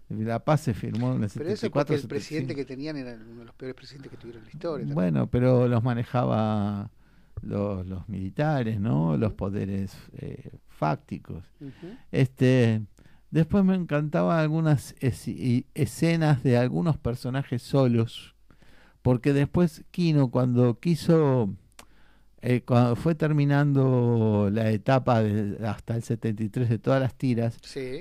[0.09, 3.41] La paz se firmó en el Pero eso porque el presidente que tenían era uno
[3.41, 4.87] de los peores presidentes que tuvieron en la historia.
[4.93, 6.91] Bueno, pero los manejaba
[7.43, 9.17] los, los militares, ¿no?
[9.17, 11.45] Los poderes eh, fácticos.
[12.11, 12.83] Este,
[13.31, 18.35] después me encantaban algunas escenas de algunos personajes solos,
[19.03, 21.51] porque después Kino cuando quiso
[22.43, 27.59] eh, cuando fue terminando la etapa de, hasta el 73 de todas las tiras,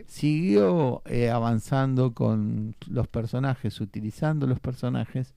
[0.07, 5.33] siguió eh, avanzando con los personajes, utilizando los personajes,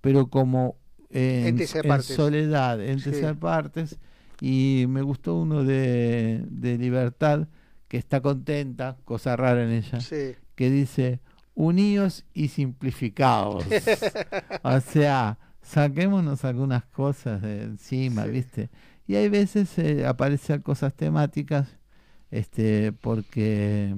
[0.00, 0.76] pero como
[1.14, 3.98] en, soledad, en tercer partes,
[4.40, 7.48] y me gustó uno de, de Libertad,
[7.88, 9.98] que está contenta, cosa rara en ella,
[10.54, 11.20] que dice,
[11.54, 13.64] unidos y simplificados.
[14.62, 18.70] o sea, saquémonos algunas cosas de encima, ¿viste?
[19.06, 21.68] Y hay veces eh, aparecen cosas temáticas,
[22.30, 23.94] este, porque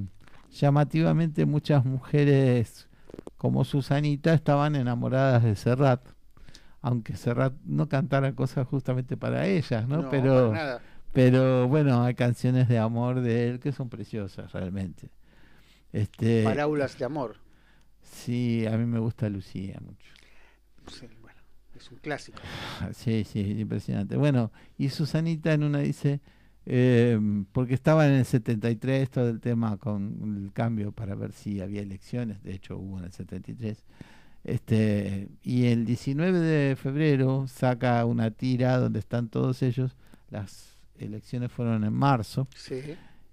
[0.52, 2.88] llamativamente muchas mujeres
[3.36, 6.00] como Susanita estaban enamoradas de Serrat,
[6.86, 10.08] aunque Serrat no cantara cosas justamente para ellas, ¿no?
[10.08, 10.54] pero,
[11.12, 15.10] pero bueno, hay canciones de amor de él que son preciosas realmente.
[15.92, 17.38] Este, Parábolas de amor.
[18.02, 20.12] Sí, a mí me gusta Lucía mucho.
[20.86, 21.40] Sí, bueno,
[21.74, 22.38] es un clásico.
[22.92, 24.16] Sí, sí, impresionante.
[24.16, 26.20] Bueno, y Susanita en una dice,
[26.66, 27.18] eh,
[27.50, 31.82] porque estaba en el 73 todo el tema con el cambio para ver si había
[31.82, 33.84] elecciones, de hecho hubo en el 73.
[34.46, 39.96] Este, y el 19 de febrero saca una tira donde están todos ellos,
[40.30, 42.46] las elecciones fueron en marzo.
[42.54, 42.80] Sí.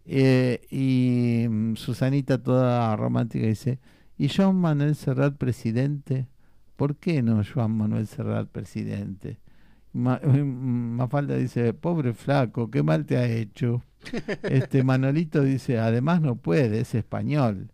[0.08, 3.78] Eh, y mm, Susanita toda romántica dice,
[4.18, 6.28] ¿y Joan Manuel Serrat presidente?
[6.76, 9.38] ¿Por qué no Joan Manuel Serrat presidente?
[9.94, 13.84] Mafalda dice, pobre flaco, qué mal te ha hecho.
[14.50, 17.70] Este Manolito dice, además no puede, es español.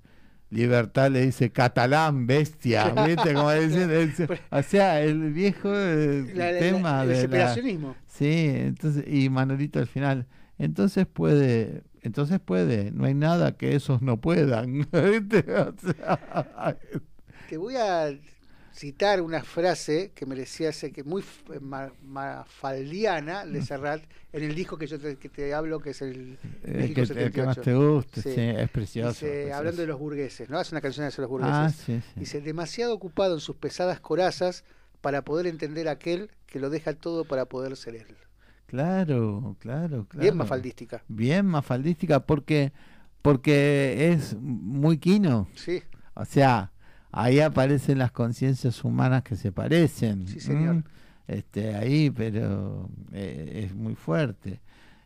[0.51, 3.33] Libertad le dice catalán, bestia, ¿viste?
[3.33, 6.25] Como dice, o sea, el viejo eh,
[6.59, 7.95] tema de separacionismo.
[8.07, 10.25] sí, entonces y Manolito al final,
[10.57, 14.87] entonces puede, entonces puede, no hay nada que esos no puedan.
[17.49, 18.11] Te voy a
[18.73, 21.23] citar una frase que me decía que muy
[22.03, 24.01] mafaldiana de Serrat
[24.31, 27.43] en el disco que yo te, que te hablo, que es el, el, que, que,
[27.43, 28.33] más te gusta, sí.
[28.37, 30.59] es precioso, Hablando de los burgueses, ¿no?
[30.59, 31.55] Hace una canción de los burgueses.
[31.55, 34.63] Ah, sí, Dice, demasiado ocupado en sus pesadas corazas
[35.01, 38.17] para poder entender aquel que lo deja todo para poder ser él.
[38.67, 40.21] Claro, claro, claro.
[40.21, 41.03] Bien mafaldística.
[41.07, 42.71] Bien mafaldística porque,
[43.21, 45.47] porque es muy quino.
[45.55, 45.81] Sí.
[46.13, 46.71] O sea,
[47.11, 50.27] ahí aparecen las conciencias humanas que se parecen.
[50.27, 50.83] Sí, señor.
[51.27, 54.61] Este, ahí, pero eh, es muy fuerte.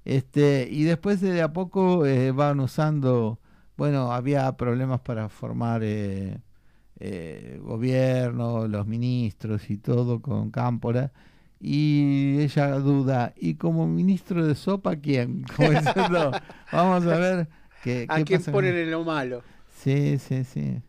[0.06, 3.40] Este, y después de a poco eh, van usando,
[3.78, 6.40] bueno, había problemas para formar eh,
[7.62, 11.12] gobierno, los ministros y todo con Cámpora.
[11.60, 15.46] Y ella duda, ¿y como ministro de sopa quién?
[16.72, 17.48] vamos a ver
[17.84, 19.44] qué, ¿A quién ponen en lo malo?
[19.78, 20.82] Sí, sí, sí.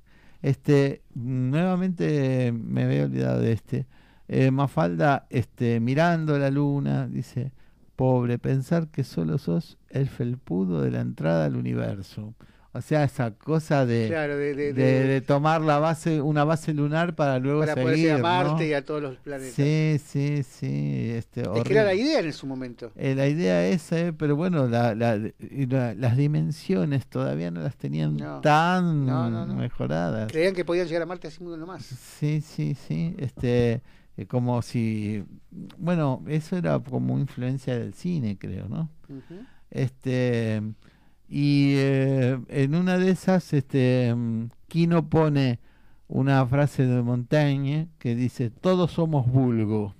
[0.45, 3.87] Este, nuevamente me había olvidado de este.
[4.29, 7.53] Eh, Mafalda, este, mirando la luna, dice,
[7.97, 12.35] pobre, pensar que solo sos el felpudo de la entrada al universo.
[12.77, 14.09] O sea, esa cosa de,
[14.75, 18.67] de, tomar la base, una base lunar para luego para seguir, poder ir a Marte
[18.67, 19.55] y a todos los planetas.
[19.55, 21.13] Sí, sí, sí.
[21.15, 22.91] Este, es que era la idea en su momento.
[22.97, 29.57] Eh, la idea esa, eh, pero bueno, la, las dimensiones todavía no las tenían tan
[29.57, 30.33] mejoradas.
[30.33, 31.85] Creían que podían llegar a Marte así muy nomás.
[31.85, 33.15] Sí, sí, sí.
[33.19, 33.83] Este,
[34.17, 35.23] eh, como si,
[35.79, 38.91] bueno, eso era como influencia del cine, creo, ¿no?
[39.71, 40.61] Este
[41.29, 44.15] y eh, en una de esas, este,
[44.69, 45.61] Kino pone
[46.09, 49.95] una frase de Montaigne que dice, todos somos vulgo.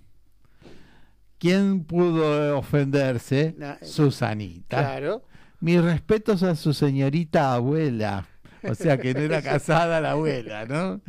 [1.39, 3.55] ¿Quién pudo ofenderse?
[3.59, 4.79] Eh, Susanita.
[4.79, 5.25] Claro.
[5.61, 8.27] Mis respetos a su señorita abuela.
[8.63, 11.01] O sea que no era casada la abuela, ¿no?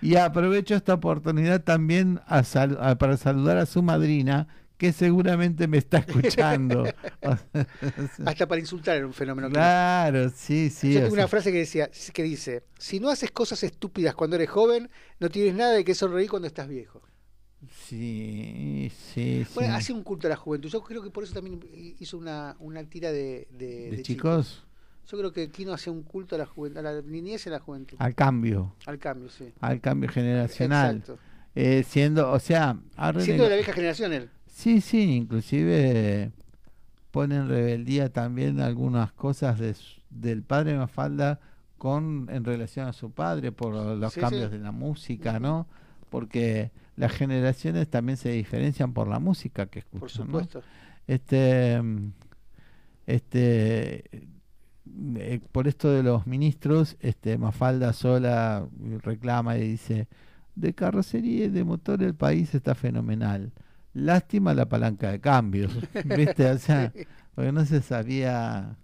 [0.00, 2.20] Y aprovecho esta oportunidad también
[2.98, 6.84] para saludar a su madrina, que seguramente me está escuchando.
[8.26, 9.48] Hasta para insultar era un fenómeno.
[9.50, 10.94] Claro, sí, sí.
[10.94, 14.50] Yo tengo una frase que, decía, que dice, si no haces cosas estúpidas cuando eres
[14.50, 14.90] joven,
[15.20, 17.02] no tienes nada de que sonreír cuando estás viejo.
[17.86, 20.68] Sí, sí, bueno, hace un culto a la juventud.
[20.68, 21.60] Yo creo que por eso también
[21.98, 24.64] hizo una, una tira de, de, chicos.
[25.10, 27.52] Yo creo que Kino hacía un culto a la juventud, a la niñez y a
[27.52, 27.96] la juventud.
[28.00, 28.74] Al cambio.
[28.86, 29.52] Al cambio, sí.
[29.60, 30.96] Al cambio generacional.
[30.96, 31.18] Exacto.
[31.54, 32.76] Eh, siendo, o sea,
[33.20, 34.30] siendo de la vieja generación él.
[34.54, 36.30] Sí, sí, inclusive
[37.10, 39.74] pone en rebeldía también algunas cosas de,
[40.10, 41.40] del padre Mafalda
[41.76, 45.66] con en relación a su padre por los cambios de la música, ¿no?
[46.08, 50.00] Porque las generaciones también se diferencian por la música que escuchan.
[50.00, 50.62] Por supuesto.
[51.08, 51.82] Este,
[53.06, 54.04] este,
[55.16, 58.68] eh, por esto de los ministros, este, Mafalda sola
[59.02, 60.06] reclama y dice,
[60.54, 63.52] de carrocería y de motor el país está fenomenal
[63.94, 65.72] Lástima la palanca de cambios,
[66.16, 66.50] ¿viste?
[66.50, 66.92] O sea,
[67.34, 68.76] porque no se sabía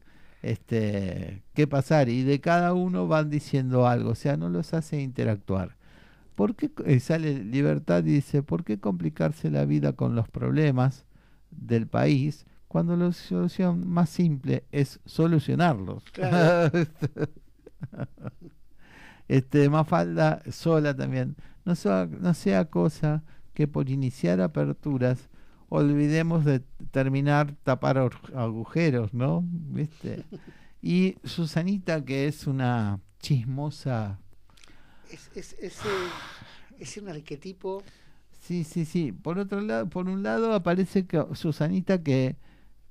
[0.43, 5.01] este qué pasar y de cada uno van diciendo algo, o sea, no los hace
[5.01, 5.77] interactuar.
[6.41, 11.05] ¿por qué eh, sale Libertad y dice, ¿por qué complicarse la vida con los problemas
[11.51, 16.03] del país cuando la solución más simple es solucionarlos?
[19.29, 23.23] este, Mafalda sola también, no sea, no sea cosa
[23.61, 25.29] que por iniciar aperturas
[25.69, 26.61] olvidemos de
[26.93, 27.99] terminar tapar
[28.35, 29.45] agujeros, ¿no?
[29.45, 30.25] ¿Viste?
[30.83, 34.19] Y Susanita, que es una chismosa.
[35.11, 35.77] Es, es, es,
[36.79, 37.83] es un arquetipo.
[38.41, 39.13] Sí, sí, sí.
[39.13, 42.37] Por otro lado, por un lado aparece que Susanita que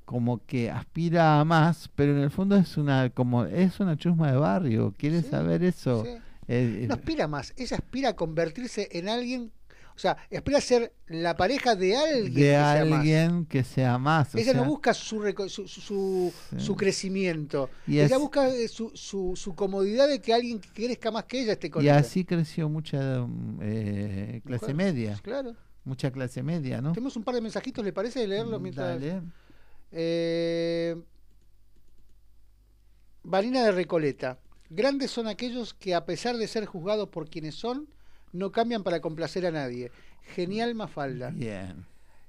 [0.06, 4.32] como que aspira a más, pero en el fondo es una como es una chusma
[4.32, 4.94] de barrio.
[4.96, 6.06] ¿Quieres saber eso?
[6.48, 9.52] Eh, no aspira más, ella aspira a convertirse en alguien
[10.00, 12.34] o sea, espera ser la pareja de alguien.
[12.34, 14.34] De que alguien sea que sea más.
[14.34, 15.22] Ella no busca su,
[15.68, 17.70] su, su, crecimiento.
[17.86, 21.70] ella busca eh, su, su, comodidad de que alguien que crezca más que ella esté
[21.70, 21.98] con y ella.
[21.98, 23.28] Y así creció mucha
[23.60, 25.20] eh, clase media.
[25.22, 25.54] Claro.
[25.84, 26.94] Mucha clase media, ¿no?
[26.94, 29.02] Tenemos un par de mensajitos, ¿le parece leerlos mientras?
[29.02, 29.22] Dale.
[29.92, 30.96] Eh,
[33.22, 34.40] de Recoleta.
[34.70, 37.90] Grandes son aquellos que a pesar de ser juzgados por quienes son,
[38.32, 39.92] no cambian para complacer a nadie.
[40.36, 41.32] Genial Mafalda.
[41.32, 41.86] Bien.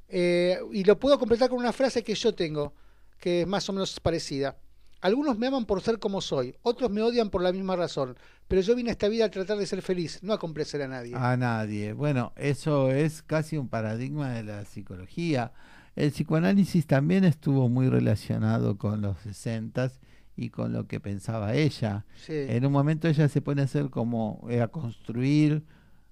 [0.09, 2.75] Eh, y lo puedo completar con una frase que yo tengo,
[3.19, 4.57] que es más o menos parecida.
[5.01, 8.17] Algunos me aman por ser como soy, otros me odian por la misma razón,
[8.49, 10.89] pero yo vine a esta vida a tratar de ser feliz, no a complacer a
[10.89, 11.15] nadie.
[11.17, 11.95] A nadie.
[11.95, 15.53] Bueno, eso es casi un paradigma de la psicología.
[15.97, 20.01] El psicoanálisis también estuvo muy relacionado con los sesentas
[20.37, 22.05] y con lo que pensaba ella.
[22.29, 25.65] En un momento ella se pone a hacer como a construir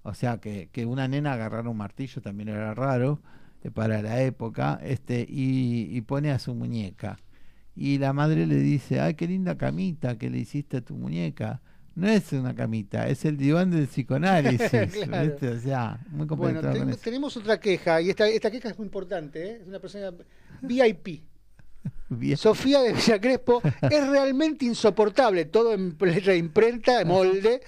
[0.03, 3.21] o sea, que, que una nena agarrara un martillo también era raro
[3.63, 7.19] eh, para la época, este, y, pone a su muñeca.
[7.75, 11.61] Y la madre le dice, ay, qué linda camita que le hiciste a tu muñeca.
[11.95, 14.71] No es una camita, es el diván del psicoanálisis.
[15.43, 16.61] O sea, muy bueno,
[17.01, 19.59] tenemos otra queja, y esta, esta queja es muy importante, ¿eh?
[19.61, 20.13] es una persona
[20.61, 21.23] VIP.
[22.37, 27.61] Sofía de Villa Crespo es realmente insoportable, todo en letra imprenta, molde,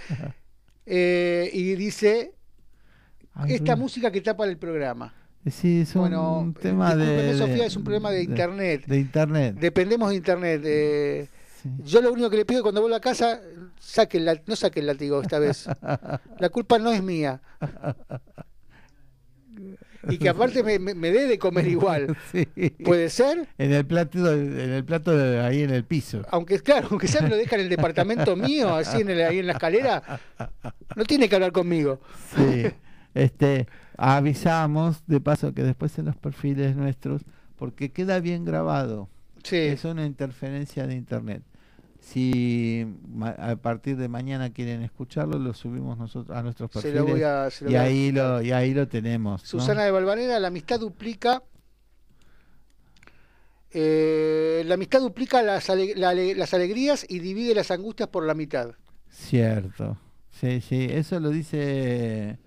[0.85, 2.33] eh, y dice,
[3.47, 5.13] esta música que tapa el programa.
[5.49, 8.85] Sí, es un tema de, Sofía, es un problema de, internet.
[8.85, 9.55] De internet.
[9.59, 10.61] Dependemos de internet.
[10.63, 11.27] Eh,
[11.83, 13.41] Yo lo único que le pido cuando vuelva a casa,
[13.79, 15.67] saque el, no saque el látigo esta vez.
[16.39, 17.41] La culpa no es mía.
[20.09, 22.15] y que aparte me, me, dé de comer igual.
[22.83, 23.47] ¿Puede ser?
[23.57, 26.23] En el plato, en el plato de ahí en el piso.
[26.31, 29.39] Aunque claro, aunque sea me lo deja en el departamento mío, así en el, ahí
[29.39, 30.19] en la escalera,
[30.95, 31.99] no tiene que hablar conmigo.
[32.35, 32.65] Sí.
[33.13, 33.67] Este,
[33.97, 37.23] avisamos de paso que después en los perfiles nuestros,
[37.57, 39.09] porque queda bien grabado.
[39.43, 39.57] Sí.
[39.57, 41.43] Es una interferencia de internet.
[42.01, 42.85] Si
[43.37, 47.05] a partir de mañana quieren escucharlo, lo subimos nosotros a nuestros perfiles.
[47.69, 49.43] y, ahí lo, y ahí lo tenemos.
[49.43, 51.43] Susana de Valvanera, la amistad duplica.
[53.69, 58.71] Eh, la amistad duplica las, las alegrías y divide las angustias por la mitad.
[59.07, 59.97] Cierto.
[60.31, 60.87] Sí, sí.
[60.89, 62.39] Eso lo dice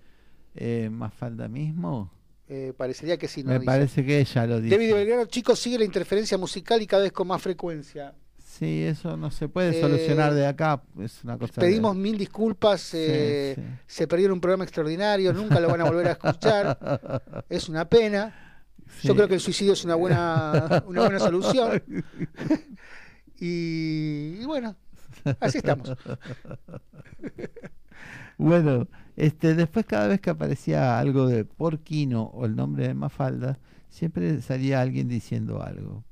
[0.56, 2.12] eh, Mafalda mismo.
[2.48, 3.44] Eh, parecería que sí.
[3.44, 4.76] No Me parece que ella lo dice.
[4.76, 8.14] David Belgrano, chicos, sigue la interferencia musical y cada vez con más frecuencia.
[8.64, 10.82] Sí, eso no se puede solucionar de acá.
[10.98, 12.94] Es una cosa pedimos mil disculpas.
[12.94, 15.34] Eh, se perdieron un programa extraordinario.
[15.34, 17.44] Nunca lo van a volver a escuchar.
[17.50, 18.62] es una pena.
[19.02, 21.82] Yo creo que el suicidio es una buena, una buena solución.
[23.38, 24.76] y, bueno,
[25.40, 25.94] así estamos.
[28.38, 33.58] bueno, este, después cada vez que aparecía algo de Porquino o el nombre de Mafalda,
[33.90, 36.02] siempre salía alguien diciendo algo.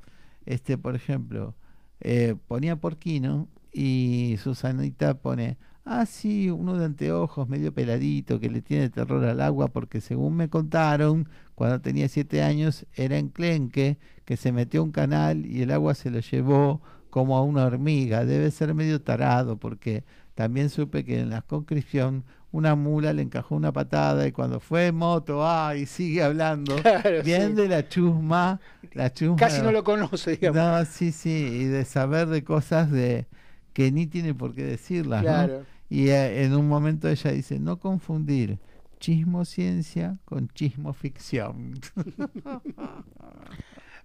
[0.45, 1.55] Este, por ejemplo,
[2.03, 8.61] eh, ponía porquino y Susanita pone, ah, sí, uno de anteojos medio peladito que le
[8.61, 14.37] tiene terror al agua porque según me contaron, cuando tenía siete años era enclenque, que
[14.37, 18.24] se metió a un canal y el agua se lo llevó como a una hormiga.
[18.24, 20.05] Debe ser medio tarado porque
[20.35, 24.93] también supe que en la conscripción una mula le encajó una patada y cuando fue
[24.93, 26.77] moto, ay, sigue hablando.
[27.24, 28.61] bien de la chusma,
[28.93, 29.37] la chusma.
[29.37, 30.57] Casi no lo conoce, digamos.
[30.57, 33.27] No, sí, sí, y de saber de cosas de
[33.73, 35.65] que ni tiene por qué decirlas, claro.
[35.89, 38.59] Y eh, en un momento ella dice, no confundir
[38.99, 41.74] chismo ciencia con chismo ficción.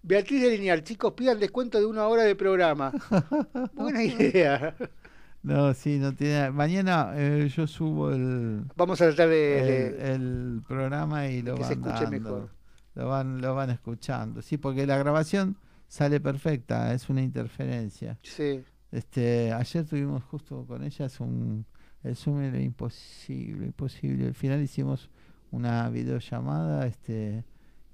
[0.04, 2.92] Beatriz de Lineal, chicos, pidan descuento de una hora de programa.
[3.74, 4.76] Buena idea.
[5.44, 6.52] No, sí, no tiene.
[6.52, 8.66] Mañana eh, yo subo el.
[8.76, 10.14] Vamos a tratar de.
[10.14, 12.50] El, programa y lo van dando,
[12.96, 14.42] Lo van, lo van escuchando.
[14.42, 15.58] Sí, porque la grabación
[15.88, 18.18] sale perfecta, es una interferencia.
[18.24, 18.64] Sí.
[18.92, 21.66] Este, ayer tuvimos justo con ellas un,
[22.04, 24.28] El Zoom era imposible, imposible.
[24.28, 25.10] Al final hicimos
[25.52, 27.46] una videollamada este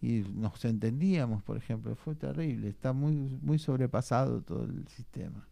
[0.02, 1.96] y nos entendíamos, por ejemplo.
[1.96, 2.68] Fue terrible.
[2.70, 5.48] Está muy, muy sobrepasado todo el sistema.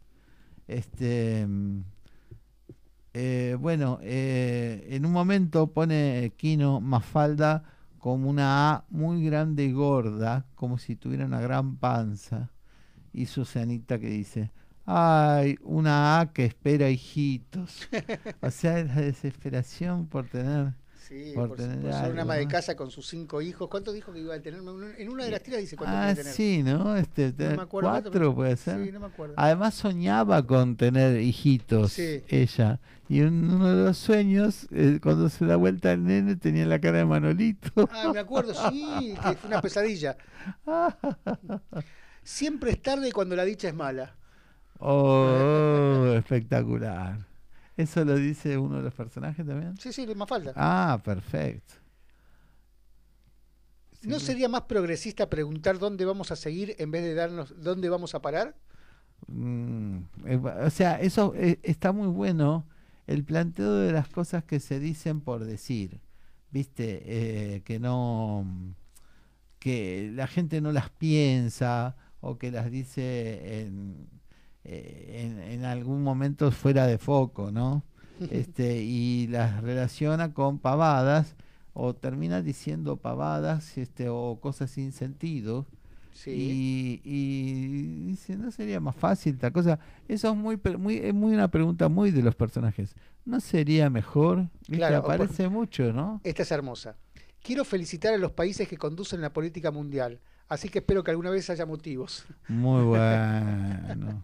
[0.68, 1.48] Este.
[3.14, 7.64] Eh, bueno, eh, en un momento pone Kino Mafalda
[7.98, 12.52] como una A muy grande y gorda, como si tuviera una gran panza.
[13.14, 14.52] Y Susanita que dice,
[14.86, 17.90] ay, una A que espera hijitos.
[18.42, 20.74] o sea, la desesperación por tener
[21.12, 23.68] Sí, por, ser una ama de casa con sus cinco hijos.
[23.68, 24.62] ¿Cuántos dijo que iba a tener?
[24.98, 26.34] En una de las tiras dice cuántos ah, tener.
[26.34, 26.96] sí, ¿no?
[26.96, 28.82] Este, no me acuerdo, cuatro puede ser.
[28.82, 29.34] Sí, no me acuerdo.
[29.36, 32.80] Además soñaba con tener hijitos, ella.
[33.10, 36.80] Y en uno de los sueños, eh, cuando se da vuelta el nene, tenía la
[36.80, 37.90] cara de Manolito.
[37.92, 40.16] Ah, me acuerdo, sí, que fue una pesadilla.
[42.24, 44.16] Siempre es tarde cuando la dicha es mala.
[44.80, 47.31] Oh, espectacular.
[47.82, 49.76] ¿Eso lo dice uno de los personajes también?
[49.78, 50.54] Sí, sí, más falta.
[50.56, 51.74] Ah, perfecto.
[54.04, 58.16] ¿No sería más progresista preguntar dónde vamos a seguir en vez de darnos dónde vamos
[58.16, 58.56] a parar?
[59.28, 62.66] Mm, eh, o sea, eso eh, está muy bueno,
[63.08, 66.02] el planteo de las cosas que se dicen por decir,
[66.52, 68.46] viste, eh, que no,
[69.60, 74.08] que la gente no las piensa o que las dice en
[74.64, 77.84] eh, en, algún momento fuera de foco, ¿no?
[78.30, 81.36] Este, y las relaciona con pavadas
[81.74, 85.66] o termina diciendo pavadas este, o cosas sin sentido.
[86.28, 89.80] Y, y, dice, ¿no sería más fácil tal cosa?
[90.08, 92.94] Eso es muy, muy, es muy una pregunta muy de los personajes.
[93.26, 94.50] ¿No sería mejor?
[94.68, 96.22] Claro, aparece mucho, ¿no?
[96.24, 96.96] Esta es hermosa.
[97.42, 101.32] Quiero felicitar a los países que conducen la política mundial, así que espero que alguna
[101.32, 102.26] vez haya motivos.
[102.48, 104.24] Muy bueno.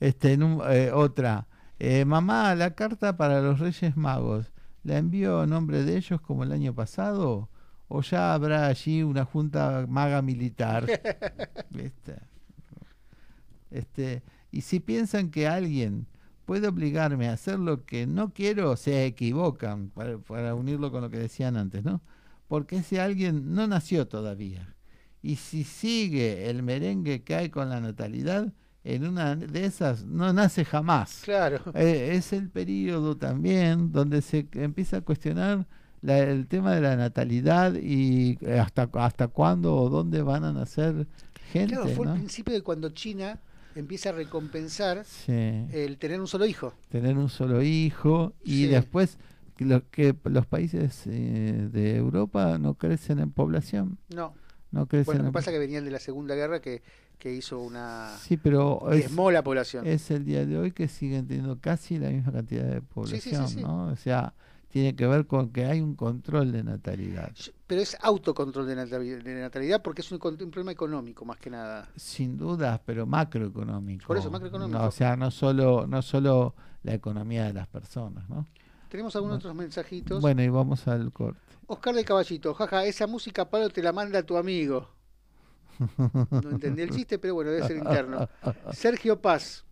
[0.00, 1.48] Este, en eh, otra,
[1.78, 4.52] eh, mamá, la carta para los Reyes Magos,
[4.84, 7.48] ¿la envío a nombre de ellos como el año pasado?
[7.88, 10.86] ¿O ya habrá allí una junta maga militar?
[13.70, 16.06] Este, y si piensan que alguien
[16.46, 21.10] puede obligarme a hacer lo que no quiero, se equivocan, para, para unirlo con lo
[21.10, 22.00] que decían antes, ¿no?
[22.46, 24.74] Porque ese alguien no nació todavía.
[25.20, 28.54] Y si sigue el merengue que hay con la natalidad,
[28.88, 31.22] en una de esas no nace jamás.
[31.24, 31.60] Claro.
[31.74, 35.66] Eh, es el periodo también donde se empieza a cuestionar
[36.02, 41.06] el tema de la natalidad y eh, hasta hasta cuándo o dónde van a nacer
[41.52, 41.74] gente.
[41.74, 43.38] Claro, fue el principio de cuando China
[43.74, 46.72] empieza a recompensar el tener un solo hijo.
[46.88, 49.18] Tener un solo hijo y después
[49.58, 53.98] lo, que los países eh, de Europa no crecen en población.
[54.14, 54.34] No.
[54.70, 54.86] No.
[54.86, 56.82] Bueno, lo que pasa que venían de la Segunda Guerra que
[57.18, 59.86] que hizo una sí pero es, la población.
[59.86, 63.88] es el día de hoy que siguen teniendo casi la misma cantidad de población no
[63.88, 64.34] o sea
[64.68, 67.32] tiene que ver con que hay un control de natalidad.
[67.66, 68.76] Pero es autocontrol de
[69.40, 71.88] natalidad, porque es un, problema económico más que nada.
[71.96, 74.06] Sin duda pero macroeconómico.
[74.06, 74.82] Por eso macroeconómico.
[74.82, 78.46] O sea no solo no solo la economía de las personas no
[78.88, 83.48] tenemos algunos otros mensajitos bueno y vamos al corte Oscar de Caballito jaja esa música
[83.48, 84.98] Pablo te la manda tu amigo
[86.08, 88.28] no entendí el chiste, pero bueno, debe ser interno.
[88.72, 89.64] Sergio Paz.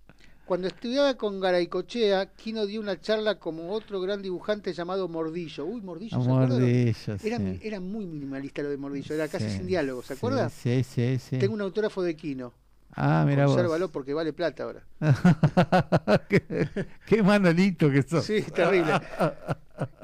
[0.44, 5.64] Cuando estudiaba con Garaycochea, Kino dio una charla como otro gran dibujante llamado Mordillo.
[5.64, 10.05] Uy, Mordillo, ¿se Mordillo, era, era, muy minimalista lo de Mordillo, era casi sin diálogo,
[10.05, 10.48] ¿se acuerda?
[10.48, 11.39] Sí, sí, sí.
[11.39, 12.52] Tengo un autógrafo de Kino.
[12.98, 14.82] Ah, mira Consérvalo porque vale plata ahora.
[16.31, 16.66] qué,
[17.05, 18.24] qué, manolito que sos.
[18.24, 18.93] Sí, terrible.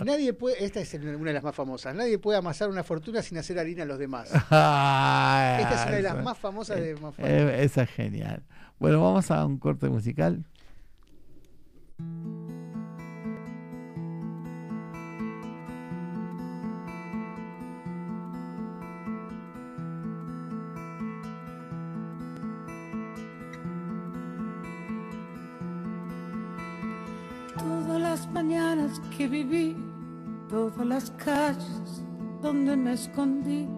[0.04, 3.38] Nadie puede, esta es una de las más famosas, nadie puede amasar una fortuna sin
[3.38, 4.30] hacer harina a los demás.
[4.34, 8.42] esta es una de las más famosas de más eh, Esa es genial.
[8.78, 10.44] Bueno, vamos a un corte musical.
[28.32, 29.76] Mañanas que viví,
[30.48, 32.02] todas las calles
[32.40, 33.68] donde me escondí.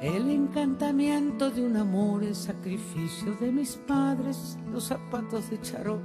[0.00, 6.00] El encantamiento de un amor, el sacrificio de mis padres, los zapatos de charol.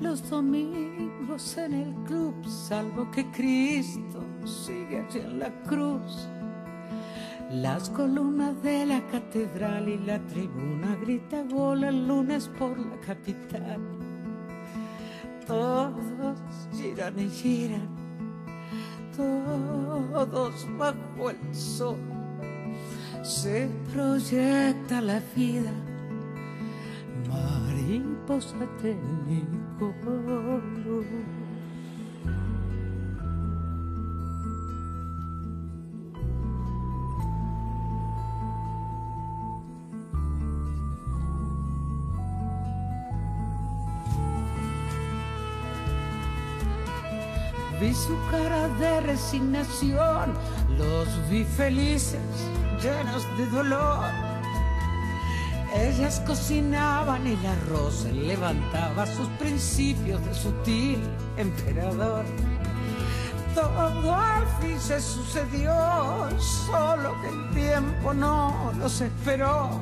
[0.00, 6.28] Los domingos en el club, salvo que Cristo sigue allí en la cruz.
[7.50, 13.99] Las columnas de la catedral y la tribuna grita gol el lunes por la capital
[15.50, 16.38] todos
[16.72, 17.88] giran y giran,
[19.16, 21.96] todos bajo el sol.
[23.24, 25.72] Se proyecta la vida,
[27.28, 29.92] mariposa técnico.
[47.80, 50.34] Vi su cara de resignación,
[50.76, 52.20] los vi felices,
[52.82, 54.04] llenos de dolor.
[55.74, 61.00] Ellas cocinaban el arroz, levantaba sus principios de sutil
[61.38, 62.26] emperador.
[63.54, 65.72] Todo al fin se sucedió,
[66.38, 69.80] solo que el tiempo no los esperó.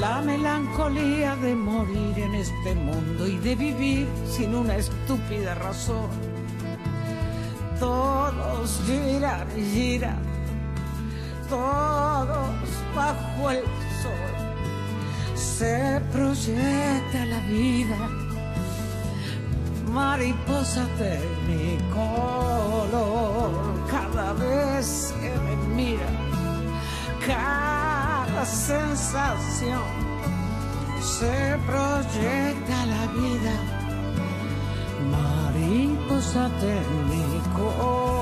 [0.00, 6.25] La melancolía de morir en este mundo y de vivir sin una estúpida razón
[7.78, 10.22] todos giran y giran,
[11.48, 12.48] todos
[12.94, 13.64] bajo el
[14.02, 14.36] sol.
[15.34, 18.08] Se proyecta la vida,
[19.92, 23.50] mariposa de mi color,
[23.90, 26.08] cada vez que me mira,
[27.26, 29.82] cada sensación
[31.00, 33.76] se proyecta la vida
[35.10, 36.74] mariposa de
[37.08, 37.25] mi
[37.72, 38.15] color.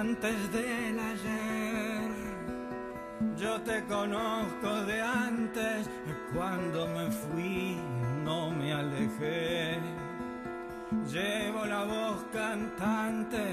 [0.00, 2.10] Antes del ayer.
[3.36, 5.90] Yo te conozco de antes,
[6.32, 7.76] cuando me fui
[8.22, 9.78] no me alejé.
[11.12, 13.44] Llevo la voz cantante,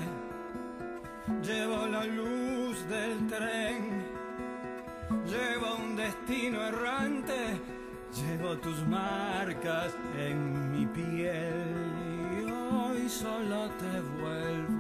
[1.41, 4.05] llevo la luz del tren,
[5.25, 7.59] llevo un destino errante,
[8.19, 11.55] llevo tus marcas en mi piel
[12.37, 14.74] y hoy solo te vuelvo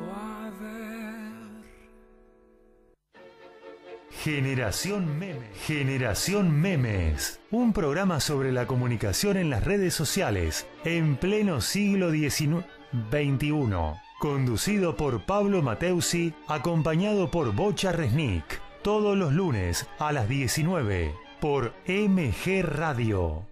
[4.25, 5.55] Generación Memes.
[5.67, 7.39] Generación Memes.
[7.51, 12.65] Un programa sobre la comunicación en las redes sociales en pleno siglo XIX,
[13.11, 13.99] XXI.
[14.17, 18.59] Conducido por Pablo Mateusi, acompañado por Bocha Resnick.
[18.81, 23.45] Todos los lunes a las 19 por MG Radio.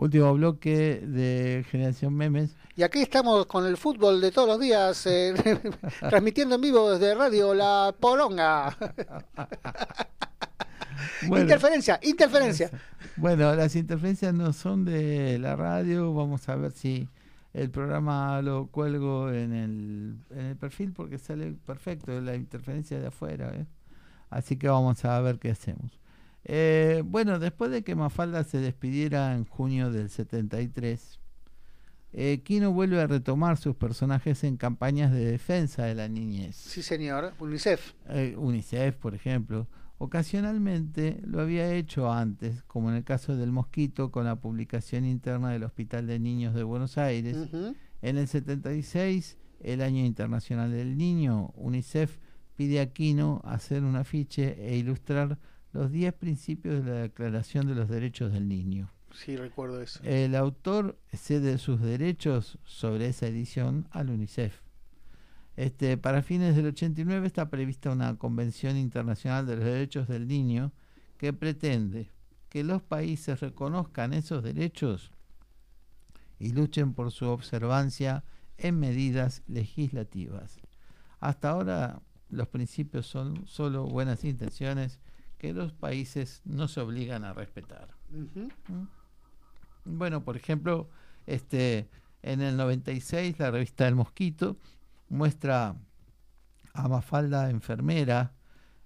[0.00, 2.56] Último bloque de Generación Memes.
[2.74, 5.34] Y aquí estamos con el fútbol de todos los días, eh,
[6.00, 8.74] transmitiendo en vivo desde Radio La Poronga.
[11.22, 12.70] interferencia, interferencia.
[13.16, 16.14] Bueno, las interferencias no son de la radio.
[16.14, 17.06] Vamos a ver si
[17.52, 23.08] el programa lo cuelgo en el, en el perfil porque sale perfecto la interferencia de
[23.08, 23.52] afuera.
[23.54, 23.66] ¿eh?
[24.30, 25.99] Así que vamos a ver qué hacemos.
[26.44, 31.20] Eh, bueno, después de que Mafalda se despidiera en junio del 73,
[32.12, 36.56] eh, Kino vuelve a retomar sus personajes en campañas de defensa de la niñez.
[36.56, 37.34] Sí, señor.
[37.38, 37.92] UNICEF.
[38.08, 39.68] Eh, UNICEF, por ejemplo.
[39.98, 45.50] Ocasionalmente lo había hecho antes, como en el caso del mosquito con la publicación interna
[45.50, 47.36] del Hospital de Niños de Buenos Aires.
[48.00, 52.18] En el 76, el Año Internacional del Niño, UNICEF
[52.56, 55.38] pide a Kino hacer un afiche e ilustrar
[55.72, 58.90] los 10 principios de la Declaración de los Derechos del Niño.
[59.12, 60.00] Sí, recuerdo eso.
[60.04, 64.60] El autor cede sus derechos sobre esa edición al UNICEF.
[65.56, 70.72] Este, para fines del 89 está prevista una Convención Internacional de los Derechos del Niño
[71.18, 72.10] que pretende
[72.48, 75.10] que los países reconozcan esos derechos
[76.38, 78.24] y luchen por su observancia
[78.58, 80.58] en medidas legislativas.
[81.18, 84.98] Hasta ahora los principios son solo buenas intenciones
[85.40, 87.88] que los países no se obligan a respetar.
[88.10, 88.84] ¿Mm?
[89.86, 90.90] Bueno, por ejemplo,
[91.26, 91.88] este,
[92.22, 94.58] en el 96 la revista El Mosquito
[95.08, 95.76] muestra
[96.74, 98.34] a Mafalda enfermera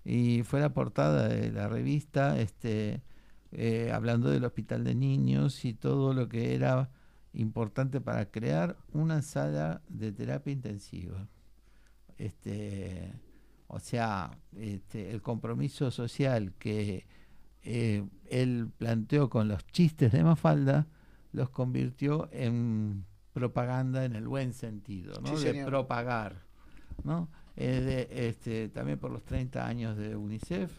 [0.05, 3.03] y fue la portada de la revista este,
[3.51, 6.89] eh, hablando del hospital de niños y todo lo que era
[7.33, 11.27] importante para crear una sala de terapia intensiva.
[12.17, 13.13] este,
[13.75, 17.07] o sea, este, el compromiso social que
[17.63, 20.87] eh, él planteó con los chistes de Mafalda,
[21.33, 25.37] los convirtió en propaganda en el buen sentido, ¿no?
[25.37, 26.45] de propagar,
[27.03, 27.29] ¿no?
[27.57, 30.71] Eh, este, también por los 30 años de UNICEF,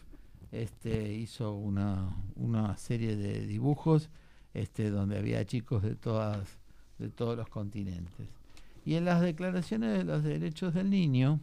[0.50, 4.08] este, hizo una, una serie de dibujos
[4.54, 6.58] este, donde había chicos de todas
[6.98, 8.28] de todos los continentes.
[8.86, 11.40] Y en las declaraciones de los derechos del niño,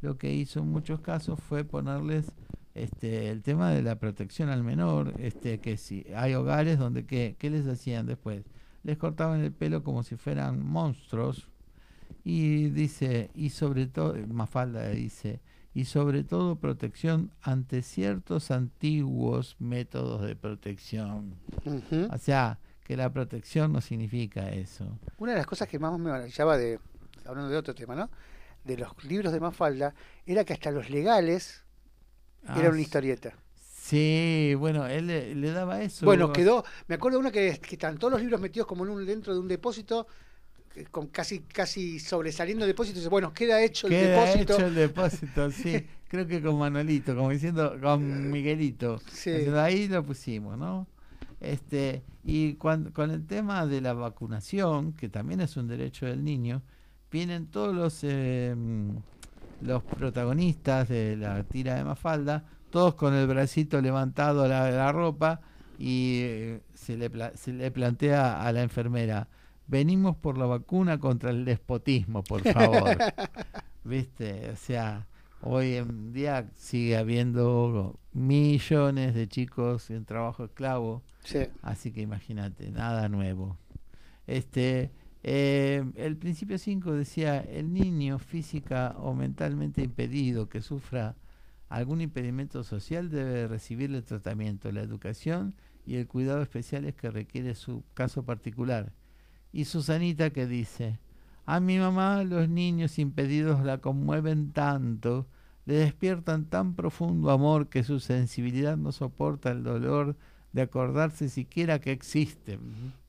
[0.00, 2.32] lo que hizo en muchos casos fue ponerles
[2.74, 7.36] este, el tema de la protección al menor, este, que si hay hogares donde ¿qué,
[7.38, 8.44] ¿qué les hacían después?
[8.82, 11.48] Les cortaban el pelo como si fueran monstruos
[12.22, 15.40] y dice, y sobre todo, Mafalda dice,
[15.74, 21.34] y sobre todo protección ante ciertos antiguos métodos de protección.
[22.10, 24.98] O sea, que la protección no significa eso.
[25.18, 26.78] Una de las cosas que más me maravillaba de,
[27.24, 28.08] hablando de otro tema, ¿no?
[28.66, 29.94] De los libros de Mafalda,
[30.26, 31.62] era que hasta los legales
[32.46, 33.34] ah, eran una historieta.
[33.86, 36.04] Sí, bueno, él le, daba eso.
[36.04, 39.06] Bueno, quedó, me acuerdo una que, que están todos los libros metidos como en un,
[39.06, 40.08] dentro de un depósito,
[40.74, 44.54] eh, con casi casi sobresaliendo el depósito, y dice, bueno, queda hecho el depósito.
[44.54, 45.86] hecho el depósito, sí.
[46.08, 48.98] Creo que con Manolito, como diciendo, con Miguelito.
[49.12, 49.30] Sí.
[49.30, 50.88] ahí lo pusimos, ¿no?
[51.38, 56.62] Este, y con el tema de la vacunación, que también es un derecho del niño,
[57.10, 58.96] vienen todos los, em,
[59.60, 65.40] los protagonistas de la tira de Mafalda, todos con el bracito levantado a la, ropa
[65.78, 69.28] y eh, se, le, se le plantea a la enfermera,
[69.66, 72.96] venimos por la vacuna contra el despotismo, por favor.
[73.84, 74.50] ¿Viste?
[74.50, 75.06] O sea,
[75.42, 81.02] Hoy en día sigue habiendo millones de chicos en trabajo esclavo.
[81.62, 83.56] Así que imagínate, nada nuevo.
[84.26, 84.90] Este,
[85.28, 91.16] eh, el principio 5 decía, el niño física o mentalmente impedido que sufra
[91.68, 97.56] algún impedimento social debe recibir el tratamiento, la educación y el cuidado especiales que requiere
[97.56, 98.92] su caso particular.
[99.50, 101.00] Y Susanita que dice,
[101.44, 105.26] a mi mamá los niños impedidos la conmueven tanto,
[105.64, 110.16] le despiertan tan profundo amor que su sensibilidad no soporta el dolor
[110.56, 112.58] de acordarse siquiera que existe.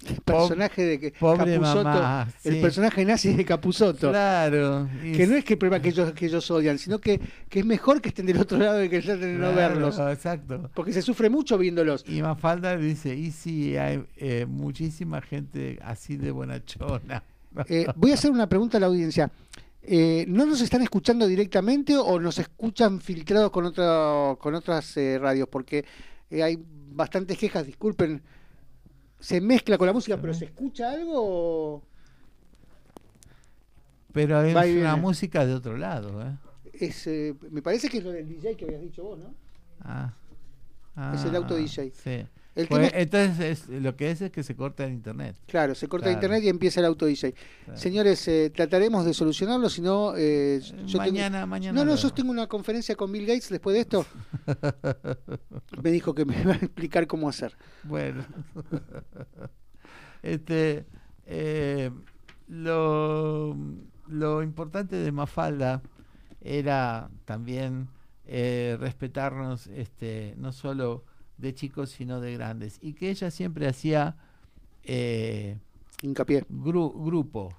[0.05, 4.09] El personaje de que pobre mamá, el personaje nazi de Capuzoto.
[4.09, 4.89] Claro.
[5.01, 7.65] Que no es que el problema que ellos, que ellos odian, sino que, que es
[7.65, 9.97] mejor que estén del otro lado y que traten de no verlos.
[9.97, 10.69] Exacto.
[10.75, 12.03] Porque se sufre mucho viéndolos.
[12.05, 17.23] Y Mafalda dice, y si hay eh, muchísima gente así de bonachona.
[17.69, 19.31] Eh, voy a hacer una pregunta a la audiencia.
[19.89, 25.17] Eh, ¿No nos están escuchando directamente o nos escuchan filtrados con, otra, con otras eh,
[25.17, 25.47] radios?
[25.47, 25.85] Porque
[26.29, 26.59] eh, hay
[26.97, 28.21] bastantes quejas, disculpen.
[29.19, 31.83] ¿Se mezcla con la música, pero se escucha algo?
[34.11, 36.37] Pero es una música de otro lado.
[36.73, 37.07] Es,
[37.49, 39.33] me parece que es lo del DJ que habías dicho vos, ¿no?
[39.81, 40.13] Ah.
[41.15, 41.91] es el auto DJ.
[41.91, 42.25] Sí.
[42.65, 45.35] Pues, entonces lo que es es que se corta el internet.
[45.45, 47.35] Claro, se corta el internet y empieza el auto DJ.
[47.75, 50.13] Señores, eh, trataremos de solucionarlo, si no...
[50.17, 50.59] Eh,
[50.95, 51.83] mañana, mañana.
[51.83, 54.05] No, no, yo tengo una conferencia con Bill Gates después de esto.
[55.83, 57.55] me dijo que me iba a explicar cómo hacer.
[57.83, 58.25] Bueno.
[60.23, 60.87] este,
[61.27, 61.91] eh,
[62.47, 63.55] lo,
[64.07, 65.83] lo importante de Mafalda
[66.41, 67.89] era también
[68.25, 71.05] respetarnos este, no solo
[71.37, 72.77] de chicos, sino de grandes.
[72.81, 74.15] Y que ella siempre hacía
[74.83, 75.57] eh,
[76.01, 76.45] hincapié.
[76.49, 77.53] grupo.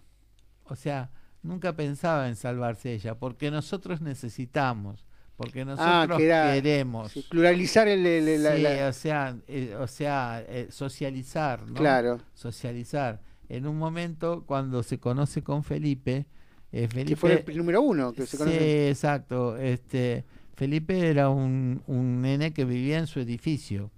[0.65, 1.11] O sea,
[1.43, 5.05] nunca pensaba en salvarse ella, porque nosotros necesitamos,
[5.37, 7.27] porque ah, nosotros queremos.
[7.31, 8.03] pluralizar el,
[8.87, 11.75] o sea, eh, o sea eh, socializar, ¿no?
[11.75, 12.21] Claro.
[12.35, 13.21] Socializar.
[13.49, 16.27] En un momento, cuando se conoce con Felipe,
[16.71, 18.59] Felipe que fue el número uno que se conoce.
[18.59, 19.57] Sí, exacto.
[19.57, 20.27] Este,
[20.59, 23.93] Felipe era un, un nene que vivía en su edificio.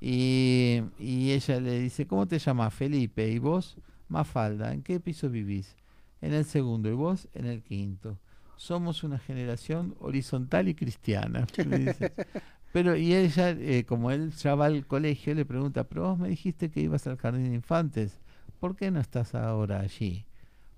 [0.00, 2.72] y, y, ella le dice, ¿cómo te llamas?
[2.72, 3.28] Felipe.
[3.28, 3.76] ¿Y vos?
[4.08, 4.72] Mafalda.
[4.72, 5.76] ¿En qué piso vivís?
[6.22, 6.88] En el segundo.
[6.88, 7.28] ¿Y vos?
[7.34, 8.18] En el quinto.
[8.56, 11.46] Somos una generación horizontal y cristiana.
[12.72, 16.30] Pero, y ella, eh, como él ya va al colegio, le pregunta, pero vos me
[16.30, 18.18] dijiste que ibas al jardín de infantes.
[18.60, 20.24] ¿Por qué no estás ahora allí?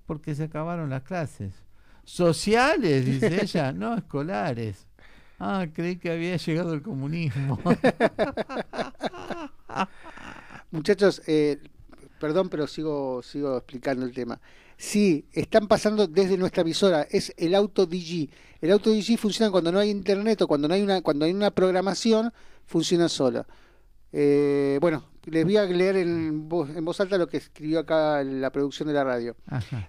[0.06, 1.54] Porque se acabaron las clases.
[2.02, 4.88] Sociales, dice ella, no escolares.
[5.38, 7.58] Ah, creí que había llegado el comunismo.
[10.70, 11.58] Muchachos, eh,
[12.20, 14.40] perdón, pero sigo, sigo explicando el tema.
[14.76, 18.28] Sí, están pasando desde nuestra visora, es el auto DG.
[18.60, 21.32] El auto DG funciona cuando no hay internet o cuando no hay una, cuando hay
[21.32, 22.32] una programación,
[22.66, 23.46] funciona sola.
[24.12, 28.22] Eh, bueno, les voy a leer en voz, en voz alta lo que escribió acá
[28.22, 29.36] la producción de la radio.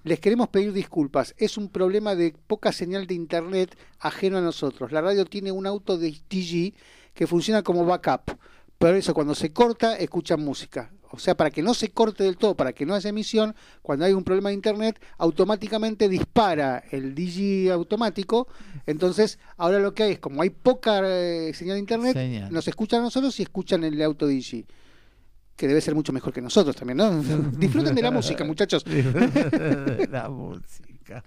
[0.03, 1.33] Les queremos pedir disculpas.
[1.37, 4.91] Es un problema de poca señal de internet ajeno a nosotros.
[4.91, 6.73] La radio tiene un auto de TG
[7.13, 8.37] que funciona como backup.
[8.77, 10.91] Pero eso, cuando se corta, escuchan música.
[11.11, 14.03] O sea, para que no se corte del todo, para que no haya emisión, cuando
[14.03, 18.49] hay un problema de internet, automáticamente dispara el DJ automático.
[18.85, 22.99] Entonces, ahora lo que hay es, como hay poca eh, señal de internet, nos escuchan
[22.99, 24.65] a nosotros y escuchan el auto DJ
[25.55, 27.21] que debe ser mucho mejor que nosotros también, ¿no?
[27.57, 28.85] Disfruten de la música, muchachos.
[30.09, 31.23] la música.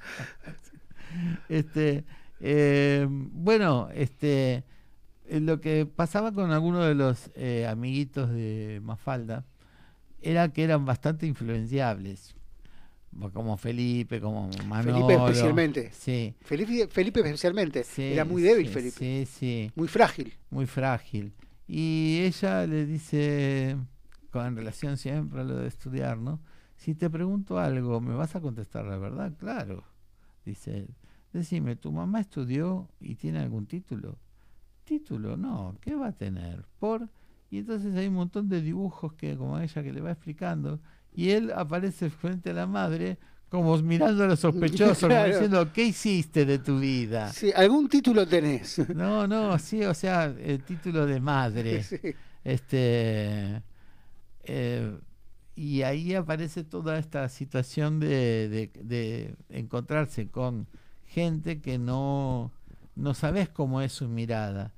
[1.48, 2.04] Este,
[2.40, 4.64] eh, bueno, este,
[5.30, 9.44] lo que pasaba con algunos de los eh, amiguitos de Mafalda
[10.20, 12.34] era que eran bastante influenciables
[13.32, 15.06] como Felipe, como Manolo.
[15.06, 15.90] Felipe especialmente.
[15.92, 16.34] Sí.
[16.40, 17.84] Felipe, Felipe especialmente.
[17.96, 18.98] era muy débil Felipe.
[18.98, 19.72] Sí, sí.
[19.74, 20.32] Muy frágil.
[20.50, 21.32] Muy frágil.
[21.66, 23.76] Y ella le dice,
[24.30, 26.40] con relación siempre a lo de estudiar, ¿no?
[26.76, 29.32] Si te pregunto algo, ¿me vas a contestar la verdad?
[29.38, 29.84] Claro,
[30.44, 30.94] dice él.
[31.32, 34.18] Decime, ¿tu mamá estudió y tiene algún título?
[34.84, 36.64] Título, no, ¿qué va a tener?
[36.78, 37.08] Por...
[37.50, 40.80] Y entonces hay un montón de dibujos que, como ella que le va explicando,
[41.12, 43.18] y él aparece frente a la madre
[43.48, 47.32] como mirando a los sospechosos, diciendo, ¿qué hiciste de tu vida?
[47.32, 48.78] Sí, algún título tenés.
[48.94, 51.84] No, no, sí, o sea, el título de madre.
[52.44, 53.62] Este
[54.48, 54.98] eh,
[55.54, 60.68] y ahí aparece toda esta situación de, de, encontrarse con
[61.04, 62.52] gente que no,
[62.94, 64.72] no sabes cómo es su mirada.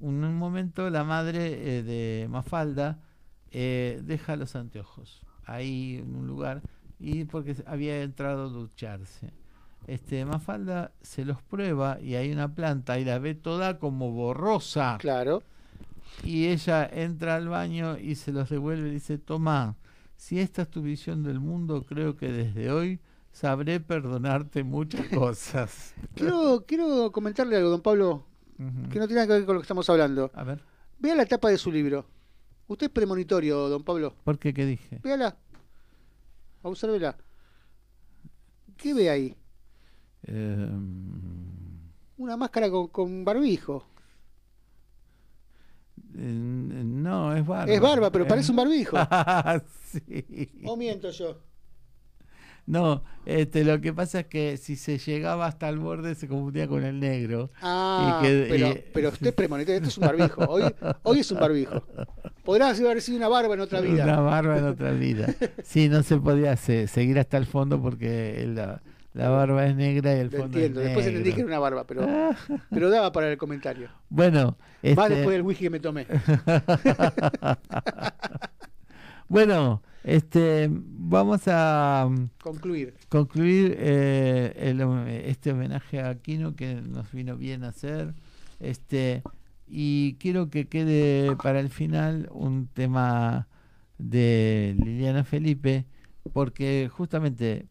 [0.00, 3.00] En un momento la madre eh, de Mafalda
[3.50, 6.60] eh, deja los anteojos ahí en un lugar
[6.98, 9.32] y porque había entrado a ducharse.
[9.86, 14.98] Este Mafalda se los prueba y hay una planta y la ve toda como borrosa.
[15.00, 15.42] Claro
[16.22, 19.76] y ella entra al baño y se los devuelve y dice, toma,
[20.16, 23.00] si esta es tu visión del mundo, creo que desde hoy
[23.32, 25.94] sabré perdonarte muchas cosas.
[26.14, 28.24] quiero, quiero comentarle algo, don Pablo,
[28.56, 30.30] que no tiene nada que ver con lo que estamos hablando.
[30.34, 30.62] A ver.
[30.98, 32.06] Vea la tapa de su libro.
[32.68, 34.14] Usted es premonitorio, don Pablo.
[34.24, 34.54] ¿Por qué?
[34.54, 34.98] ¿Qué dije?
[35.02, 35.36] Véala.
[36.62, 37.16] Obsérvela.
[38.76, 39.36] ¿Qué ve ahí?
[40.22, 41.12] Em,
[42.16, 43.84] Una máscara con, con barbijo.
[46.16, 47.72] No, es barba.
[47.72, 48.96] Es barba, pero parece un barbijo.
[49.92, 50.50] sí.
[50.64, 51.42] ¿O miento yo?
[52.66, 56.66] No, este, lo que pasa es que si se llegaba hasta el borde se confundía
[56.66, 57.50] con el negro.
[57.62, 60.44] Ah, pero, pero usted es premonitorio, esto es un barbijo.
[60.48, 60.64] Hoy,
[61.04, 61.84] hoy es un barbijo.
[62.44, 64.02] Podrá haber sido una barba en otra vida.
[64.02, 65.32] Una barba en otra vida.
[65.62, 68.82] Sí, no se podía seguir hasta el fondo porque la,
[69.16, 70.80] la barba es negra y el fondo entiendo.
[70.80, 70.92] es negro.
[71.00, 72.06] Después entendí que era una barba, pero,
[72.70, 73.88] pero daba para el comentario.
[74.10, 74.58] Bueno.
[74.82, 74.94] Este...
[74.94, 76.06] Más después del whisky que me tomé.
[79.28, 82.10] bueno, este, vamos a
[82.42, 88.12] concluir, concluir eh, este homenaje a Aquino que nos vino bien a hacer.
[88.60, 89.22] Este,
[89.66, 93.48] y quiero que quede para el final un tema
[93.96, 95.86] de Liliana Felipe,
[96.34, 97.66] porque justamente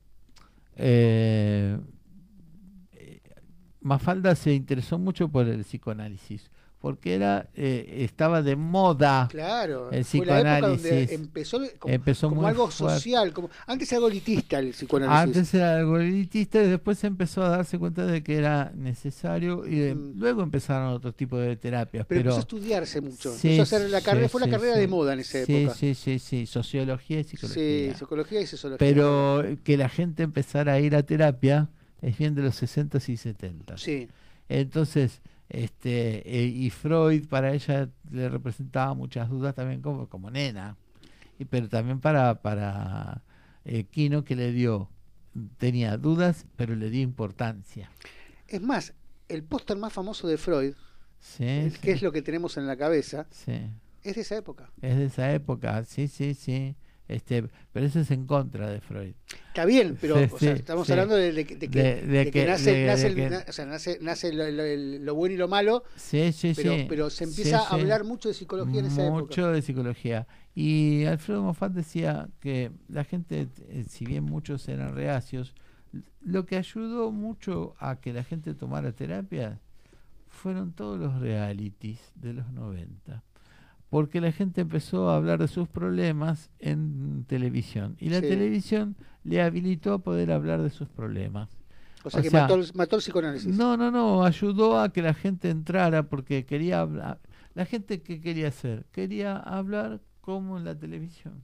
[0.75, 1.79] eh,
[3.81, 6.49] Mafalda se interesó mucho por el psicoanálisis
[6.85, 11.09] porque era eh, estaba de moda claro, el psicoanálisis.
[11.13, 15.35] empezó como, algo social como antes era algo elitista el psicoanálisis.
[15.35, 19.65] Antes era algo elitista y después se empezó a darse cuenta de que era necesario
[19.65, 20.19] y mm.
[20.19, 24.43] luego empezaron otros tipos de terapias pero, empezó a estudiarse mucho hacer la carrera fue
[24.43, 25.73] una carrera de moda en esa época.
[25.73, 27.63] sí sí sí sociología y psicología.
[27.63, 28.87] Sí psicología y sociología.
[28.87, 31.67] Pero que la gente empezara a ir a terapia
[32.03, 34.07] es bien de los 60 y 70 sí.
[34.47, 40.77] Entonces este eh, y Freud para ella le representaba muchas dudas también como, como nena.
[41.37, 43.23] Y pero también para para
[43.65, 44.89] eh, Quino que le dio
[45.57, 47.89] tenía dudas pero le dio importancia.
[48.47, 48.93] Es más
[49.27, 50.75] el póster más famoso de Freud
[51.37, 53.25] que es lo que tenemos en la cabeza
[54.03, 54.69] es de esa época.
[54.81, 56.75] Es de esa época sí sí sí
[57.07, 59.13] este, pero eso es en contra de Freud.
[59.47, 66.33] Está bien, pero estamos hablando de, que, nace, nace, lo, bueno y lo malo, sí,
[66.55, 69.21] pero, pero se empieza a hablar mucho de psicología en esa época.
[69.21, 70.27] Mucho de psicología.
[70.55, 75.53] Y Alfredo Moffat decía que la gente, eh, si bien muchos eran reacios,
[76.21, 79.59] lo que ayudó mucho a que la gente tomara terapia
[80.29, 83.23] fueron todos los realities de los 90
[83.89, 89.41] porque la gente empezó a hablar de sus problemas en televisión y la televisión le
[89.41, 91.49] habilitó a poder hablar de sus problemas.
[92.03, 93.55] O sea, que mató, el psicoanálisis.
[93.55, 97.19] No, no, no, ayudó a que la gente entrara porque quería hablar.
[97.55, 98.85] La gente, ¿qué quería hacer?
[98.91, 101.43] Quería hablar como en la televisión.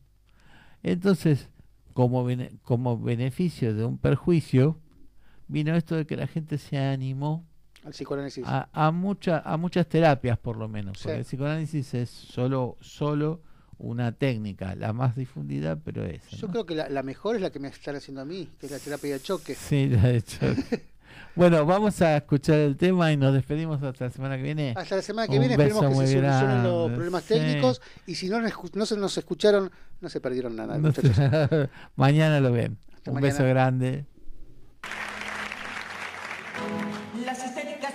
[0.84, 1.50] Entonces,
[1.94, 2.28] como,
[2.62, 4.78] como beneficio de un perjuicio,
[5.48, 7.46] vino esto de que la gente se animó
[7.84, 8.46] al psicoanálisis.
[8.46, 11.00] A, a, a muchas terapias, por lo menos.
[11.02, 13.42] Porque el psicoanálisis es solo, solo
[13.82, 16.22] una técnica, la más difundida, pero es.
[16.30, 18.72] Yo creo que la, mejor es la que me están haciendo a mí, que es
[18.72, 19.56] la terapia de choque.
[19.56, 20.86] Sí, la de choque.
[21.36, 24.74] bueno, vamos a escuchar el tema y nos despedimos hasta la semana que viene.
[24.78, 28.40] Hasta la semana que viene, esperemos que se solucionen los problemas técnicos y si no,
[28.40, 30.80] no se nos escucharon, no se perdieron nada.
[31.96, 32.78] Mañana lo ven.
[33.08, 34.06] Un beso grande.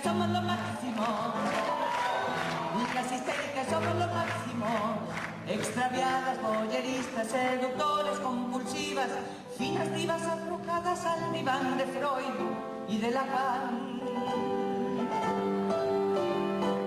[0.07, 1.05] Somos lo máximo.
[2.95, 4.67] Las histéricas somos lo máximo.
[5.47, 9.09] Extraviadas, boyeristas, seductores, compulsivas,
[9.57, 12.37] finas divas aflojadas al diván de Freud
[12.87, 14.01] y de Lacan.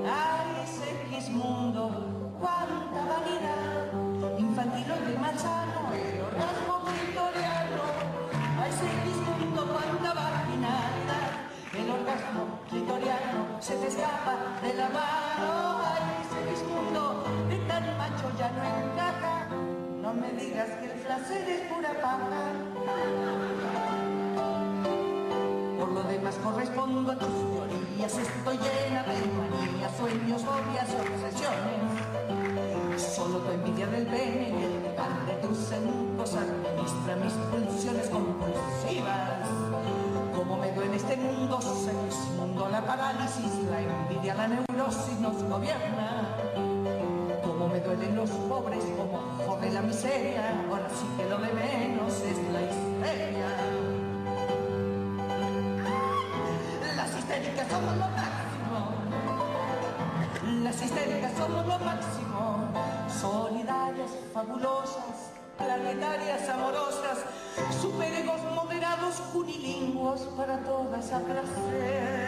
[0.06, 1.82] Ay, mundo,
[2.40, 5.80] cuánta vanidad, infantil y malsano,
[13.61, 15.81] se te escapa de la mano.
[15.85, 16.20] Ay,
[16.69, 19.47] mundo, de tan macho ya no encaja,
[20.01, 22.52] no me digas que el placer es pura paja.
[25.78, 31.93] Por lo demás correspondo a tus teorías, estoy llena de manías, sueños, fobias, obsesiones.
[33.15, 34.82] Solo tu envidia del pene y el
[35.27, 39.60] de tus segundos administra mis pulsiones compulsivas.
[40.61, 41.59] Me duele este mundo,
[42.37, 46.37] mundo la parálisis, la envidia, la neurosis nos gobierna.
[47.45, 52.12] Como me duelen los pobres, como jode la miseria, ahora sí que lo de menos
[52.20, 53.31] es la histeria.
[57.31, 58.78] histéricas somos lo máximo.
[60.65, 62.73] Las histéricas somos lo máximo.
[63.09, 65.30] Solidarias, fabulosas,
[65.65, 67.19] planetarias, amorosas,
[67.81, 72.19] superegos moderados, unilingüos para todas a placer.